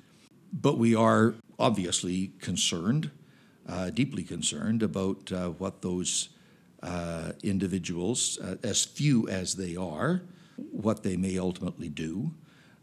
But 0.51 0.77
we 0.79 0.95
are 0.95 1.35
obviously 1.59 2.33
concerned, 2.39 3.11
deeply 3.93 4.23
concerned 4.23 4.81
about 4.81 5.31
what 5.59 5.81
those 5.81 6.29
uh, 6.85 7.31
individuals, 7.41 8.39
uh, 8.39 8.55
as 8.63 8.85
few 8.85 9.27
as 9.27 9.55
they 9.55 9.75
are, 9.75 10.21
what 10.71 11.03
they 11.03 11.17
may 11.17 11.37
ultimately 11.37 11.89
do. 11.89 12.31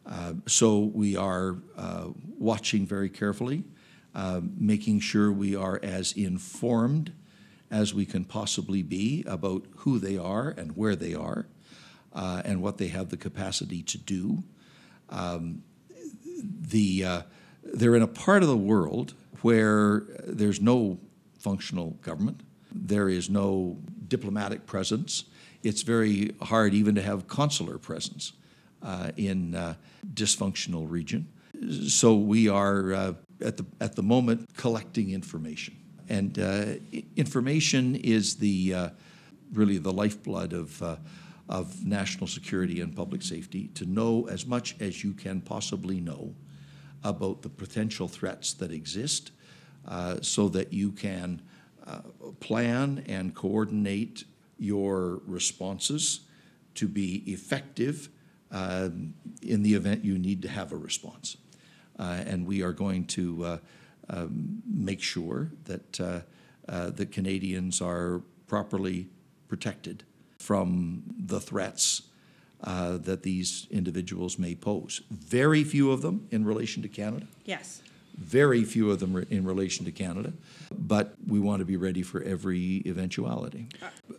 Uh, 0.04 0.34
so 0.46 0.80
we 0.80 1.16
are 1.16 1.56
uh, 1.76 2.08
watching 2.38 2.84
very 2.84 3.08
carefully, 3.08 3.62
uh, 4.14 4.40
making 4.58 4.98
sure 4.98 5.30
we 5.30 5.54
are 5.54 5.78
as 5.82 6.12
informed 6.12 7.12
as 7.70 7.94
we 7.94 8.04
can 8.04 8.24
possibly 8.24 8.82
be 8.82 9.24
about 9.26 9.64
who 9.76 9.98
they 9.98 10.18
are 10.18 10.50
and 10.58 10.76
where 10.76 10.96
they 10.96 11.14
are 11.14 11.46
uh, 12.12 12.42
and 12.44 12.60
what 12.60 12.78
they 12.78 12.88
have 12.88 13.08
the 13.08 13.16
capacity 13.16 13.82
to 13.82 13.96
do. 13.96 14.42
Um, 15.08 15.62
the, 16.42 17.22
they're 17.62 17.94
in 17.94 18.02
a 18.02 18.08
part 18.08 18.42
of 18.42 18.48
the 18.48 18.56
world 18.56 19.14
where 19.42 20.02
there's 20.26 20.60
no 20.60 20.98
functional 21.38 21.92
government. 22.02 22.40
There 22.74 23.08
is 23.08 23.28
no 23.28 23.78
diplomatic 24.08 24.66
presence. 24.66 25.24
It's 25.62 25.82
very 25.82 26.34
hard 26.42 26.74
even 26.74 26.94
to 26.96 27.02
have 27.02 27.28
consular 27.28 27.78
presence 27.78 28.32
uh, 28.82 29.10
in 29.16 29.54
uh, 29.54 29.74
dysfunctional 30.14 30.90
region. 30.90 31.28
So 31.88 32.16
we 32.16 32.48
are 32.48 32.92
uh, 32.92 33.12
at 33.40 33.56
the 33.56 33.64
at 33.80 33.94
the 33.94 34.02
moment 34.02 34.48
collecting 34.56 35.10
information, 35.10 35.76
and 36.08 36.38
uh, 36.38 36.64
information 37.16 37.94
is 37.96 38.36
the 38.36 38.74
uh, 38.74 38.88
really 39.52 39.78
the 39.78 39.92
lifeblood 39.92 40.52
of. 40.52 40.82
Of 41.48 41.84
national 41.84 42.28
security 42.28 42.80
and 42.80 42.96
public 42.96 43.20
safety 43.20 43.68
to 43.74 43.84
know 43.84 44.26
as 44.28 44.46
much 44.46 44.74
as 44.80 45.04
you 45.04 45.12
can 45.12 45.42
possibly 45.42 46.00
know 46.00 46.34
about 47.04 47.42
the 47.42 47.50
potential 47.50 48.08
threats 48.08 48.54
that 48.54 48.70
exist 48.70 49.32
so 50.22 50.48
that 50.48 50.72
you 50.72 50.92
can 50.92 51.42
plan 52.40 53.04
and 53.08 53.34
coordinate 53.34 54.24
your 54.58 55.20
responses 55.26 56.20
to 56.74 56.88
be 56.88 57.22
effective 57.26 58.08
uh, 58.50 58.90
in 59.40 59.62
the 59.62 59.74
event 59.74 60.04
you 60.04 60.18
need 60.18 60.42
to 60.42 60.48
have 60.48 60.72
a 60.72 60.76
response. 60.76 61.36
Uh, 61.98 62.22
and 62.26 62.46
we 62.46 62.62
are 62.62 62.72
going 62.72 63.04
to 63.04 63.44
uh, 63.44 63.58
um, 64.10 64.62
make 64.66 65.02
sure 65.02 65.50
that 65.64 66.00
uh, 66.00 66.20
uh, 66.68 66.90
the 66.90 67.06
Canadians 67.06 67.80
are 67.80 68.22
properly 68.46 69.08
protected 69.48 70.04
from 70.38 71.02
the 71.18 71.40
threats 71.40 72.02
that 72.60 73.22
these 73.22 73.66
individuals 73.70 74.38
may 74.38 74.54
pose. 74.54 75.02
Very 75.10 75.64
few 75.64 75.90
of 75.90 76.02
them 76.02 76.28
in 76.30 76.44
relation 76.44 76.82
to 76.82 76.88
Canada. 76.88 77.26
Yes 77.44 77.82
very 78.16 78.64
few 78.64 78.90
of 78.90 79.00
them 79.00 79.16
in 79.30 79.44
relation 79.44 79.84
to 79.86 79.92
Canada, 79.92 80.32
but 80.70 81.14
we 81.26 81.40
want 81.40 81.60
to 81.60 81.64
be 81.64 81.76
ready 81.76 82.02
for 82.02 82.22
every 82.22 82.82
eventuality. 82.86 83.68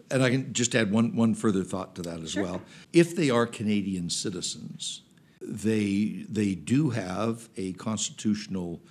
And 0.09 0.23
I 0.23 0.29
can 0.29 0.53
just 0.53 0.75
add 0.75 0.91
one, 0.91 1.15
one 1.15 1.35
further 1.35 1.63
thought 1.63 1.95
to 1.95 2.01
that 2.03 2.19
as 2.19 2.31
sure. 2.31 2.43
well. 2.43 2.61
If 2.91 3.15
they 3.15 3.29
are 3.29 3.45
Canadian 3.45 4.09
citizens, 4.09 5.01
they, 5.41 6.25
they 6.29 6.55
do 6.55 6.89
have 6.91 7.49
a 7.57 7.73
constitutional 7.73 8.81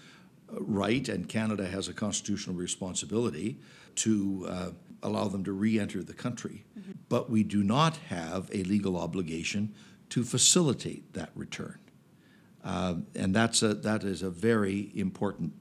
right, 0.51 1.09
and 1.09 1.29
Canada 1.29 1.67
has 1.67 1.89
a 1.89 1.95
constitutional 1.95 2.57
responsibility 2.57 3.59
to 3.97 4.47
uh, 4.49 4.71
allow 5.03 5.29
them 5.29 5.45
to 5.45 5.53
re 5.53 5.79
enter 5.79 6.03
the 6.03 6.15
country. 6.15 6.65
Mm-hmm. 6.79 6.93
But 7.09 7.31
we 7.31 7.43
do 7.43 7.63
not 7.63 7.97
have 8.09 8.51
a 8.53 8.63
legal 8.65 8.97
obligation 8.97 9.75
to 10.11 10.25
facilitate 10.25 11.15
that 11.15 11.31
return. 11.35 11.79
Uh, 12.65 12.95
and 13.15 13.35
that's 13.35 13.63
a, 13.63 13.75
that 13.75 14.05
is 14.05 14.23
a 14.23 14.31
very 14.31 14.91
important 14.95 15.53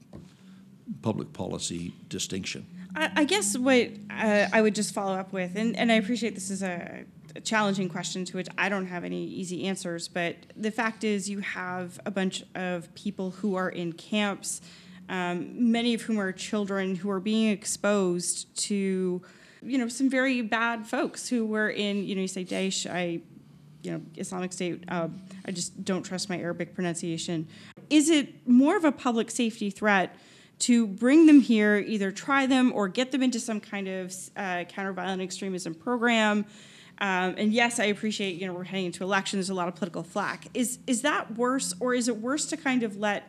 public 1.00 1.32
policy 1.32 1.94
distinction. 2.08 2.66
I, 2.94 3.10
I 3.16 3.24
guess 3.24 3.56
what 3.56 3.88
uh, 4.10 4.48
I 4.52 4.60
would 4.60 4.74
just 4.74 4.94
follow 4.94 5.14
up 5.14 5.32
with, 5.32 5.56
and, 5.56 5.76
and 5.76 5.90
I 5.90 5.96
appreciate 5.96 6.34
this 6.34 6.50
is 6.50 6.62
a, 6.62 7.04
a, 7.34 7.40
challenging 7.40 7.88
question 7.88 8.24
to 8.26 8.36
which 8.36 8.48
I 8.58 8.68
don't 8.68 8.86
have 8.86 9.04
any 9.04 9.24
easy 9.24 9.64
answers, 9.64 10.08
but 10.08 10.36
the 10.56 10.70
fact 10.70 11.02
is 11.02 11.28
you 11.28 11.40
have 11.40 11.98
a 12.04 12.10
bunch 12.10 12.44
of 12.54 12.94
people 12.94 13.30
who 13.30 13.54
are 13.54 13.70
in 13.70 13.94
camps, 13.94 14.60
um, 15.08 15.72
many 15.72 15.94
of 15.94 16.02
whom 16.02 16.20
are 16.20 16.32
children 16.32 16.96
who 16.96 17.10
are 17.10 17.20
being 17.20 17.50
exposed 17.50 18.54
to 18.64 19.22
you 19.64 19.78
know 19.78 19.88
some 19.88 20.10
very 20.10 20.42
bad 20.42 20.86
folks 20.86 21.28
who 21.28 21.46
were 21.46 21.70
in 21.70 22.04
you 22.04 22.14
know 22.14 22.22
you 22.22 22.28
say 22.28 22.44
Daesh 22.44 22.90
I 22.90 23.20
you 23.82 23.92
know 23.92 24.00
Islamic 24.16 24.52
State. 24.52 24.84
Uh, 24.88 25.08
I 25.44 25.50
just 25.50 25.84
don't 25.84 26.02
trust 26.02 26.28
my 26.28 26.38
Arabic 26.38 26.74
pronunciation. 26.74 27.48
Is 27.90 28.08
it 28.08 28.46
more 28.46 28.76
of 28.76 28.84
a 28.84 28.92
public 28.92 29.30
safety 29.30 29.70
threat 29.70 30.16
to 30.60 30.86
bring 30.86 31.26
them 31.26 31.40
here, 31.40 31.78
either 31.78 32.12
try 32.12 32.46
them 32.46 32.72
or 32.72 32.88
get 32.88 33.10
them 33.12 33.22
into 33.22 33.40
some 33.40 33.60
kind 33.60 33.88
of 33.88 34.14
uh, 34.36 34.64
counter-violent 34.64 35.20
extremism 35.20 35.74
program? 35.74 36.46
Um, 37.00 37.34
and 37.36 37.52
yes, 37.52 37.80
I 37.80 37.86
appreciate 37.86 38.40
you 38.40 38.46
know 38.46 38.54
we're 38.54 38.64
heading 38.64 38.86
into 38.86 39.02
election. 39.02 39.38
There's 39.38 39.50
a 39.50 39.54
lot 39.54 39.68
of 39.68 39.74
political 39.74 40.02
flack. 40.02 40.46
Is 40.54 40.78
is 40.86 41.02
that 41.02 41.36
worse, 41.36 41.74
or 41.80 41.94
is 41.94 42.08
it 42.08 42.18
worse 42.18 42.46
to 42.46 42.56
kind 42.56 42.82
of 42.82 42.96
let 42.96 43.28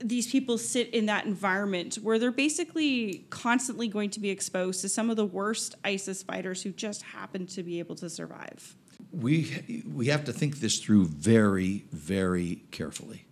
these 0.00 0.30
people 0.30 0.58
sit 0.58 0.90
in 0.90 1.06
that 1.06 1.26
environment 1.26 1.96
where 1.96 2.20
they're 2.20 2.30
basically 2.30 3.26
constantly 3.30 3.88
going 3.88 4.10
to 4.10 4.20
be 4.20 4.30
exposed 4.30 4.80
to 4.82 4.88
some 4.88 5.10
of 5.10 5.16
the 5.16 5.24
worst 5.24 5.74
ISIS 5.82 6.22
fighters 6.22 6.62
who 6.62 6.70
just 6.70 7.02
happen 7.02 7.46
to 7.46 7.64
be 7.64 7.80
able 7.80 7.96
to 7.96 8.08
survive? 8.08 8.76
We 9.18 9.84
we 9.92 10.06
have 10.06 10.24
to 10.24 10.32
think 10.32 10.60
this 10.60 10.78
through 10.78 11.06
very 11.06 11.84
very 11.92 12.62
carefully. 12.70 13.24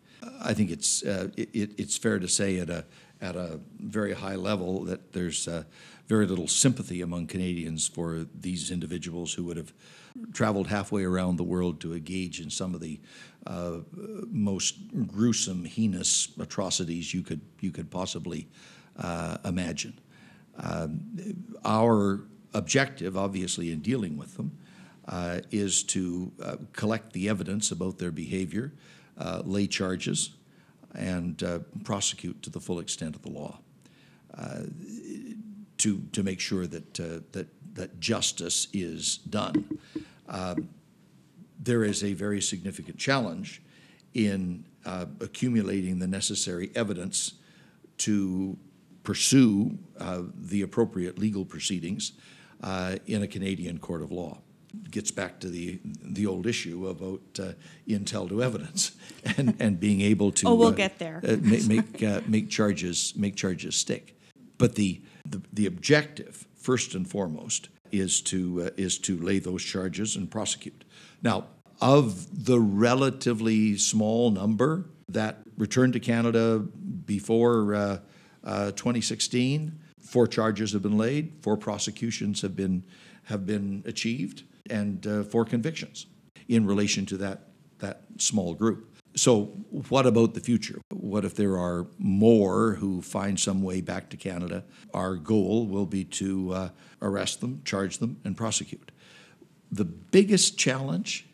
I 0.43 0.55
think 0.55 0.70
it's 0.70 1.03
uh, 1.05 1.28
it, 1.37 1.70
it's 1.78 1.97
fair 1.97 2.18
to 2.18 2.28
say 2.28 2.59
at 2.59 2.70
a 2.70 2.84
at 3.20 3.37
a 3.37 3.61
very 3.78 4.12
high 4.12 4.34
level 4.34 4.84
that 4.84 5.12
there's 5.12 5.49
uh, 5.49 5.64
very 6.07 6.26
little 6.26 6.49
sympathy 6.49 7.01
among 7.01 7.26
Canadians 7.26 7.89
for 7.89 8.26
these 8.41 8.70
individuals 8.70 9.32
who 9.32 9.45
would 9.45 9.57
have 9.57 9.72
traveled 10.32 10.66
halfway 10.66 11.05
around 11.05 11.37
the 11.37 11.45
world 11.45 11.80
to 11.80 11.95
engage 11.95 12.41
in 12.41 12.51
some 12.51 12.74
of 12.74 12.80
the 12.80 13.01
uh, 13.47 13.78
most 14.28 14.76
gruesome, 15.07 15.64
heinous 15.64 16.28
atrocities 16.39 17.14
you 17.14 17.22
could 17.22 17.41
you 17.61 17.70
could 17.70 17.91
possibly 17.91 18.49
uh, 18.99 19.39
imagine. 19.45 19.99
Um, 20.59 21.01
our 21.64 22.22
objective, 22.55 23.16
obviously, 23.16 23.70
in 23.70 23.80
dealing 23.80 24.16
with 24.16 24.37
them 24.37 24.59
uh, 25.09 25.41
is 25.51 25.83
to 25.85 26.33
uh, 26.43 26.57
collect 26.73 27.13
the 27.13 27.29
evidence 27.29 27.71
about 27.71 27.99
their 27.99 28.11
behavior, 28.11 28.73
uh, 29.19 29.43
lay 29.45 29.67
charges, 29.67 30.31
and 30.95 31.43
uh, 31.43 31.61
prosecute 31.85 32.43
to 32.43 32.51
the 32.51 32.61
full 32.61 32.79
extent 32.79 33.15
of 33.15 33.23
the 33.23 33.31
law. 33.31 33.59
Uh, 34.37 34.63
to, 35.79 36.01
to 36.13 36.23
make 36.23 36.41
sure 36.41 36.67
that, 36.67 37.01
uh, 37.01 37.21
that, 37.33 37.47
that 37.75 38.01
justice 38.01 38.67
is 38.73 39.19
done. 39.19 39.79
Um, 40.29 40.71
there 41.61 41.85
is 41.85 42.03
a 42.03 42.15
very 42.15 42.41
significant 42.41 42.99
challenge 42.99 43.63
in 44.15 44.65
accumulating 45.21 45.99
the 45.99 46.07
necessary 46.07 46.71
evidence 46.75 47.35
to 47.99 48.57
pursue 49.03 49.79
the 50.35 50.63
appropriate 50.63 51.19
legal 51.19 51.45
proceedings 51.45 52.13
in 53.07 53.23
a 53.23 53.27
Canadian 53.27 53.79
court 53.79 54.01
of 54.01 54.11
law 54.11 54.39
gets 54.91 55.11
back 55.11 55.41
to 55.41 55.49
the 55.49 55.81
the 55.85 56.27
old 56.27 56.47
issue 56.47 56.89
about 56.89 57.20
uh, 57.39 57.53
intel 57.89 58.29
to 58.29 58.43
evidence 58.43 58.93
and, 59.37 59.57
and 59.61 59.81
being 59.81 60.01
able 60.01 60.33
to 60.33 60.49
oh 60.49 60.55
we'll 60.55 60.68
uh, 60.68 60.72
get 60.72 60.99
there. 60.99 61.20
uh, 61.27 61.37
make 61.41 61.66
make, 61.66 62.03
uh, 62.03 62.20
make 62.27 62.49
charges 62.49 63.14
make 63.16 63.37
charges 63.37 63.77
stick. 63.77 64.18
But 64.59 64.74
the, 64.74 65.03
the 65.24 65.43
the 65.53 65.66
objective 65.66 66.47
first 66.55 66.95
and 66.95 67.09
foremost 67.09 67.68
is 67.93 68.20
to 68.22 68.64
uh, 68.64 68.70
is 68.77 68.99
to 69.01 69.16
lay 69.18 69.39
those 69.39 69.62
charges 69.62 70.16
and 70.16 70.31
prosecute. 70.31 70.85
Now, 71.22 71.47
of 71.81 72.45
the 72.47 72.59
relatively 72.59 73.77
small 73.77 74.31
number 74.31 74.87
that 75.09 75.39
returned 75.57 75.93
to 75.93 76.01
Canada 76.01 76.59
before 76.59 77.74
uh, 77.74 77.99
uh, 78.45 78.70
2016, 78.72 79.79
four 79.99 80.27
charges 80.27 80.72
have 80.72 80.83
been 80.83 80.99
laid, 80.99 81.33
four 81.43 81.57
prosecutions 81.57 82.43
have 82.43 82.57
been 82.57 82.83
have 83.24 83.45
been 83.45 83.83
achieved, 83.87 84.45
and 84.71 85.07
uh, 85.07 85.23
four 85.25 85.45
convictions 85.45 86.07
in 86.49 86.67
relation 86.67 87.07
to 87.07 87.17
that 87.19 87.49
that 87.79 88.03
small 88.19 88.55
group. 88.55 88.97
So, 89.17 89.45
what 89.89 90.07
about 90.07 90.35
the 90.35 90.41
future? 90.41 90.81
What 90.93 91.25
if 91.25 91.35
there 91.35 91.57
are 91.57 91.87
more 91.99 92.75
who 92.75 93.01
find 93.01 93.41
some 93.41 93.62
way 93.62 93.81
back 93.81 94.11
to 94.11 94.17
Canada? 94.17 94.64
Our 94.93 95.17
goal 95.17 95.67
will 95.67 95.87
be 95.87 96.05
to 96.05 96.53
uh, 96.53 96.69
arrest 97.01 97.41
them, 97.41 97.62
charge 97.64 97.99
them, 97.99 98.19
and 98.25 98.37
prosecute. 98.37 98.91
The 99.73 99.85
biggest 99.87 100.59
challenge 100.59 101.27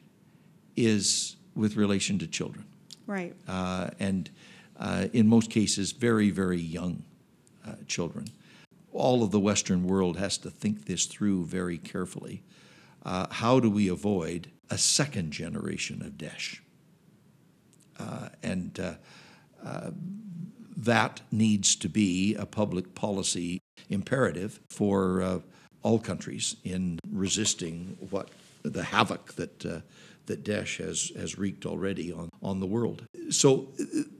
is 0.77 1.37
with 1.55 1.77
relation 1.77 2.19
to 2.19 2.27
children, 2.27 2.65
Right. 3.07 3.35
uh, 3.49 3.91
and 3.99 4.31
uh, 4.79 5.09
in 5.13 5.27
most 5.27 5.51
cases, 5.51 5.93
very, 5.93 6.31
very 6.31 6.61
young 6.61 7.03
uh, 7.67 7.75
children. 7.87 8.27
All 8.93 9.23
of 9.23 9.31
the 9.33 9.41
Western 9.41 9.85
world 9.85 10.17
has 10.19 10.39
to 10.39 10.51
think 10.51 10.87
this 10.87 11.07
through 11.07 11.47
very 11.47 11.79
carefully. 11.79 12.43
Uh, 13.05 13.27
how 13.31 13.59
do 13.61 13.69
we 13.71 13.89
avoid 13.89 14.51
a 14.71 14.79
second 14.79 15.33
generation 15.33 16.03
of 16.03 16.13
Daesh? 16.13 16.61
Uh, 17.99 18.29
and 18.43 18.79
uh, 18.81 18.95
uh, 19.65 19.91
that 20.77 21.21
needs 21.31 21.77
to 21.77 21.89
be 21.89 22.35
a 22.35 22.47
public 22.47 22.95
policy 22.95 23.61
imperative 23.89 24.61
for 24.71 25.23
uh, 25.23 25.39
all 25.83 25.99
countries 25.99 26.57
in 26.65 26.99
resisting 27.11 27.97
what 28.11 28.31
the 28.63 28.83
havoc 28.85 29.35
that 29.35 29.61
that 30.27 30.45
Daesh 30.45 30.79
has 30.79 31.11
has 31.17 31.37
wreaked 31.37 31.67
already 31.67 32.13
on 32.13 32.29
on 32.43 32.61
the 32.61 32.67
world. 32.67 33.05
So 33.31 33.69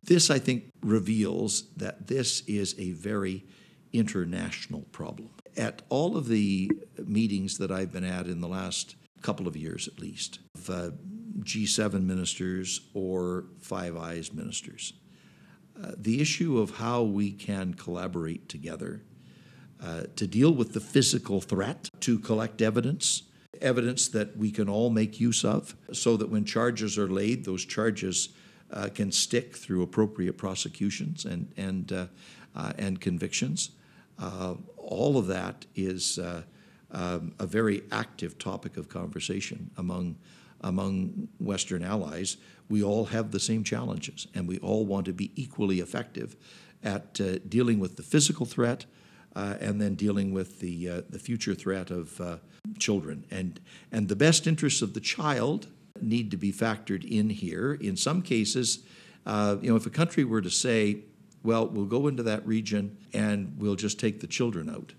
this, 0.05 0.31
I 0.31 0.39
think, 0.39 0.65
reveals 0.83 1.65
that 1.77 2.09
this 2.09 2.43
is 2.47 2.75
a 2.79 2.93
very 2.93 3.45
international 3.93 4.83
problem. 4.93 5.31
At 5.57 5.83
all 5.89 6.17
of 6.17 6.29
the 6.29 6.71
meetings 7.05 7.59
that 7.59 7.71
I've 7.71 7.93
been 7.93 8.05
at 8.05 8.27
in 8.27 8.41
the 8.41 8.49
last 8.49 8.97
couple 9.21 9.47
of 9.47 9.57
years, 9.57 9.87
at 9.87 9.99
least, 9.99 10.39
of 10.55 10.71
uh, 10.71 10.91
G7 11.41 12.05
ministers 12.05 12.81
or 12.95 13.45
Five 13.61 13.97
Eyes 13.97 14.33
ministers, 14.33 14.95
uh, 15.83 15.93
the 15.97 16.21
issue 16.21 16.59
of 16.59 16.77
how 16.77 17.03
we 17.03 17.33
can 17.33 17.75
collaborate 17.75 18.49
together 18.49 19.03
uh, 19.83 20.05
to 20.17 20.27
deal 20.27 20.53
with 20.53 20.73
the 20.73 20.81
physical 20.81 21.41
threat, 21.41 21.89
to 22.01 22.19
collect 22.19 22.63
evidence, 22.63 23.25
evidence 23.61 24.09
that 24.09 24.37
we 24.37 24.51
can 24.51 24.69
all 24.69 24.91
make 24.91 25.21
use 25.21 25.45
of, 25.45 25.75
so 25.93 26.17
that 26.17 26.31
when 26.31 26.45
charges 26.45 26.99
are 26.99 27.09
laid, 27.09 27.45
those 27.45 27.65
charges 27.65 28.31
uh, 28.73 28.89
can 28.95 29.11
stick 29.11 29.57
through 29.57 29.83
appropriate 29.83 30.39
prosecutions 30.39 31.25
and 31.25 31.53
and 31.57 31.93
uh, 31.93 32.07
uh, 32.55 32.73
and 32.79 33.01
convictions. 33.01 33.71
Uh, 34.19 34.55
all 34.77 35.17
of 35.17 35.27
that 35.27 35.67
is 35.75 36.19
uh, 36.19 36.43
um, 36.91 37.35
a 37.39 37.47
very 37.47 37.83
active 37.91 38.39
topic 38.39 38.77
of 38.77 38.89
conversation 38.89 39.71
among 39.77 40.17
among 40.65 41.29
Western 41.41 41.83
allies. 41.83 42.37
We 42.69 42.85
all 42.85 43.07
have 43.07 43.33
the 43.33 43.41
same 43.41 43.65
challenges, 43.65 44.29
and 44.35 44.47
we 44.47 44.59
all 44.59 44.87
want 44.87 45.07
to 45.07 45.13
be 45.13 45.33
equally 45.35 45.81
effective 45.81 46.37
at 46.85 47.21
uh, 47.21 47.39
dealing 47.49 47.81
with 47.81 47.97
the 47.97 48.03
physical 48.03 48.47
threat 48.47 48.87
uh, 49.35 49.57
and 49.61 49.81
then 49.81 49.95
dealing 49.95 50.33
with 50.33 50.61
the 50.61 50.89
uh, 50.89 51.03
the 51.09 51.19
future 51.19 51.55
threat 51.55 51.91
of 51.91 52.21
uh, 52.21 52.37
children. 52.79 53.25
And 53.31 53.61
and 53.91 54.09
the 54.09 54.17
best 54.17 54.47
interests 54.47 54.83
of 54.83 54.95
the 54.95 55.01
child 55.01 55.67
need 56.01 56.31
to 56.31 56.37
be 56.37 56.53
factored 56.53 57.05
in 57.05 57.31
here. 57.31 57.75
In 57.75 57.97
some 57.97 58.23
cases, 58.23 58.81
you 59.27 59.71
know, 59.71 59.77
if 59.77 59.87
a 59.87 59.91
country 59.91 60.25
were 60.25 60.43
to 60.43 60.51
say, 60.51 60.99
"Well, 61.43 61.67
we'll 61.69 61.87
go 61.87 62.07
into 62.09 62.23
that 62.25 62.47
region 62.47 62.97
and 63.13 63.55
we'll 63.59 63.77
just 63.77 63.99
take 63.99 64.21
the 64.21 64.27
children 64.27 64.69
out," 64.71 64.95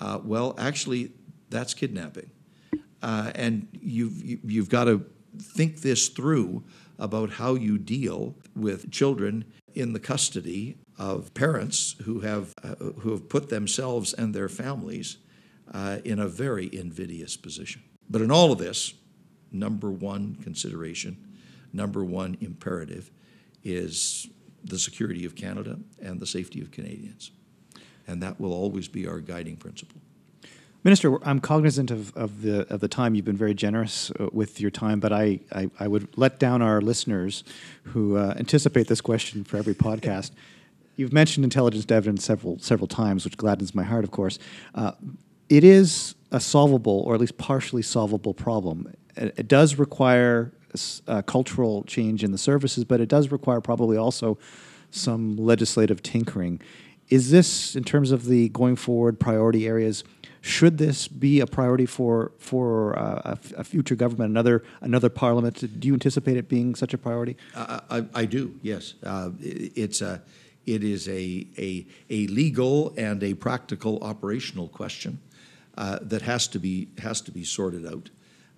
uh, 0.00 0.20
well, 0.24 0.54
actually, 0.58 1.12
that's 1.50 1.74
kidnapping, 1.74 2.30
uh, 3.02 3.32
and 3.34 3.68
you've 3.72 4.24
you- 4.24 4.40
you've 4.44 4.68
got 4.68 4.84
to 4.84 5.04
think 5.38 5.80
this 5.80 6.08
through 6.08 6.62
about 6.98 7.30
how 7.30 7.54
you 7.54 7.78
deal 7.78 8.36
with 8.54 8.90
children 8.90 9.44
in 9.74 9.92
the 9.92 10.00
custody 10.00 10.76
of 10.98 11.32
parents 11.34 11.96
who 12.04 12.20
have 12.20 12.54
uh, 12.62 12.74
who 13.00 13.10
have 13.12 13.28
put 13.28 13.48
themselves 13.48 14.12
and 14.14 14.34
their 14.34 14.48
families 14.48 15.16
uh, 15.72 15.98
in 16.04 16.18
a 16.18 16.28
very 16.28 16.68
invidious 16.74 17.36
position. 17.36 17.82
But 18.08 18.20
in 18.22 18.30
all 18.30 18.50
of 18.52 18.58
this, 18.58 18.94
number 19.52 19.90
one 19.90 20.34
consideration, 20.42 21.16
number 21.72 22.04
one 22.04 22.36
imperative, 22.40 23.10
is 23.62 24.28
the 24.64 24.78
security 24.78 25.24
of 25.24 25.34
Canada 25.34 25.78
and 26.02 26.20
the 26.20 26.26
safety 26.26 26.60
of 26.60 26.70
Canadians, 26.70 27.30
and 28.06 28.22
that 28.22 28.40
will 28.40 28.52
always 28.52 28.88
be 28.88 29.06
our 29.06 29.20
guiding 29.20 29.56
principle. 29.56 30.00
Minister, 30.82 31.22
I'm 31.26 31.40
cognizant 31.40 31.90
of, 31.90 32.16
of 32.16 32.40
the 32.40 32.66
of 32.72 32.80
the 32.80 32.88
time. 32.88 33.14
You've 33.14 33.26
been 33.26 33.36
very 33.36 33.52
generous 33.52 34.10
uh, 34.12 34.28
with 34.32 34.60
your 34.60 34.70
time, 34.70 34.98
but 34.98 35.12
I, 35.12 35.40
I, 35.52 35.70
I 35.78 35.86
would 35.86 36.08
let 36.16 36.38
down 36.38 36.62
our 36.62 36.80
listeners 36.80 37.44
who 37.84 38.16
uh, 38.16 38.34
anticipate 38.38 38.86
this 38.86 39.02
question 39.02 39.44
for 39.44 39.58
every 39.58 39.74
podcast. 39.74 40.30
You've 40.96 41.12
mentioned 41.12 41.44
intelligence 41.44 41.84
evidence 41.90 42.24
several 42.24 42.58
several 42.60 42.88
times, 42.88 43.26
which 43.26 43.36
gladdens 43.36 43.74
my 43.74 43.82
heart, 43.82 44.04
of 44.04 44.10
course. 44.10 44.38
Uh, 44.74 44.92
it 45.50 45.64
is 45.64 46.14
a 46.30 46.40
solvable, 46.40 47.02
or 47.06 47.14
at 47.14 47.20
least 47.20 47.36
partially 47.36 47.82
solvable, 47.82 48.32
problem. 48.32 48.94
It, 49.16 49.34
it 49.36 49.48
does 49.48 49.74
require 49.74 50.52
uh, 51.06 51.22
cultural 51.22 51.84
change 51.84 52.24
in 52.24 52.32
the 52.32 52.38
services, 52.38 52.84
but 52.84 53.00
it 53.00 53.08
does 53.08 53.30
require 53.30 53.60
probably 53.60 53.96
also 53.96 54.38
some 54.90 55.36
legislative 55.36 56.02
tinkering. 56.02 56.60
Is 57.08 57.30
this, 57.30 57.74
in 57.74 57.84
terms 57.84 58.12
of 58.12 58.26
the 58.26 58.48
going 58.50 58.76
forward 58.76 59.18
priority 59.18 59.66
areas, 59.66 60.04
should 60.40 60.78
this 60.78 61.08
be 61.08 61.40
a 61.40 61.46
priority 61.46 61.86
for 61.86 62.32
for 62.38 62.98
uh, 62.98 63.36
a, 63.56 63.64
future 63.64 63.94
government, 63.94 64.30
another 64.30 64.64
another 64.80 65.10
parliament? 65.10 65.80
Do 65.80 65.88
you 65.88 65.94
anticipate 65.94 66.36
it 66.36 66.48
being 66.48 66.74
such 66.74 66.94
a 66.94 66.98
priority? 66.98 67.36
I, 67.54 67.80
I, 67.90 68.04
I 68.14 68.24
do, 68.24 68.54
yes. 68.62 68.94
Uh, 69.02 69.30
it's 69.40 70.00
a, 70.00 70.22
it 70.66 70.82
is 70.82 71.08
a, 71.08 71.46
a, 71.58 71.86
a 72.08 72.26
legal 72.28 72.94
and 72.96 73.22
a 73.22 73.34
practical 73.34 73.98
operational 74.02 74.68
question 74.68 75.20
uh, 75.76 75.98
that 76.02 76.22
has 76.22 76.48
to 76.48 76.58
be 76.58 76.88
has 76.98 77.20
to 77.22 77.32
be 77.32 77.44
sorted 77.44 77.86
out 77.86 78.10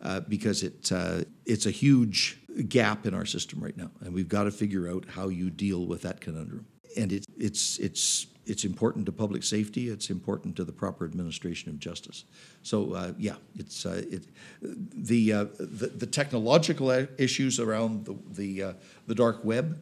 uh, 0.02 0.20
because 0.20 0.62
it 0.62 0.90
uh, 0.90 1.22
it's 1.46 1.66
a 1.66 1.70
huge 1.70 2.38
gap 2.68 3.06
in 3.06 3.14
our 3.14 3.24
system 3.24 3.62
right 3.62 3.76
now, 3.76 3.90
and 4.00 4.12
we've 4.12 4.28
got 4.28 4.44
to 4.44 4.50
figure 4.50 4.88
out 4.88 5.04
how 5.08 5.28
you 5.28 5.48
deal 5.48 5.86
with 5.86 6.02
that 6.02 6.20
conundrum. 6.20 6.66
And 6.96 7.12
it, 7.12 7.24
it's 7.38 7.78
it's 7.78 8.26
it's 8.44 8.64
important 8.64 9.06
to 9.06 9.12
public 9.12 9.44
safety. 9.44 9.88
It's 9.88 10.10
important 10.10 10.56
to 10.56 10.64
the 10.64 10.72
proper 10.72 11.04
administration 11.04 11.70
of 11.70 11.78
justice. 11.78 12.24
So 12.62 12.94
uh, 12.94 13.12
yeah, 13.16 13.36
it's 13.56 13.86
uh, 13.86 14.02
it 14.10 14.24
the, 14.60 15.32
uh, 15.32 15.44
the 15.58 15.92
the 15.94 16.06
technological 16.06 16.90
issues 17.16 17.60
around 17.60 18.04
the 18.04 18.16
the, 18.28 18.74
the 19.06 19.14
dark 19.14 19.44
web. 19.44 19.78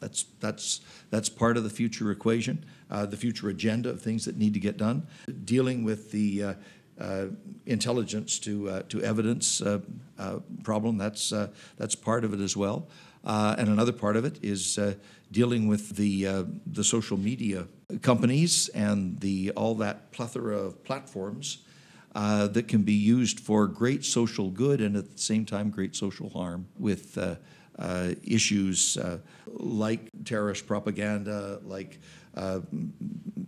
That's 0.00 0.24
that's 0.40 0.80
that's 1.10 1.30
part 1.30 1.56
of 1.56 1.64
the 1.64 1.70
future 1.70 2.10
equation, 2.10 2.66
the 2.90 3.16
future 3.16 3.48
agenda 3.48 3.88
of 3.88 4.02
things 4.02 4.26
that 4.26 4.36
need 4.36 4.52
to 4.52 4.60
get 4.60 4.76
done. 4.76 5.06
Dealing 5.44 5.84
with 5.84 6.10
the 6.10 6.56
intelligence 7.66 8.38
to 8.40 8.68
uh, 8.68 8.82
to 8.88 9.02
evidence 9.02 9.60
uh, 9.62 9.80
uh, 10.18 10.38
problem. 10.62 10.98
That's 10.98 11.32
uh, 11.32 11.48
that's 11.76 11.94
part 11.94 12.24
of 12.24 12.32
it 12.34 12.40
as 12.40 12.56
well. 12.56 12.88
Uh, 13.24 13.54
and 13.58 13.68
another 13.68 13.92
part 13.92 14.16
of 14.16 14.24
it 14.24 14.38
is 14.42 14.78
uh, 14.78 14.94
dealing 15.30 15.68
with 15.68 15.96
the 15.96 16.26
uh, 16.26 16.44
the 16.66 16.84
social 16.84 17.16
media 17.16 17.66
companies 18.00 18.68
and 18.70 19.20
the 19.20 19.50
all 19.52 19.74
that 19.76 20.10
plethora 20.12 20.56
of 20.56 20.82
platforms 20.82 21.58
uh, 22.14 22.46
that 22.48 22.68
can 22.68 22.82
be 22.82 22.92
used 22.92 23.40
for 23.40 23.66
great 23.66 24.04
social 24.04 24.50
good 24.50 24.80
and 24.80 24.96
at 24.96 25.10
the 25.12 25.18
same 25.18 25.44
time 25.44 25.70
great 25.70 25.94
social 25.94 26.28
harm 26.30 26.66
with 26.78 27.16
uh, 27.16 27.36
uh, 27.78 28.10
issues 28.22 28.96
uh, 28.98 29.18
like 29.46 30.00
terrorist 30.24 30.66
propaganda, 30.66 31.60
like 31.64 31.98
uh, 32.36 32.60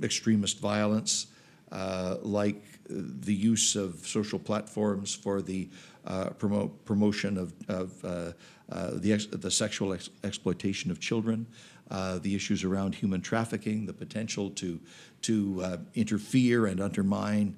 extremist 0.03 0.61
violence, 0.61 1.27
uh, 1.73 2.17
like 2.23 2.63
the 2.89 3.35
use 3.35 3.77
of 3.77 4.07
social 4.07 4.39
platforms 4.39 5.15
for 5.15 5.43
the 5.43 5.69
uh, 6.07 6.31
promo- 6.31 6.71
promotion 6.85 7.39
of, 7.39 7.53
of 7.69 8.05
uh, 8.05 8.33
uh, 8.71 8.91
the, 8.95 9.13
ex- 9.13 9.27
the 9.27 9.51
sexual 9.51 9.93
ex- 9.93 10.11
exploitation 10.23 10.91
of 10.91 11.01
children, 11.01 11.47
uh, 11.91 12.19
the 12.19 12.35
issues 12.35 12.65
around 12.65 12.95
human 12.95 13.21
trafficking, 13.21 13.87
the 13.87 13.93
potential 13.93 14.51
to, 14.51 14.79
to 15.23 15.79
interfere 15.95 16.67
and 16.67 16.81
undermine 16.81 17.57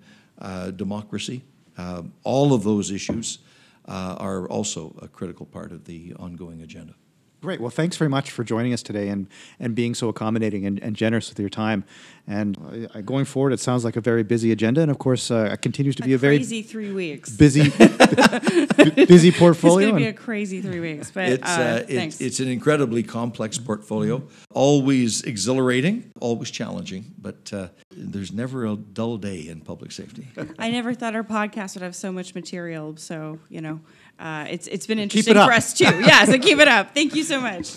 democracy. 0.76 1.42
Um, 1.78 2.12
all 2.22 2.52
of 2.52 2.62
those 2.62 2.90
issues 2.90 3.38
are 3.86 4.48
also 4.48 4.94
a 5.02 5.08
critical 5.08 5.46
part 5.46 5.72
of 5.72 5.84
the 5.84 6.14
ongoing 6.18 6.62
agenda. 6.62 6.94
Great. 7.42 7.60
Well, 7.60 7.70
thanks 7.70 7.96
very 7.96 8.08
much 8.08 8.30
for 8.30 8.44
joining 8.44 8.72
us 8.72 8.82
today 8.82 9.08
and, 9.08 9.28
and 9.60 9.74
being 9.74 9.94
so 9.94 10.08
accommodating 10.08 10.66
and, 10.66 10.82
and 10.82 10.96
generous 10.96 11.28
with 11.28 11.38
your 11.38 11.50
time. 11.50 11.84
And 12.26 12.88
uh, 12.94 13.02
going 13.02 13.24
forward, 13.24 13.52
it 13.52 13.60
sounds 13.60 13.84
like 13.84 13.94
a 13.94 14.00
very 14.00 14.24
busy 14.24 14.50
agenda, 14.50 14.80
and 14.80 14.90
of 14.90 14.98
course, 14.98 15.30
uh, 15.30 15.50
it 15.52 15.62
continues 15.62 15.94
to 15.96 16.02
be 16.02 16.14
a, 16.14 16.18
very 16.18 16.38
crazy 16.38 16.62
three 16.62 16.92
weeks. 16.92 17.30
busy, 17.36 17.70
busy 19.06 19.30
portfolio. 19.30 19.88
It's 19.88 19.90
going 19.90 19.94
to 19.94 19.96
be 19.96 20.06
a 20.06 20.12
crazy 20.12 20.60
three 20.60 20.80
weeks, 20.80 21.12
but 21.12 21.28
It's, 21.28 21.48
uh, 21.48 21.82
uh, 21.82 21.86
thanks. 21.86 22.16
it's, 22.16 22.20
it's 22.20 22.40
an 22.40 22.48
incredibly 22.48 23.04
complex 23.04 23.58
portfolio, 23.58 24.22
always 24.50 25.22
exhilarating, 25.22 26.10
always 26.20 26.50
challenging, 26.50 27.14
but 27.16 27.52
uh, 27.52 27.68
there's 27.92 28.32
never 28.32 28.66
a 28.66 28.74
dull 28.74 29.18
day 29.18 29.46
in 29.46 29.60
public 29.60 29.92
safety. 29.92 30.26
I 30.58 30.70
never 30.72 30.94
thought 30.94 31.14
our 31.14 31.22
podcast 31.22 31.76
would 31.76 31.82
have 31.82 31.94
so 31.94 32.10
much 32.10 32.34
material. 32.34 32.96
So 32.96 33.38
you 33.48 33.60
know, 33.60 33.80
uh, 34.18 34.46
it's 34.48 34.66
it's 34.66 34.86
been 34.86 34.98
interesting 34.98 35.34
for 35.34 35.52
us 35.52 35.72
too. 35.72 35.84
Yeah, 35.84 36.24
so 36.24 36.38
keep 36.38 36.58
it 36.58 36.68
up. 36.68 36.94
Thank 36.94 37.14
you 37.14 37.22
so 37.22 37.40
much. 37.40 37.70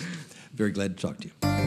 Very 0.54 0.72
glad 0.72 0.98
to 0.98 1.08
talk 1.08 1.20
to 1.20 1.28
you. 1.28 1.59